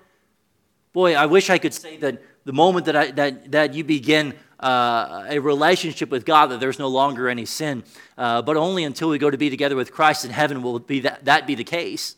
Boy, 0.99 1.15
I 1.15 1.27
wish 1.27 1.49
I 1.49 1.59
could 1.59 1.73
say 1.73 1.97
that 1.99 2.21
the 2.45 2.53
moment 2.53 2.87
that, 2.87 2.97
I, 2.97 3.13
that, 3.13 3.53
that 3.53 3.73
you 3.73 3.85
begin 3.85 4.35
uh, 4.59 5.27
a 5.29 5.39
relationship 5.39 6.11
with 6.11 6.25
God, 6.25 6.47
that 6.47 6.59
there's 6.59 6.81
no 6.81 6.89
longer 6.89 7.29
any 7.29 7.45
sin. 7.45 7.85
Uh, 8.17 8.43
but 8.43 8.57
only 8.57 8.83
until 8.83 9.09
we 9.09 9.17
go 9.17 9.31
to 9.31 9.39
be 9.39 9.49
together 9.49 9.77
with 9.77 9.93
Christ 9.93 10.25
in 10.25 10.33
heaven 10.33 10.61
will 10.61 10.81
be 10.81 10.99
that, 10.99 11.25
that 11.27 11.47
be 11.47 11.55
the 11.55 11.63
case. 11.63 12.17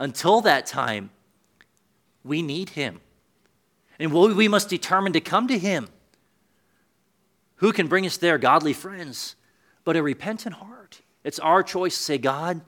Until 0.00 0.40
that 0.40 0.66
time, 0.66 1.10
we 2.24 2.42
need 2.42 2.70
Him. 2.70 3.00
And 4.00 4.12
we 4.12 4.48
must 4.48 4.68
determine 4.68 5.12
to 5.12 5.20
come 5.20 5.46
to 5.46 5.56
Him. 5.56 5.86
Who 7.58 7.72
can 7.72 7.86
bring 7.86 8.04
us 8.04 8.16
there? 8.16 8.36
Godly 8.36 8.72
friends, 8.72 9.36
but 9.84 9.94
a 9.94 10.02
repentant 10.02 10.56
heart. 10.56 11.02
It's 11.22 11.38
our 11.38 11.62
choice 11.62 11.96
to 11.96 12.02
say, 12.02 12.18
God, 12.18 12.62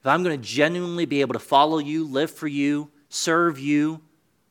if 0.00 0.06
I'm 0.06 0.22
going 0.22 0.40
to 0.40 0.42
genuinely 0.42 1.04
be 1.04 1.20
able 1.20 1.34
to 1.34 1.38
follow 1.38 1.76
you, 1.76 2.06
live 2.06 2.30
for 2.30 2.48
you, 2.48 2.90
serve 3.10 3.58
you, 3.58 4.00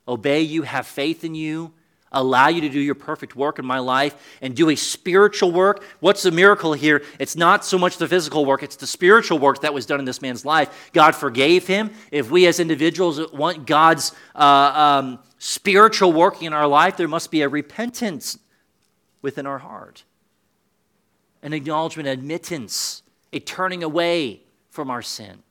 obey 0.07 0.41
you, 0.41 0.63
have 0.63 0.87
faith 0.87 1.23
in 1.23 1.35
you, 1.35 1.73
allow 2.11 2.47
you 2.47 2.61
to 2.61 2.69
do 2.69 2.79
your 2.79 2.95
perfect 2.95 3.35
work 3.35 3.59
in 3.59 3.65
my 3.65 3.79
life, 3.79 4.37
and 4.41 4.55
do 4.55 4.69
a 4.69 4.75
spiritual 4.75 5.51
work. 5.51 5.83
What's 5.99 6.23
the 6.23 6.31
miracle 6.31 6.73
here? 6.73 7.03
It's 7.19 7.35
not 7.35 7.65
so 7.65 7.77
much 7.77 7.97
the 7.97 8.07
physical 8.07 8.45
work, 8.45 8.63
it's 8.63 8.75
the 8.75 8.87
spiritual 8.87 9.39
work 9.39 9.61
that 9.61 9.73
was 9.73 9.85
done 9.85 9.99
in 9.99 10.05
this 10.05 10.21
man's 10.21 10.45
life. 10.45 10.91
God 10.93 11.15
forgave 11.15 11.67
him. 11.67 11.91
If 12.11 12.31
we 12.31 12.47
as 12.47 12.59
individuals 12.59 13.31
want 13.31 13.65
God's 13.65 14.13
uh, 14.35 14.41
um, 15.03 15.19
spiritual 15.37 16.13
working 16.13 16.47
in 16.47 16.53
our 16.53 16.67
life, 16.67 16.97
there 16.97 17.07
must 17.07 17.31
be 17.31 17.41
a 17.41 17.49
repentance 17.49 18.37
within 19.21 19.45
our 19.45 19.59
heart, 19.59 20.03
an 21.41 21.53
acknowledgement, 21.53 22.07
admittance, 22.07 23.03
a 23.33 23.39
turning 23.39 23.83
away 23.83 24.41
from 24.69 24.89
our 24.89 25.01
sin 25.01 25.43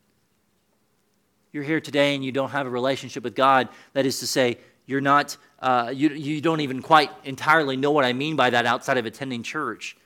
you're 1.57 1.65
here 1.65 1.81
today 1.81 2.15
and 2.15 2.23
you 2.23 2.31
don't 2.31 2.51
have 2.51 2.67
a 2.67 2.71
relationship 2.71 3.25
with 3.25 3.35
God, 3.35 3.71
that 3.95 4.05
is 4.05 4.21
to 4.21 4.27
say, 4.27 4.59
you're 4.85 5.01
not, 5.01 5.39
uh, 5.59 5.91
you, 5.93 6.11
you 6.11 6.43
don't 6.43 6.61
even 6.61 6.83
quite 6.83 7.11
entirely 7.25 7.79
know 7.79 7.91
what 7.91 8.05
I 8.05 8.13
mean 8.13 8.37
by 8.37 8.51
that 8.51 8.67
outside 8.67 8.99
of 8.99 9.07
attending 9.07 9.43
church. 9.43 9.97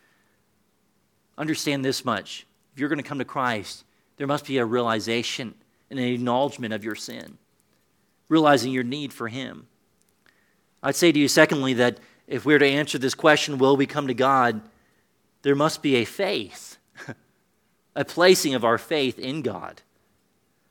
Understand 1.37 1.85
this 1.85 2.05
much. 2.05 2.47
If 2.73 2.79
you're 2.79 2.89
going 2.89 3.03
to 3.03 3.09
come 3.09 3.19
to 3.19 3.25
Christ, 3.25 3.85
there 4.17 4.29
must 4.29 4.47
be 4.47 4.59
a 4.59 4.65
realization 4.65 5.55
and 5.91 5.99
an 5.99 6.05
acknowledgement 6.05 6.73
of 6.73 6.85
your 6.85 6.95
sin, 6.95 7.37
realizing 8.29 8.71
your 8.71 8.85
need 8.85 9.13
for 9.13 9.27
Him. 9.27 9.67
I'd 10.85 10.95
say 10.95 11.11
to 11.11 11.19
you, 11.19 11.27
secondly, 11.27 11.75
that 11.75 11.99
if 12.29 12.47
we're 12.47 12.61
to 12.61 12.67
answer 12.67 12.97
this 12.97 13.15
question, 13.15 13.59
will 13.59 13.77
we 13.77 13.87
come 13.87 14.07
to 14.07 14.15
God? 14.15 14.61
There 15.43 15.57
must 15.57 15.83
be 15.83 15.97
a 15.97 16.05
faith, 16.05 16.79
a 17.97 18.05
placing 18.05 18.55
of 18.55 18.65
our 18.65 18.79
faith 18.79 19.19
in 19.19 19.43
God. 19.43 19.83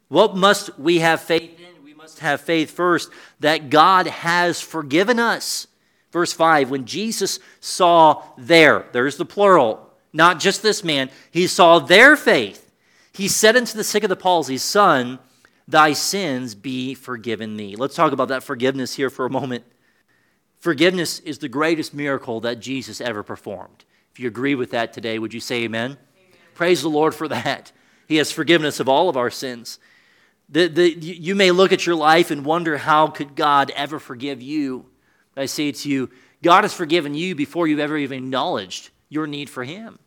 What 0.10 0.36
must 0.36 0.78
we 0.78 1.00
have 1.00 1.22
faith 1.22 1.60
in? 1.60 1.84
We 1.84 1.94
must 1.94 2.20
have 2.20 2.42
faith 2.42 2.72
first 2.72 3.10
that 3.40 3.70
God 3.70 4.08
has 4.08 4.60
forgiven 4.60 5.20
us. 5.20 5.68
Verse 6.12 6.34
5 6.34 6.70
When 6.70 6.86
Jesus 6.86 7.40
saw 7.60 8.24
their, 8.38 8.86
there's 8.92 9.18
the 9.18 9.26
plural, 9.26 9.90
not 10.12 10.40
just 10.40 10.62
this 10.62 10.84
man, 10.84 11.10
he 11.32 11.48
saw 11.48 11.80
their 11.80 12.18
faith. 12.18 12.72
He 13.14 13.28
said 13.28 13.56
unto 13.56 13.78
the 13.78 13.84
sick 13.84 14.04
of 14.04 14.10
the 14.10 14.16
palsy, 14.16 14.58
Son, 14.58 15.20
thy 15.68 15.94
sins 15.94 16.56
be 16.56 16.94
forgiven 16.96 17.58
thee. 17.58 17.76
Let's 17.76 17.96
talk 17.96 18.12
about 18.12 18.30
that 18.30 18.44
forgiveness 18.44 18.96
here 18.96 19.10
for 19.10 19.26
a 19.26 19.30
moment. 19.30 19.64
Forgiveness 20.58 21.20
is 21.20 21.38
the 21.38 21.48
greatest 21.48 21.94
miracle 21.94 22.40
that 22.42 22.60
Jesus 22.60 23.00
ever 23.00 23.24
performed. 23.24 23.86
If 24.12 24.20
you 24.20 24.28
agree 24.28 24.56
with 24.56 24.72
that 24.72 24.94
today, 24.94 25.20
would 25.20 25.34
you 25.34 25.40
say 25.40 25.64
amen? 25.64 25.92
amen? 25.92 25.98
Praise 26.56 26.82
the 26.82 26.90
Lord 26.90 27.14
for 27.14 27.28
that. 27.28 27.72
He 28.08 28.16
has 28.18 28.32
forgiven 28.32 28.66
us 28.66 28.80
of 28.80 28.90
all 28.90 29.08
of 29.08 29.16
our 29.16 29.30
sins. 29.30 29.80
The, 30.52 30.68
the, 30.68 30.90
you 30.90 31.36
may 31.36 31.52
look 31.52 31.72
at 31.72 31.86
your 31.86 31.96
life 31.96 32.32
and 32.32 32.44
wonder 32.44 32.78
how 32.78 33.08
could 33.08 33.36
God 33.36 33.72
ever 33.76 34.00
forgive 34.00 34.42
you. 34.42 34.86
I 35.38 35.46
say 35.46 35.72
to 35.72 35.90
you, 35.90 36.10
God 36.42 36.64
has 36.64 36.74
forgiven 36.74 37.14
you 37.14 37.36
before 37.36 37.68
you've 37.68 37.80
ever 37.80 37.98
even 37.98 38.18
acknowledged 38.18 38.90
your 39.10 39.28
need 39.28 39.50
for 39.50 39.64
Him. 39.64 40.00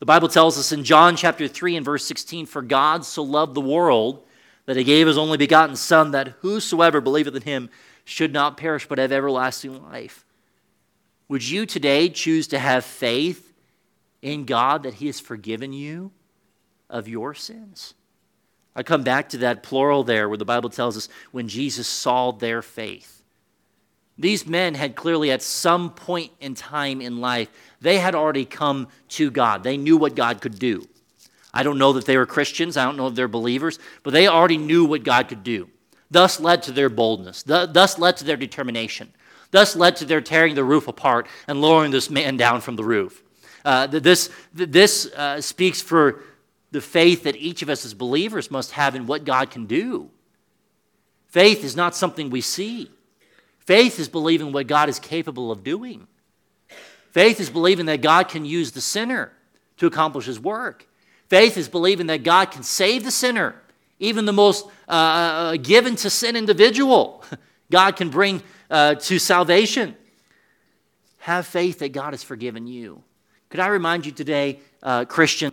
The 0.00 0.06
Bible 0.06 0.28
tells 0.28 0.58
us 0.58 0.72
in 0.72 0.84
John 0.84 1.16
chapter 1.16 1.48
3 1.48 1.76
and 1.76 1.84
verse 1.84 2.04
16, 2.04 2.46
For 2.46 2.60
God 2.62 3.04
so 3.04 3.22
loved 3.22 3.54
the 3.54 3.60
world 3.60 4.24
that 4.66 4.76
He 4.76 4.84
gave 4.84 5.06
His 5.06 5.18
only 5.18 5.38
begotten 5.38 5.76
Son, 5.76 6.10
that 6.10 6.34
whosoever 6.40 7.00
believeth 7.00 7.34
in 7.34 7.42
Him 7.42 7.70
should 8.04 8.32
not 8.32 8.56
perish 8.56 8.86
but 8.86 8.98
have 8.98 9.12
everlasting 9.12 9.82
life. 9.82 10.24
Would 11.28 11.48
you 11.48 11.64
today 11.64 12.08
choose 12.10 12.46
to 12.48 12.58
have 12.58 12.84
faith 12.84 13.52
in 14.20 14.44
God 14.44 14.82
that 14.82 14.94
He 14.94 15.06
has 15.06 15.20
forgiven 15.20 15.72
you 15.72 16.12
of 16.90 17.08
your 17.08 17.32
sins? 17.32 17.94
I 18.76 18.82
come 18.82 19.02
back 19.02 19.28
to 19.30 19.38
that 19.38 19.62
plural 19.62 20.02
there 20.02 20.28
where 20.28 20.38
the 20.38 20.44
Bible 20.44 20.70
tells 20.70 20.96
us 20.96 21.08
when 21.30 21.48
Jesus 21.48 21.86
saw 21.86 22.32
their 22.32 22.60
faith. 22.62 23.22
These 24.18 24.46
men 24.46 24.74
had 24.74 24.94
clearly, 24.94 25.30
at 25.30 25.42
some 25.42 25.90
point 25.90 26.32
in 26.40 26.54
time 26.54 27.00
in 27.00 27.20
life, 27.20 27.48
they 27.80 27.98
had 27.98 28.14
already 28.14 28.44
come 28.44 28.88
to 29.10 29.30
God. 29.30 29.62
They 29.62 29.76
knew 29.76 29.96
what 29.96 30.14
God 30.14 30.40
could 30.40 30.58
do. 30.58 30.88
I 31.52 31.62
don't 31.62 31.78
know 31.78 31.92
that 31.92 32.04
they 32.04 32.16
were 32.16 32.26
Christians, 32.26 32.76
I 32.76 32.84
don't 32.84 32.96
know 32.96 33.06
if 33.06 33.14
they're 33.14 33.28
believers, 33.28 33.78
but 34.02 34.12
they 34.12 34.26
already 34.26 34.58
knew 34.58 34.84
what 34.84 35.04
God 35.04 35.28
could 35.28 35.44
do. 35.44 35.68
Thus 36.10 36.40
led 36.40 36.62
to 36.64 36.72
their 36.72 36.88
boldness, 36.88 37.42
thus 37.44 37.98
led 37.98 38.16
to 38.18 38.24
their 38.24 38.36
determination, 38.36 39.12
thus 39.50 39.74
led 39.76 39.96
to 39.96 40.04
their 40.04 40.20
tearing 40.20 40.54
the 40.54 40.64
roof 40.64 40.88
apart 40.88 41.28
and 41.46 41.60
lowering 41.60 41.92
this 41.92 42.10
man 42.10 42.36
down 42.36 42.60
from 42.60 42.76
the 42.76 42.84
roof. 42.84 43.22
Uh, 43.64 43.86
this 43.86 44.30
this 44.52 45.06
uh, 45.14 45.40
speaks 45.40 45.80
for 45.80 46.22
the 46.74 46.80
faith 46.80 47.22
that 47.22 47.36
each 47.36 47.62
of 47.62 47.68
us 47.68 47.84
as 47.84 47.94
believers 47.94 48.50
must 48.50 48.72
have 48.72 48.96
in 48.96 49.06
what 49.06 49.24
God 49.24 49.48
can 49.48 49.64
do. 49.64 50.10
Faith 51.28 51.62
is 51.62 51.76
not 51.76 51.94
something 51.94 52.30
we 52.30 52.40
see. 52.40 52.90
Faith 53.60 54.00
is 54.00 54.08
believing 54.08 54.50
what 54.50 54.66
God 54.66 54.88
is 54.88 54.98
capable 54.98 55.52
of 55.52 55.62
doing. 55.62 56.08
Faith 57.12 57.38
is 57.38 57.48
believing 57.48 57.86
that 57.86 58.02
God 58.02 58.28
can 58.28 58.44
use 58.44 58.72
the 58.72 58.80
sinner 58.80 59.30
to 59.76 59.86
accomplish 59.86 60.26
his 60.26 60.40
work. 60.40 60.88
Faith 61.28 61.56
is 61.56 61.68
believing 61.68 62.08
that 62.08 62.24
God 62.24 62.50
can 62.50 62.64
save 62.64 63.04
the 63.04 63.12
sinner, 63.12 63.54
even 64.00 64.24
the 64.24 64.32
most 64.32 64.66
uh, 64.88 64.90
uh 64.90 65.56
given 65.56 65.94
to 65.94 66.10
sin 66.10 66.34
individual. 66.34 67.24
God 67.70 67.94
can 67.94 68.10
bring 68.10 68.42
uh, 68.68 68.96
to 68.96 69.20
salvation. 69.20 69.94
Have 71.18 71.46
faith 71.46 71.78
that 71.78 71.92
God 71.92 72.14
has 72.14 72.24
forgiven 72.24 72.66
you. 72.66 73.04
Could 73.48 73.60
I 73.60 73.68
remind 73.68 74.06
you 74.06 74.10
today, 74.10 74.58
uh, 74.82 75.04
Christian, 75.04 75.52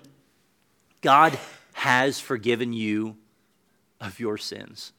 God 1.02 1.38
has 1.74 2.20
forgiven 2.20 2.74
you 2.74 3.18
of 4.00 4.20
your 4.20 4.38
sins. 4.38 4.94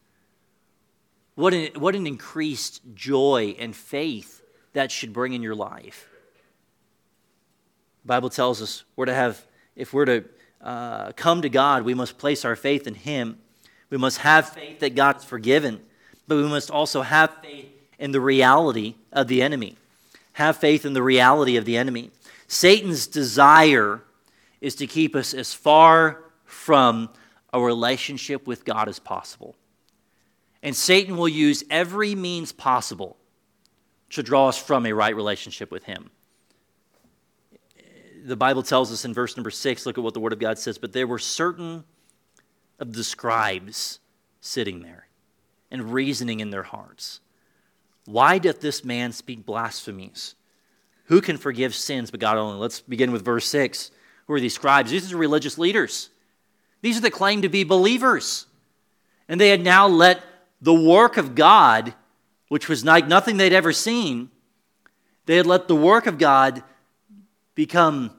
What 1.35 1.55
an, 1.55 1.71
what 1.81 1.95
an 1.95 2.07
increased 2.07 2.83
joy 2.95 3.57
and 3.59 3.75
faith 3.75 4.43
that 4.73 4.91
should 4.91 5.13
bring 5.13 5.33
in 5.33 5.43
your 5.43 5.55
life. 5.55 6.09
The 8.03 8.09
Bible 8.09 8.31
tells 8.31 8.61
us 8.61 8.85
we're 8.97 9.07
to 9.07 9.15
have, 9.15 9.47
if 9.77 9.93
we're 9.93 10.05
to 10.07 10.25
uh, 10.61 11.13
come 11.13 11.43
to 11.43 11.49
God, 11.49 11.85
we 11.85 11.95
must 11.95 12.19
place 12.19 12.45
our 12.45 12.57
faith 12.57 12.87
in 12.87 12.95
Him. 12.95 13.39
We 13.91 13.99
must 13.99 14.19
have 14.19 14.49
faith 14.49 14.81
that 14.81 14.95
God 14.95 15.19
is 15.19 15.25
forgiven, 15.25 15.81
but 16.27 16.37
we 16.37 16.45
must 16.45 16.71
also 16.71 17.03
have 17.03 17.37
faith 17.43 17.67
in 17.99 18.13
the 18.13 18.21
reality 18.21 18.97
of 19.13 19.29
the 19.29 19.43
enemy. 19.43 19.77
Have 20.35 20.57
faith 20.57 20.85
in 20.85 20.93
the 20.93 21.03
reality 21.03 21.57
of 21.57 21.65
the 21.65 21.77
enemy. 21.77 22.11
Satan's 22.49 23.07
desire 23.07 24.03
is 24.63 24.77
to 24.77 24.87
keep 24.87 25.15
us 25.15 25.35
as 25.35 25.53
far 25.53 26.25
from 26.45 27.11
a 27.53 27.61
relationship 27.61 28.47
with 28.47 28.65
God 28.65 28.89
as 28.89 28.99
possible. 28.99 29.57
And 30.63 30.75
Satan 30.75 31.17
will 31.17 31.29
use 31.29 31.65
every 31.69 32.15
means 32.15 32.53
possible 32.53 33.19
to 34.11 34.23
draw 34.23 34.49
us 34.49 34.57
from 34.57 34.87
a 34.87 34.93
right 34.93 35.15
relationship 35.15 35.73
with 35.73 35.83
Him. 35.83 36.11
The 38.25 38.37
Bible 38.37 38.63
tells 38.63 38.93
us 38.93 39.05
in 39.05 39.13
verse 39.13 39.37
number 39.37 39.51
six, 39.51 39.85
look 39.85 39.99
at 39.99 40.05
what 40.05 40.15
the 40.15 40.21
Word 40.21 40.33
of 40.33 40.39
God 40.39 40.59
says, 40.59 40.79
but 40.79 40.93
there 40.93 41.09
were 41.09 41.19
certain 41.19 41.83
of 42.79 42.93
the 42.93 43.03
scribes 43.03 43.99
sitting 44.41 44.83
there 44.83 45.09
and 45.73 45.93
reasoning 45.93 46.39
in 46.39 46.51
their 46.51 46.63
hearts. 46.63 47.19
Why 48.05 48.39
doth 48.39 48.61
this 48.61 48.85
man 48.85 49.11
speak 49.11 49.45
blasphemies? 49.45 50.37
Who 51.07 51.21
can 51.21 51.37
forgive 51.37 51.75
sins 51.75 52.13
but 52.13 52.21
God 52.21 52.37
only? 52.37 52.59
Let's 52.59 52.81
begin 52.81 53.11
with 53.11 53.25
verse 53.25 53.49
6. 53.49 53.91
Who 54.27 54.35
are 54.35 54.41
these 54.41 54.55
scribes? 54.55 54.91
These 54.91 55.13
are 55.13 55.17
religious 55.17 55.59
leaders. 55.59 56.11
These 56.81 56.99
are 56.99 57.03
the 57.03 57.11
claim 57.11 57.43
to 57.43 57.49
be 57.49 57.65
believers. 57.65 58.47
And 59.29 59.41
they 59.41 59.49
had 59.49 59.63
now 59.63 59.87
let 59.87 60.23
the 60.61 60.75
work 60.75 61.17
of 61.17 61.35
God, 61.35 61.95
which 62.49 62.69
was 62.69 62.85
like 62.85 63.07
nothing 63.07 63.37
they'd 63.37 63.53
ever 63.53 63.73
seen, 63.73 64.31
they 65.27 65.37
had 65.37 65.47
let 65.47 65.69
the 65.69 65.77
work 65.77 66.07
of 66.07 66.19
God 66.19 66.63
become 67.55 68.11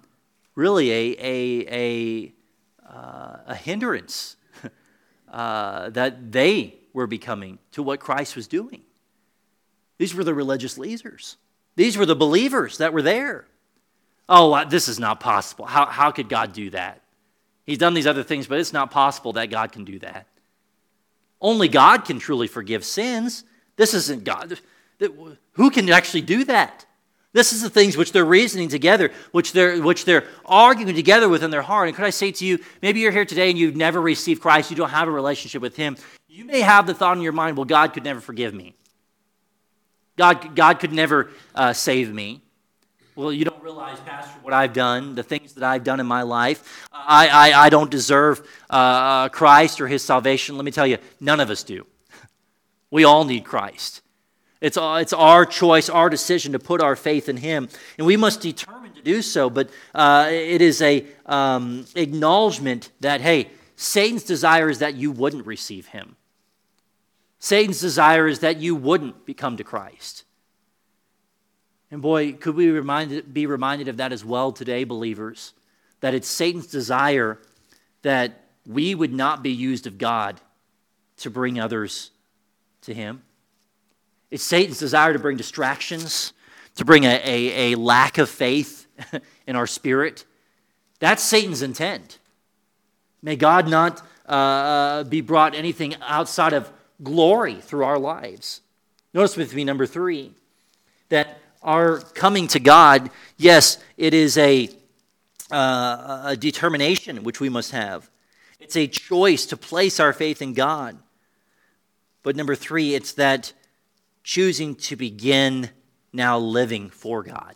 really 0.55 0.91
a, 0.91 1.15
a, 1.19 1.67
a, 1.71 2.33
uh, 2.89 3.37
a 3.47 3.55
hindrance 3.55 4.35
uh, 5.31 5.89
that 5.89 6.31
they 6.31 6.75
were 6.93 7.07
becoming 7.07 7.59
to 7.71 7.83
what 7.83 7.99
Christ 7.99 8.35
was 8.35 8.47
doing. 8.47 8.81
These 9.97 10.13
were 10.13 10.23
the 10.23 10.33
religious 10.33 10.77
leaders, 10.77 11.37
these 11.75 11.97
were 11.97 12.05
the 12.05 12.15
believers 12.15 12.77
that 12.77 12.93
were 12.93 13.01
there. 13.01 13.47
Oh, 14.29 14.63
this 14.65 14.87
is 14.87 14.99
not 14.99 15.19
possible. 15.19 15.65
How, 15.65 15.85
how 15.85 16.11
could 16.11 16.29
God 16.29 16.53
do 16.53 16.69
that? 16.71 17.01
He's 17.65 17.77
done 17.77 17.93
these 17.93 18.07
other 18.07 18.23
things, 18.23 18.47
but 18.47 18.59
it's 18.59 18.73
not 18.73 18.91
possible 18.91 19.33
that 19.33 19.49
God 19.49 19.71
can 19.71 19.85
do 19.85 19.99
that. 19.99 20.27
Only 21.41 21.67
God 21.67 22.05
can 22.05 22.19
truly 22.19 22.47
forgive 22.47 22.85
sins. 22.85 23.43
This 23.75 23.93
isn't 23.93 24.23
God. 24.23 24.59
Who 25.53 25.71
can 25.71 25.89
actually 25.89 26.21
do 26.21 26.45
that? 26.45 26.85
This 27.33 27.51
is 27.51 27.63
the 27.63 27.69
things 27.69 27.97
which 27.97 28.11
they're 28.11 28.23
reasoning 28.23 28.69
together, 28.69 29.11
which 29.31 29.53
they're, 29.53 29.81
which 29.81 30.05
they're 30.05 30.27
arguing 30.45 30.95
together 30.95 31.27
within 31.27 31.49
their 31.49 31.63
heart. 31.63 31.87
And 31.87 31.95
could 31.97 32.05
I 32.05 32.11
say 32.11 32.31
to 32.31 32.45
you, 32.45 32.59
maybe 32.81 32.99
you're 32.99 33.11
here 33.11 33.25
today 33.25 33.49
and 33.49 33.57
you've 33.57 33.75
never 33.75 33.99
received 33.99 34.41
Christ, 34.41 34.69
you 34.69 34.77
don't 34.77 34.89
have 34.89 35.07
a 35.07 35.11
relationship 35.11 35.61
with 35.61 35.75
Him. 35.75 35.97
You 36.29 36.45
may 36.45 36.61
have 36.61 36.85
the 36.85 36.93
thought 36.93 37.17
in 37.17 37.23
your 37.23 37.33
mind, 37.33 37.57
well, 37.57 37.65
God 37.65 37.93
could 37.93 38.03
never 38.03 38.21
forgive 38.21 38.53
me. 38.53 38.75
God, 40.15 40.55
God 40.55 40.79
could 40.79 40.93
never 40.93 41.31
uh, 41.55 41.73
save 41.73 42.13
me. 42.13 42.42
Well, 43.15 43.31
you 43.31 43.45
don't 43.45 43.61
realize, 43.61 43.99
Pastor, 43.99 44.39
what 44.41 44.53
I've 44.55 44.73
done, 44.73 45.13
the 45.13 45.21
things 45.21 45.53
that 45.53 45.63
I've 45.63 45.83
done 45.83 45.99
in 45.99 46.07
my 46.07 46.23
life. 46.23 46.87
I, 46.91 47.27
I, 47.27 47.65
I 47.65 47.69
don't 47.69 47.91
deserve 47.91 48.39
uh, 48.71 48.73
uh, 48.73 49.29
Christ 49.29 49.79
or 49.79 49.87
his 49.87 50.03
salvation. 50.03 50.57
Let 50.57 50.65
me 50.65 50.71
tell 50.71 50.87
you, 50.87 50.97
none 51.19 51.39
of 51.39 51.51
us 51.51 51.63
do. 51.63 51.85
We 52.89 53.03
all 53.03 53.23
need 53.23 53.45
Christ. 53.45 54.01
It's, 54.61 54.77
uh, 54.77 54.97
it's 54.99 55.13
our 55.13 55.45
choice, 55.45 55.89
our 55.89 56.09
decision 56.09 56.53
to 56.53 56.59
put 56.59 56.81
our 56.81 56.95
faith 56.95 57.29
in 57.29 57.37
him. 57.37 57.69
And 57.99 58.07
we 58.07 58.17
must 58.17 58.41
determine 58.41 58.93
to 58.93 59.01
do 59.03 59.21
so. 59.21 59.47
But 59.49 59.69
uh, 59.93 60.29
it 60.31 60.61
is 60.61 60.81
a 60.81 61.05
um, 61.27 61.85
acknowledgement 61.95 62.89
that, 63.01 63.21
hey, 63.21 63.49
Satan's 63.75 64.23
desire 64.23 64.69
is 64.69 64.79
that 64.79 64.95
you 64.95 65.11
wouldn't 65.11 65.45
receive 65.45 65.87
him. 65.87 66.15
Satan's 67.37 67.81
desire 67.81 68.27
is 68.27 68.39
that 68.39 68.57
you 68.57 68.73
wouldn't 68.73 69.25
become 69.25 69.57
to 69.57 69.63
Christ. 69.63 70.23
And 71.93 72.01
boy, 72.01 72.33
could 72.33 72.55
we 72.55 72.71
reminded, 72.71 73.35
be 73.35 73.45
reminded 73.45 73.87
of 73.87 73.97
that 73.97 74.11
as 74.11 74.25
well 74.25 74.51
today, 74.51 74.83
believers, 74.83 75.53
that 75.99 76.15
it's 76.15 76.27
Satan's 76.27 76.65
desire 76.65 77.37
that 78.01 78.45
we 78.65 78.95
would 78.95 79.13
not 79.13 79.43
be 79.43 79.51
used 79.51 79.85
of 79.85 79.99
God 79.99 80.41
to 81.17 81.29
bring 81.29 81.59
others 81.59 82.09
to 82.81 82.95
Him. 82.95 83.21
It's 84.31 84.41
Satan's 84.41 84.79
desire 84.79 85.13
to 85.13 85.19
bring 85.19 85.37
distractions, 85.37 86.33
to 86.77 86.83
bring 86.83 87.03
a, 87.03 87.21
a, 87.23 87.73
a 87.73 87.75
lack 87.75 88.17
of 88.17 88.27
faith 88.27 88.87
in 89.45 89.55
our 89.55 89.67
spirit. 89.67 90.25
That's 90.97 91.21
Satan's 91.21 91.61
intent. 91.61 92.17
May 93.21 93.35
God 93.35 93.69
not 93.69 94.01
uh, 94.27 94.31
uh, 94.31 95.03
be 95.03 95.21
brought 95.21 95.53
anything 95.53 95.93
outside 96.01 96.53
of 96.53 96.71
glory 97.03 97.61
through 97.61 97.83
our 97.83 97.99
lives. 97.99 98.61
Notice 99.13 99.37
with 99.37 99.53
me, 99.53 99.63
number 99.63 99.85
three, 99.85 100.31
that 101.09 101.37
our 101.63 101.99
coming 101.99 102.47
to 102.49 102.59
God, 102.59 103.09
yes, 103.37 103.77
it 103.97 104.13
is 104.13 104.37
a, 104.37 104.69
uh, 105.49 106.23
a 106.25 106.37
determination 106.37 107.23
which 107.23 107.39
we 107.39 107.49
must 107.49 107.71
have. 107.71 108.09
It's 108.59 108.75
a 108.75 108.87
choice 108.87 109.45
to 109.47 109.57
place 109.57 109.99
our 109.99 110.13
faith 110.13 110.41
in 110.41 110.53
God. 110.53 110.97
But 112.21 112.35
number 112.35 112.55
three, 112.55 112.95
it's 112.95 113.13
that 113.13 113.53
choosing 114.23 114.75
to 114.75 114.95
begin 114.95 115.69
now 116.13 116.37
living 116.37 116.89
for 116.89 117.23
God. 117.23 117.55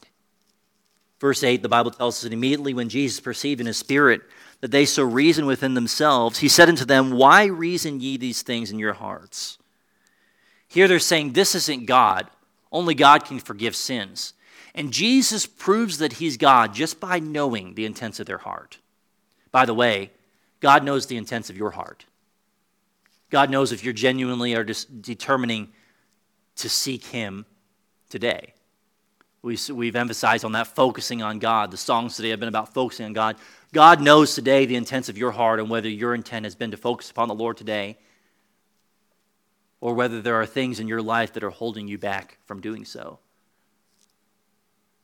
Verse 1.19 1.43
8, 1.43 1.61
the 1.61 1.69
Bible 1.69 1.91
tells 1.91 2.17
us 2.17 2.21
that 2.23 2.33
immediately 2.33 2.73
when 2.73 2.89
Jesus 2.89 3.19
perceived 3.19 3.59
in 3.59 3.67
his 3.67 3.77
spirit 3.77 4.21
that 4.61 4.71
they 4.71 4.85
so 4.85 5.03
reason 5.03 5.45
within 5.45 5.73
themselves, 5.73 6.39
he 6.39 6.47
said 6.47 6.69
unto 6.69 6.85
them, 6.85 7.11
Why 7.11 7.45
reason 7.45 7.99
ye 7.99 8.17
these 8.17 8.41
things 8.41 8.71
in 8.71 8.79
your 8.79 8.93
hearts? 8.93 9.57
Here 10.67 10.87
they're 10.87 10.99
saying, 10.99 11.33
This 11.33 11.55
isn't 11.55 11.85
God. 11.85 12.29
Only 12.71 12.93
God 12.93 13.25
can 13.25 13.39
forgive 13.39 13.75
sins. 13.75 14.33
And 14.75 14.91
Jesus 14.91 15.45
proves 15.45 15.97
that 15.97 16.13
he's 16.13 16.37
God 16.37 16.73
just 16.73 16.99
by 16.99 17.19
knowing 17.19 17.73
the 17.73 17.85
intents 17.85 18.19
of 18.19 18.27
their 18.27 18.37
heart. 18.37 18.77
By 19.51 19.65
the 19.65 19.73
way, 19.73 20.11
God 20.59 20.83
knows 20.83 21.07
the 21.07 21.17
intents 21.17 21.49
of 21.49 21.57
your 21.57 21.71
heart. 21.71 22.05
God 23.29 23.49
knows 23.49 23.71
if 23.71 23.83
you're 23.83 23.93
genuinely 23.93 24.55
are 24.55 24.63
determining 24.63 25.69
to 26.57 26.69
seek 26.69 27.05
him 27.05 27.45
today. 28.09 28.53
We, 29.41 29.57
we've 29.71 29.95
emphasized 29.95 30.43
on 30.45 30.53
that 30.53 30.67
focusing 30.67 31.21
on 31.21 31.39
God. 31.39 31.71
The 31.71 31.77
songs 31.77 32.15
today 32.15 32.29
have 32.29 32.39
been 32.39 32.49
about 32.49 32.73
focusing 32.73 33.05
on 33.05 33.13
God. 33.13 33.37
God 33.73 34.01
knows 34.01 34.33
today 34.33 34.65
the 34.65 34.75
intents 34.75 35.09
of 35.09 35.17
your 35.17 35.31
heart 35.31 35.59
and 35.59 35.69
whether 35.69 35.89
your 35.89 36.15
intent 36.15 36.45
has 36.45 36.55
been 36.55 36.71
to 36.71 36.77
focus 36.77 37.11
upon 37.11 37.27
the 37.27 37.35
Lord 37.35 37.57
today 37.57 37.97
or 39.79 39.93
whether 39.93 40.21
there 40.21 40.35
are 40.35 40.45
things 40.45 40.79
in 40.79 40.87
your 40.87 41.01
life 41.01 41.33
that 41.33 41.43
are 41.43 41.49
holding 41.49 41.87
you 41.87 41.97
back 41.97 42.37
from 42.45 42.61
doing 42.61 42.85
so. 42.85 43.19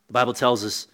The 0.08 0.12
Bible 0.12 0.34
tells 0.34 0.64
us 0.64 0.88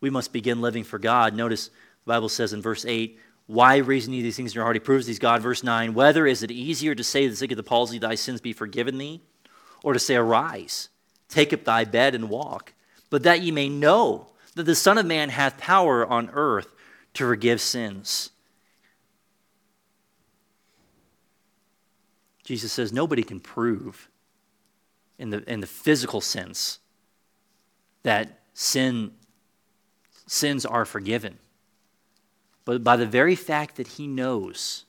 we 0.00 0.10
must 0.10 0.32
begin 0.32 0.60
living 0.60 0.84
for 0.84 0.98
God. 0.98 1.34
Notice 1.34 1.68
the 1.68 1.72
Bible 2.06 2.28
says 2.28 2.52
in 2.52 2.60
verse 2.60 2.84
8, 2.84 3.18
why 3.46 3.76
reason 3.78 4.12
ye 4.12 4.22
these 4.22 4.36
things 4.36 4.52
in 4.52 4.56
your 4.56 4.64
heart? 4.64 4.76
He 4.76 4.80
proves 4.80 5.06
these 5.06 5.18
God. 5.18 5.42
Verse 5.42 5.62
9, 5.62 5.94
whether 5.94 6.26
is 6.26 6.42
it 6.42 6.50
easier 6.50 6.94
to 6.94 7.04
say 7.04 7.24
to 7.24 7.30
the 7.30 7.36
sick 7.36 7.50
of 7.50 7.56
the 7.56 7.62
palsy, 7.62 7.98
thy 7.98 8.14
sins 8.14 8.40
be 8.40 8.52
forgiven 8.52 8.98
thee, 8.98 9.20
or 9.82 9.92
to 9.92 9.98
say, 9.98 10.16
Arise, 10.16 10.88
take 11.28 11.52
up 11.52 11.64
thy 11.64 11.84
bed 11.84 12.14
and 12.14 12.28
walk, 12.28 12.72
but 13.10 13.24
that 13.24 13.42
ye 13.42 13.50
may 13.50 13.68
know 13.68 14.28
that 14.54 14.64
the 14.64 14.74
Son 14.74 14.98
of 14.98 15.06
Man 15.06 15.28
hath 15.28 15.58
power 15.58 16.06
on 16.06 16.30
earth 16.32 16.74
to 17.14 17.24
forgive 17.26 17.60
sins. 17.60 18.30
Jesus 22.44 22.72
says 22.72 22.92
nobody 22.92 23.22
can 23.22 23.40
prove 23.40 24.10
in 25.18 25.30
the, 25.30 25.48
in 25.50 25.60
the 25.60 25.66
physical 25.66 26.20
sense 26.20 26.80
that 28.02 28.40
sin, 28.54 29.12
sins 30.26 30.66
are 30.66 30.84
forgiven. 30.84 31.38
But 32.64 32.82
by 32.82 32.96
the 32.96 33.06
very 33.06 33.34
fact 33.36 33.76
that 33.76 33.86
he 33.88 34.06
knows 34.06 34.84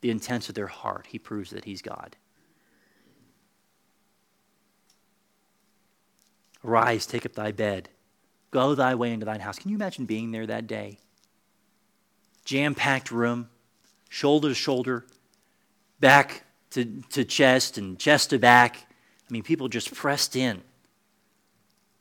the 0.00 0.10
intents 0.10 0.48
of 0.48 0.54
their 0.54 0.66
heart, 0.66 1.06
he 1.08 1.18
proves 1.18 1.50
that 1.50 1.64
he's 1.64 1.82
God. 1.82 2.16
Arise, 6.64 7.06
take 7.06 7.24
up 7.24 7.34
thy 7.34 7.52
bed, 7.52 7.90
go 8.50 8.74
thy 8.74 8.94
way 8.94 9.12
into 9.12 9.26
thine 9.26 9.40
house. 9.40 9.58
Can 9.58 9.70
you 9.70 9.76
imagine 9.76 10.04
being 10.04 10.32
there 10.32 10.46
that 10.46 10.66
day? 10.66 10.98
Jam 12.44 12.74
packed 12.74 13.10
room, 13.10 13.48
shoulder 14.08 14.48
to 14.48 14.54
shoulder, 14.54 15.06
back 16.00 16.45
to, 16.76 17.02
to 17.10 17.24
chest 17.24 17.78
and 17.78 17.98
chest 17.98 18.30
to 18.30 18.38
back. 18.38 18.76
I 18.76 19.32
mean, 19.32 19.42
people 19.42 19.68
just 19.68 19.94
pressed 19.94 20.36
in. 20.36 20.62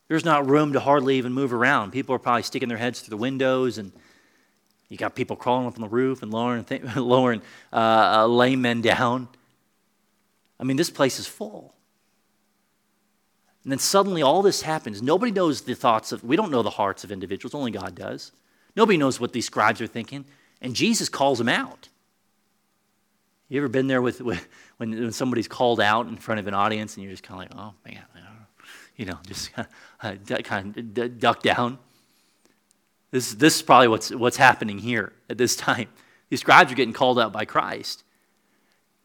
There's 0.09 0.25
not 0.25 0.47
room 0.47 0.73
to 0.73 0.79
hardly 0.79 1.17
even 1.17 1.33
move 1.33 1.53
around. 1.53 1.91
People 1.91 2.13
are 2.13 2.19
probably 2.19 2.43
sticking 2.43 2.69
their 2.69 2.77
heads 2.77 2.99
through 2.99 3.11
the 3.11 3.21
windows, 3.21 3.77
and 3.77 3.91
you 4.89 4.97
got 4.97 5.15
people 5.15 5.35
crawling 5.35 5.65
up 5.65 5.75
on 5.75 5.81
the 5.81 5.87
roof 5.87 6.21
and 6.21 6.31
lowering, 6.31 6.63
th- 6.65 6.83
lowering 6.95 7.41
uh, 7.73 8.17
uh, 8.17 8.27
lame 8.27 8.61
men 8.61 8.81
down. 8.81 9.29
I 10.59 10.63
mean, 10.65 10.77
this 10.77 10.89
place 10.89 11.19
is 11.19 11.25
full. 11.25 11.73
And 13.63 13.71
then 13.71 13.79
suddenly 13.79 14.21
all 14.21 14.41
this 14.41 14.61
happens. 14.61 15.01
Nobody 15.01 15.31
knows 15.31 15.61
the 15.61 15.73
thoughts 15.73 16.11
of, 16.11 16.23
we 16.23 16.35
don't 16.35 16.51
know 16.51 16.61
the 16.61 16.69
hearts 16.69 17.03
of 17.03 17.11
individuals, 17.11 17.55
only 17.55 17.71
God 17.71 17.95
does. 17.95 18.31
Nobody 18.75 18.97
knows 18.97 19.19
what 19.19 19.33
these 19.33 19.45
scribes 19.45 19.81
are 19.81 19.87
thinking. 19.87 20.25
And 20.61 20.75
Jesus 20.75 21.09
calls 21.09 21.39
them 21.39 21.49
out. 21.49 21.89
You 23.47 23.59
ever 23.59 23.67
been 23.67 23.87
there 23.87 24.01
with, 24.01 24.21
with 24.21 24.47
when, 24.77 24.91
when 24.91 25.11
somebody's 25.11 25.47
called 25.47 25.79
out 25.79 26.07
in 26.07 26.17
front 26.17 26.39
of 26.39 26.47
an 26.47 26.53
audience 26.53 26.95
and 26.95 27.03
you're 27.03 27.13
just 27.13 27.23
kind 27.23 27.43
of 27.43 27.57
like, 27.57 27.65
oh 27.65 27.73
man, 27.85 28.03
you 28.95 29.05
know, 29.05 29.19
just 29.27 29.51
kind 29.53 29.67
of 30.77 31.19
duck 31.19 31.41
down? 31.41 31.77
This, 33.11 33.33
this 33.33 33.57
is 33.57 33.61
probably 33.61 33.87
what's, 33.87 34.09
what's 34.11 34.37
happening 34.37 34.79
here 34.79 35.13
at 35.29 35.37
this 35.37 35.55
time. 35.55 35.89
These 36.29 36.41
scribes 36.41 36.71
are 36.71 36.75
getting 36.75 36.93
called 36.93 37.19
out 37.19 37.31
by 37.31 37.45
Christ. 37.45 38.03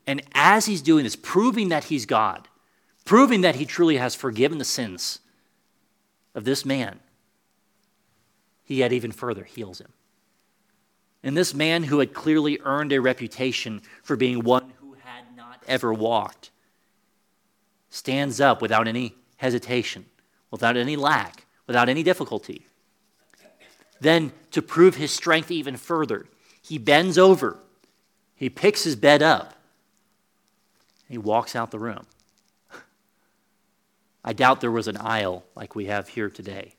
And 0.07 0.23
as 0.33 0.67
he's 0.67 0.83
doing 0.83 1.05
this, 1.05 1.17
proving 1.17 1.69
that 1.69 1.85
he's 1.85 2.07
God, 2.07 2.49
proving 3.05 3.43
that 3.43 3.57
he 3.57 3.67
truly 3.67 3.99
has 3.99 4.15
forgiven 4.15 4.59
the 4.59 4.65
sins 4.65 5.21
of 6.35 6.45
this 6.45 6.65
man, 6.65 7.01
he 8.65 8.77
yet 8.77 8.93
even 8.93 9.13
further 9.13 9.45
heals 9.45 9.81
him. 9.81 9.93
And 11.23 11.37
this 11.37 11.53
man 11.55 11.85
who 11.85 11.99
had 11.99 12.15
clearly 12.15 12.59
earned 12.65 12.93
a 12.93 13.01
reputation 13.01 13.83
for 14.03 14.17
being 14.17 14.43
one 14.43 14.73
who 14.81 14.95
had 15.03 15.25
not 15.37 15.63
ever 15.69 15.93
walked 15.93 16.51
stands 17.91 18.41
up 18.41 18.63
without 18.63 18.89
any 18.89 19.15
hesitation, 19.37 20.07
without 20.51 20.77
any 20.77 20.97
lack, 20.97 21.45
without 21.67 21.89
any 21.89 22.03
difficulty. 22.03 22.67
Then, 24.01 24.33
to 24.53 24.63
prove 24.63 24.97
his 24.97 25.11
strength 25.11 25.51
even 25.51 25.77
further, 25.77 26.27
he 26.63 26.79
bends 26.79 27.19
over, 27.19 27.59
he 28.35 28.49
picks 28.49 28.85
his 28.85 28.97
bed 28.97 29.23
up, 29.23 29.55
he 31.09 31.19
walks 31.19 31.55
out 31.55 31.71
the 31.71 31.79
room. 31.79 32.07
I 34.25 34.33
doubt 34.33 34.61
there 34.61 34.71
was 34.71 34.89
an 34.89 34.97
aisle 34.97 35.45
like 35.55 35.75
we 35.75 35.87
have 35.87 36.09
here 36.09 36.31
today. 36.31 36.75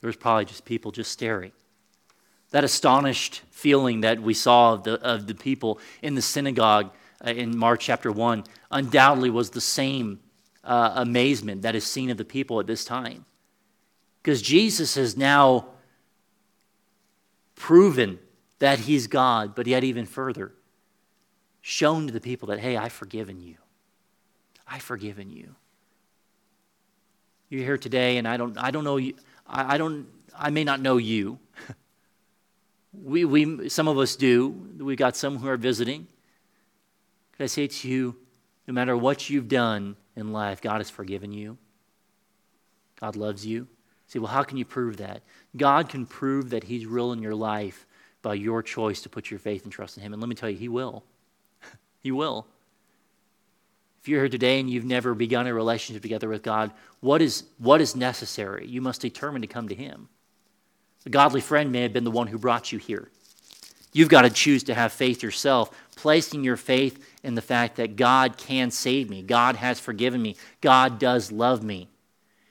There 0.00 0.08
was 0.08 0.16
probably 0.16 0.44
just 0.44 0.64
people 0.64 0.92
just 0.92 1.10
staring. 1.10 1.52
That 2.50 2.64
astonished 2.64 3.42
feeling 3.50 4.00
that 4.02 4.20
we 4.22 4.34
saw 4.34 4.74
of 4.74 4.84
the, 4.84 4.94
of 5.02 5.26
the 5.26 5.34
people 5.34 5.80
in 6.02 6.14
the 6.14 6.22
synagogue 6.22 6.90
uh, 7.24 7.30
in 7.30 7.56
Mark 7.56 7.80
chapter 7.80 8.12
1 8.12 8.44
undoubtedly 8.70 9.30
was 9.30 9.50
the 9.50 9.60
same 9.60 10.20
uh, 10.64 10.92
amazement 10.96 11.62
that 11.62 11.74
is 11.74 11.84
seen 11.84 12.10
of 12.10 12.16
the 12.16 12.24
people 12.24 12.60
at 12.60 12.66
this 12.66 12.84
time. 12.84 13.24
Because 14.22 14.42
Jesus 14.42 14.94
has 14.94 15.16
now 15.16 15.66
proven 17.54 18.18
that 18.58 18.80
he's 18.80 19.06
God, 19.06 19.54
but 19.54 19.66
yet 19.66 19.84
even 19.84 20.06
further, 20.06 20.52
shown 21.60 22.06
to 22.06 22.12
the 22.12 22.20
people 22.20 22.48
that, 22.48 22.60
hey, 22.60 22.76
I've 22.76 22.92
forgiven 22.92 23.40
you. 23.40 23.56
I've 24.66 24.82
forgiven 24.82 25.30
you. 25.30 25.54
You're 27.48 27.64
here 27.64 27.78
today, 27.78 28.18
and 28.18 28.28
I 28.28 28.36
don't, 28.36 28.58
I 28.58 28.70
don't 28.70 28.84
know 28.84 28.98
you. 28.98 29.14
I, 29.46 29.74
I 29.74 29.78
don't, 29.78 30.06
I 30.36 30.50
may 30.50 30.64
not 30.64 30.80
know 30.80 30.98
you. 30.98 31.38
We, 32.92 33.24
we, 33.24 33.68
some 33.68 33.88
of 33.88 33.98
us 33.98 34.16
do. 34.16 34.48
We 34.78 34.96
got 34.96 35.16
some 35.16 35.38
who 35.38 35.48
are 35.48 35.56
visiting. 35.56 36.06
Could 37.32 37.44
I 37.44 37.46
say 37.46 37.66
to 37.66 37.88
you, 37.88 38.16
no 38.66 38.74
matter 38.74 38.96
what 38.96 39.30
you've 39.30 39.48
done 39.48 39.96
in 40.16 40.32
life, 40.32 40.60
God 40.60 40.78
has 40.78 40.90
forgiven 40.90 41.32
you. 41.32 41.56
God 43.00 43.16
loves 43.16 43.46
you. 43.46 43.68
See, 44.08 44.18
well, 44.18 44.32
how 44.32 44.42
can 44.42 44.56
you 44.56 44.64
prove 44.64 44.96
that? 44.98 45.22
God 45.56 45.88
can 45.88 46.06
prove 46.06 46.50
that 46.50 46.64
He's 46.64 46.86
real 46.86 47.12
in 47.12 47.22
your 47.22 47.34
life 47.34 47.86
by 48.22 48.34
your 48.34 48.62
choice 48.62 49.02
to 49.02 49.08
put 49.08 49.30
your 49.30 49.38
faith 49.38 49.64
and 49.64 49.72
trust 49.72 49.96
in 49.96 50.02
Him. 50.02 50.12
And 50.12 50.20
let 50.20 50.28
me 50.28 50.34
tell 50.34 50.50
you, 50.50 50.56
He 50.56 50.68
will. 50.68 51.04
he 52.00 52.10
will. 52.10 52.46
If 54.00 54.08
you're 54.08 54.20
here 54.20 54.28
today 54.28 54.60
and 54.60 54.68
you've 54.70 54.84
never 54.84 55.14
begun 55.14 55.46
a 55.46 55.54
relationship 55.54 56.02
together 56.02 56.28
with 56.28 56.42
God, 56.42 56.72
what 57.00 57.20
is, 57.20 57.44
what 57.58 57.80
is 57.80 57.94
necessary? 57.94 58.66
You 58.66 58.80
must 58.80 59.00
determine 59.00 59.42
to 59.42 59.48
come 59.48 59.68
to 59.68 59.74
Him. 59.74 60.08
A 61.08 61.10
godly 61.10 61.40
friend 61.40 61.72
may 61.72 61.80
have 61.80 61.94
been 61.94 62.04
the 62.04 62.10
one 62.10 62.26
who 62.26 62.36
brought 62.36 62.70
you 62.70 62.78
here. 62.78 63.08
You've 63.94 64.10
got 64.10 64.22
to 64.22 64.30
choose 64.30 64.64
to 64.64 64.74
have 64.74 64.92
faith 64.92 65.22
yourself, 65.22 65.74
placing 65.96 66.44
your 66.44 66.58
faith 66.58 67.02
in 67.22 67.34
the 67.34 67.40
fact 67.40 67.76
that 67.76 67.96
God 67.96 68.36
can 68.36 68.70
save 68.70 69.08
me. 69.08 69.22
God 69.22 69.56
has 69.56 69.80
forgiven 69.80 70.20
me. 70.20 70.36
God 70.60 70.98
does 70.98 71.32
love 71.32 71.62
me. 71.62 71.88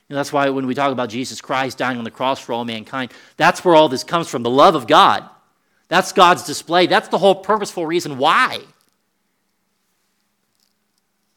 And 0.10 0.17
that's 0.17 0.34
why 0.34 0.50
when 0.50 0.65
we 0.65 0.74
talk 0.74 0.91
about 0.91 1.10
Jesus 1.10 1.39
Christ 1.39 1.78
dying 1.78 2.00
on 2.00 2.04
the 2.04 2.10
cross 2.10 2.39
for 2.39 2.54
all 2.54 2.65
mankind, 2.65 3.12
that's 3.36 3.63
where 3.63 3.76
all 3.76 3.89
this 3.89 4.04
comes 4.04 4.28
from 4.28 4.41
the 4.41 4.50
love 4.50 4.74
of 4.74 4.88
God. 4.88 5.30
That's 5.88 6.12
God's 6.12 6.43
display. 6.43 6.88
That's 6.88 7.10
the 7.10 7.20
whole 7.20 7.36
purposeful 7.36 7.86
reason 7.86 8.17
why. 8.17 8.62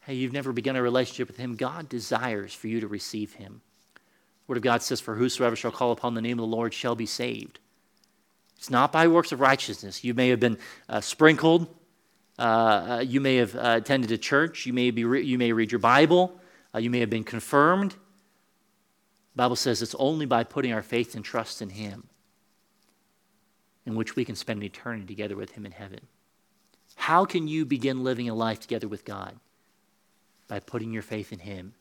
Hey, 0.07 0.15
you've 0.15 0.33
never 0.33 0.55
begun 0.55 0.75
a 0.75 0.81
relationship 0.81 1.29
with 1.29 1.37
Him. 1.37 1.57
God 1.57 1.87
desires 1.91 2.55
for 2.55 2.69
you 2.69 2.81
to 2.81 2.89
receive 2.89 3.35
Him. 3.35 3.61
Word 4.51 4.57
of 4.57 4.65
God 4.65 4.83
says, 4.83 5.01
For 5.01 5.15
whosoever 5.15 5.55
shall 5.55 5.71
call 5.71 5.93
upon 5.93 6.15
the 6.15 6.21
name 6.21 6.41
of 6.41 6.43
the 6.43 6.57
Lord 6.57 6.75
shall 6.75 6.97
be 6.97 7.07
saved. 7.07 7.61
It's 8.57 8.69
not 8.69 8.91
by 8.91 9.07
works 9.07 9.31
of 9.31 9.39
righteousness. 9.39 10.03
You 10.03 10.13
may 10.13 10.31
have 10.31 10.41
been 10.41 10.59
uh, 10.89 11.01
sprinkled. 11.01 11.73
Uh, 12.37 12.43
uh, 12.43 13.05
you 13.07 13.21
may 13.21 13.37
have 13.37 13.55
uh, 13.55 13.77
attended 13.77 14.11
a 14.11 14.19
church. 14.19 14.67
You 14.67 14.73
may, 14.73 14.91
be 14.91 15.05
re- 15.05 15.23
you 15.23 15.39
may 15.39 15.53
read 15.53 15.71
your 15.71 15.79
Bible. 15.79 16.37
Uh, 16.75 16.81
you 16.81 16.91
may 16.91 16.99
have 16.99 17.11
been 17.11 17.23
confirmed. 17.23 17.93
The 17.93 19.37
Bible 19.37 19.55
says 19.55 19.83
it's 19.83 19.95
only 20.01 20.27
by 20.27 20.43
putting 20.43 20.73
our 20.73 20.83
faith 20.83 21.15
and 21.15 21.25
trust 21.25 21.63
in 21.63 21.71
Him 21.71 22.09
in 23.87 23.95
which 23.95 24.17
we 24.17 24.25
can 24.25 24.35
spend 24.35 24.65
eternity 24.65 25.07
together 25.07 25.37
with 25.37 25.53
Him 25.53 25.65
in 25.65 25.71
heaven. 25.71 26.01
How 26.97 27.25
can 27.25 27.47
you 27.47 27.65
begin 27.65 28.03
living 28.03 28.29
a 28.29 28.35
life 28.35 28.59
together 28.59 28.89
with 28.89 29.05
God? 29.05 29.37
By 30.49 30.59
putting 30.59 30.93
your 30.93 31.03
faith 31.03 31.33
in 31.33 31.39
Him 31.39 31.75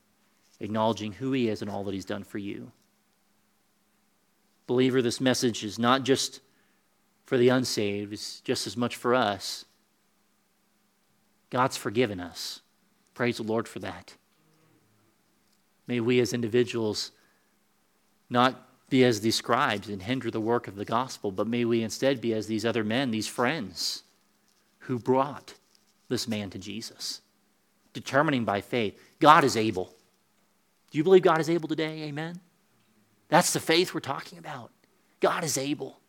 acknowledging 0.59 1.13
who 1.13 1.31
He 1.31 1.49
is 1.49 1.61
and 1.61 1.69
all 1.69 1.83
that 1.85 1.93
He's 1.93 2.05
done 2.05 2.23
for 2.23 2.37
you. 2.37 2.71
Believer, 4.67 5.01
this 5.01 5.19
message 5.19 5.63
is 5.63 5.79
not 5.79 6.03
just 6.03 6.41
for 7.25 7.37
the 7.37 7.49
unsaved, 7.49 8.13
it's 8.13 8.41
just 8.41 8.67
as 8.67 8.77
much 8.77 8.95
for 8.95 9.15
us. 9.15 9.65
God's 11.49 11.77
forgiven 11.77 12.19
us. 12.19 12.61
Praise 13.13 13.37
the 13.37 13.43
Lord 13.43 13.67
for 13.67 13.79
that. 13.79 14.15
May 15.87 15.99
we 15.99 16.19
as 16.19 16.33
individuals 16.33 17.11
not 18.29 18.89
be 18.89 19.03
as 19.03 19.21
these 19.21 19.35
scribes 19.35 19.89
and 19.89 20.03
hinder 20.03 20.29
the 20.29 20.39
work 20.39 20.67
of 20.67 20.75
the 20.75 20.85
gospel, 20.85 21.31
but 21.31 21.47
may 21.47 21.65
we 21.65 21.81
instead 21.81 22.21
be 22.21 22.33
as 22.33 22.47
these 22.47 22.65
other 22.65 22.83
men, 22.83 23.11
these 23.11 23.27
friends 23.27 24.03
who 24.79 24.99
brought 24.99 25.55
this 26.07 26.27
man 26.27 26.49
to 26.49 26.57
Jesus, 26.57 27.21
determining 27.93 28.45
by 28.45 28.61
faith 28.61 28.99
God 29.19 29.43
is 29.43 29.57
able. 29.57 29.93
Do 30.91 30.97
you 30.97 31.03
believe 31.03 31.21
God 31.21 31.39
is 31.39 31.49
able 31.49 31.67
today? 31.67 32.03
Amen? 32.03 32.39
That's 33.27 33.53
the 33.53 33.59
faith 33.59 33.93
we're 33.93 33.99
talking 33.99 34.37
about. 34.37 34.71
God 35.19 35.43
is 35.43 35.57
able. 35.57 35.99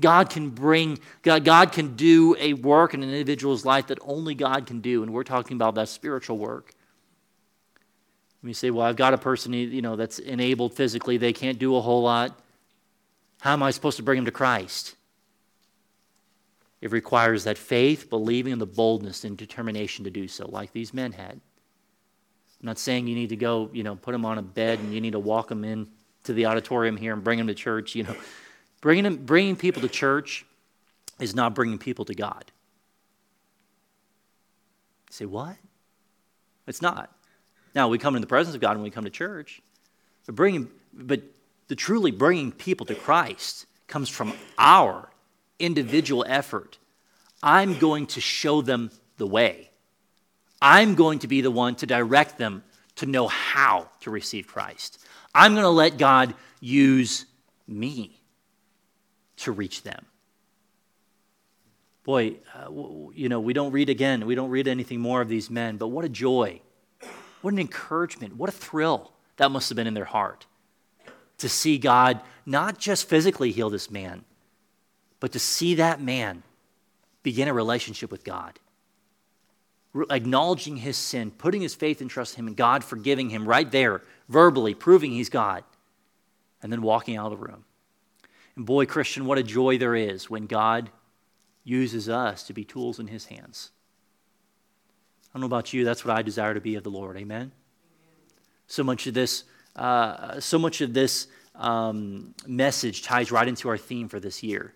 God 0.00 0.30
can 0.30 0.50
bring, 0.50 0.98
God, 1.22 1.44
God 1.44 1.72
can 1.72 1.94
do 1.94 2.34
a 2.38 2.54
work 2.54 2.94
in 2.94 3.02
an 3.02 3.10
individual's 3.10 3.64
life 3.64 3.88
that 3.88 3.98
only 4.02 4.34
God 4.34 4.66
can 4.66 4.80
do. 4.80 5.02
And 5.02 5.12
we're 5.12 5.22
talking 5.22 5.56
about 5.56 5.74
that 5.76 5.88
spiritual 5.88 6.38
work. 6.38 6.72
You 8.42 8.54
say, 8.54 8.70
well, 8.70 8.84
I've 8.84 8.96
got 8.96 9.14
a 9.14 9.18
person 9.18 9.52
you 9.52 9.82
know, 9.82 9.94
that's 9.94 10.18
enabled 10.18 10.74
physically, 10.74 11.16
they 11.16 11.32
can't 11.32 11.58
do 11.58 11.76
a 11.76 11.80
whole 11.80 12.02
lot. 12.02 12.38
How 13.40 13.52
am 13.52 13.62
I 13.62 13.70
supposed 13.70 13.96
to 13.98 14.02
bring 14.02 14.16
them 14.16 14.24
to 14.24 14.32
Christ? 14.32 14.96
It 16.80 16.90
requires 16.90 17.44
that 17.44 17.56
faith, 17.56 18.10
believing, 18.10 18.52
and 18.52 18.60
the 18.60 18.66
boldness 18.66 19.22
and 19.22 19.36
determination 19.36 20.04
to 20.04 20.10
do 20.10 20.26
so, 20.26 20.48
like 20.48 20.72
these 20.72 20.92
men 20.92 21.12
had. 21.12 21.40
I'm 22.62 22.66
not 22.66 22.78
saying 22.78 23.08
you 23.08 23.16
need 23.16 23.30
to 23.30 23.36
go, 23.36 23.68
you 23.72 23.82
know, 23.82 23.96
put 23.96 24.12
them 24.12 24.24
on 24.24 24.38
a 24.38 24.42
bed 24.42 24.78
and 24.78 24.94
you 24.94 25.00
need 25.00 25.12
to 25.12 25.18
walk 25.18 25.48
them 25.48 25.64
in 25.64 25.88
to 26.24 26.32
the 26.32 26.46
auditorium 26.46 26.96
here 26.96 27.12
and 27.12 27.24
bring 27.24 27.38
them 27.38 27.48
to 27.48 27.54
church. 27.54 27.96
You 27.96 28.04
know, 28.04 28.16
bringing, 28.80 29.02
them, 29.02 29.16
bringing 29.16 29.56
people 29.56 29.82
to 29.82 29.88
church 29.88 30.46
is 31.18 31.34
not 31.34 31.56
bringing 31.56 31.78
people 31.78 32.04
to 32.04 32.14
God. 32.14 32.44
You 35.10 35.14
say, 35.14 35.24
what? 35.26 35.56
It's 36.68 36.80
not. 36.80 37.10
Now, 37.74 37.88
we 37.88 37.98
come 37.98 38.14
in 38.14 38.20
the 38.20 38.28
presence 38.28 38.54
of 38.54 38.60
God 38.60 38.76
when 38.76 38.84
we 38.84 38.90
come 38.90 39.04
to 39.04 39.10
church, 39.10 39.60
but, 40.26 40.36
bringing, 40.36 40.68
but 40.92 41.20
the 41.66 41.74
truly 41.74 42.12
bringing 42.12 42.52
people 42.52 42.86
to 42.86 42.94
Christ 42.94 43.66
comes 43.88 44.08
from 44.08 44.34
our 44.56 45.10
individual 45.58 46.24
effort. 46.28 46.78
I'm 47.42 47.78
going 47.78 48.06
to 48.08 48.20
show 48.20 48.62
them 48.62 48.92
the 49.16 49.26
way. 49.26 49.71
I'm 50.62 50.94
going 50.94 51.18
to 51.18 51.28
be 51.28 51.40
the 51.40 51.50
one 51.50 51.74
to 51.76 51.86
direct 51.86 52.38
them 52.38 52.62
to 52.96 53.06
know 53.06 53.26
how 53.26 53.88
to 54.00 54.10
receive 54.10 54.46
Christ. 54.46 55.04
I'm 55.34 55.54
going 55.54 55.64
to 55.64 55.68
let 55.68 55.98
God 55.98 56.34
use 56.60 57.26
me 57.66 58.20
to 59.38 59.50
reach 59.50 59.82
them. 59.82 60.06
Boy, 62.04 62.36
uh, 62.54 62.70
you 63.12 63.28
know, 63.28 63.40
we 63.40 63.52
don't 63.52 63.72
read 63.72 63.88
again, 63.88 64.24
we 64.24 64.34
don't 64.34 64.50
read 64.50 64.68
anything 64.68 65.00
more 65.00 65.20
of 65.20 65.28
these 65.28 65.50
men, 65.50 65.76
but 65.76 65.88
what 65.88 66.04
a 66.04 66.08
joy, 66.08 66.60
what 67.40 67.52
an 67.52 67.60
encouragement, 67.60 68.36
what 68.36 68.48
a 68.48 68.52
thrill 68.52 69.12
that 69.36 69.50
must 69.50 69.68
have 69.68 69.76
been 69.76 69.86
in 69.86 69.94
their 69.94 70.04
heart 70.04 70.46
to 71.38 71.48
see 71.48 71.78
God 71.78 72.20
not 72.46 72.78
just 72.78 73.08
physically 73.08 73.50
heal 73.50 73.70
this 73.70 73.90
man, 73.90 74.24
but 75.18 75.32
to 75.32 75.38
see 75.38 75.74
that 75.76 76.00
man 76.00 76.44
begin 77.22 77.48
a 77.48 77.52
relationship 77.52 78.10
with 78.10 78.22
God 78.24 78.58
acknowledging 80.10 80.78
his 80.78 80.96
sin, 80.96 81.30
putting 81.30 81.60
his 81.60 81.74
faith 81.74 82.00
and 82.00 82.08
trust 82.08 82.34
in 82.34 82.40
him, 82.40 82.46
and 82.48 82.56
God 82.56 82.82
forgiving 82.82 83.30
him 83.30 83.46
right 83.46 83.70
there, 83.70 84.02
verbally, 84.28 84.74
proving 84.74 85.12
he's 85.12 85.28
God, 85.28 85.64
and 86.62 86.72
then 86.72 86.82
walking 86.82 87.16
out 87.16 87.32
of 87.32 87.38
the 87.38 87.46
room. 87.46 87.64
And 88.56 88.66
boy, 88.66 88.86
Christian, 88.86 89.26
what 89.26 89.38
a 89.38 89.42
joy 89.42 89.78
there 89.78 89.94
is 89.94 90.30
when 90.30 90.46
God 90.46 90.90
uses 91.64 92.08
us 92.08 92.42
to 92.44 92.52
be 92.52 92.64
tools 92.64 92.98
in 92.98 93.06
his 93.06 93.26
hands. 93.26 93.70
I 95.28 95.38
don't 95.38 95.40
know 95.40 95.46
about 95.46 95.72
you, 95.72 95.84
that's 95.84 96.04
what 96.04 96.16
I 96.16 96.22
desire 96.22 96.54
to 96.54 96.60
be 96.60 96.74
of 96.74 96.84
the 96.84 96.90
Lord. 96.90 97.16
Amen? 97.16 97.52
So 98.66 98.82
much 98.82 99.06
of 99.06 99.14
this, 99.14 99.44
uh, 99.76 100.40
so 100.40 100.58
much 100.58 100.80
of 100.80 100.92
this 100.92 101.28
um, 101.54 102.34
message 102.46 103.02
ties 103.02 103.30
right 103.30 103.46
into 103.46 103.68
our 103.68 103.78
theme 103.78 104.08
for 104.08 104.20
this 104.20 104.42
year 104.42 104.74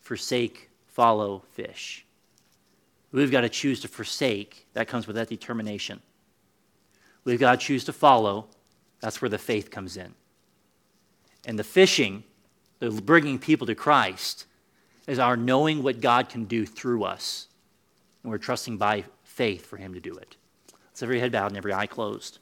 forsake, 0.00 0.70
follow, 0.88 1.44
fish. 1.52 2.04
We've 3.12 3.30
got 3.30 3.40
to 3.40 3.48
choose 3.48 3.80
to 3.80 3.88
forsake. 3.88 4.66
That 4.74 4.88
comes 4.88 5.06
with 5.06 5.16
that 5.16 5.28
determination. 5.28 6.00
We've 7.24 7.40
got 7.40 7.58
to 7.58 7.66
choose 7.66 7.84
to 7.84 7.92
follow. 7.92 8.48
That's 9.00 9.20
where 9.20 9.28
the 9.28 9.38
faith 9.38 9.70
comes 9.70 9.96
in. 9.96 10.14
And 11.44 11.58
the 11.58 11.64
fishing, 11.64 12.24
the 12.78 12.90
bringing 12.90 13.38
people 13.38 13.66
to 13.66 13.74
Christ, 13.74 14.46
is 15.06 15.18
our 15.18 15.36
knowing 15.36 15.82
what 15.82 16.00
God 16.00 16.28
can 16.28 16.44
do 16.44 16.64
through 16.64 17.04
us. 17.04 17.48
And 18.22 18.30
we're 18.30 18.38
trusting 18.38 18.76
by 18.76 19.04
faith 19.24 19.66
for 19.66 19.76
Him 19.76 19.94
to 19.94 20.00
do 20.00 20.14
it. 20.16 20.36
Let's 21.00 21.00
your 21.14 21.20
head 21.20 21.32
bowed 21.32 21.48
and 21.48 21.56
every 21.56 21.72
eye 21.72 21.86
closed. 21.86 22.38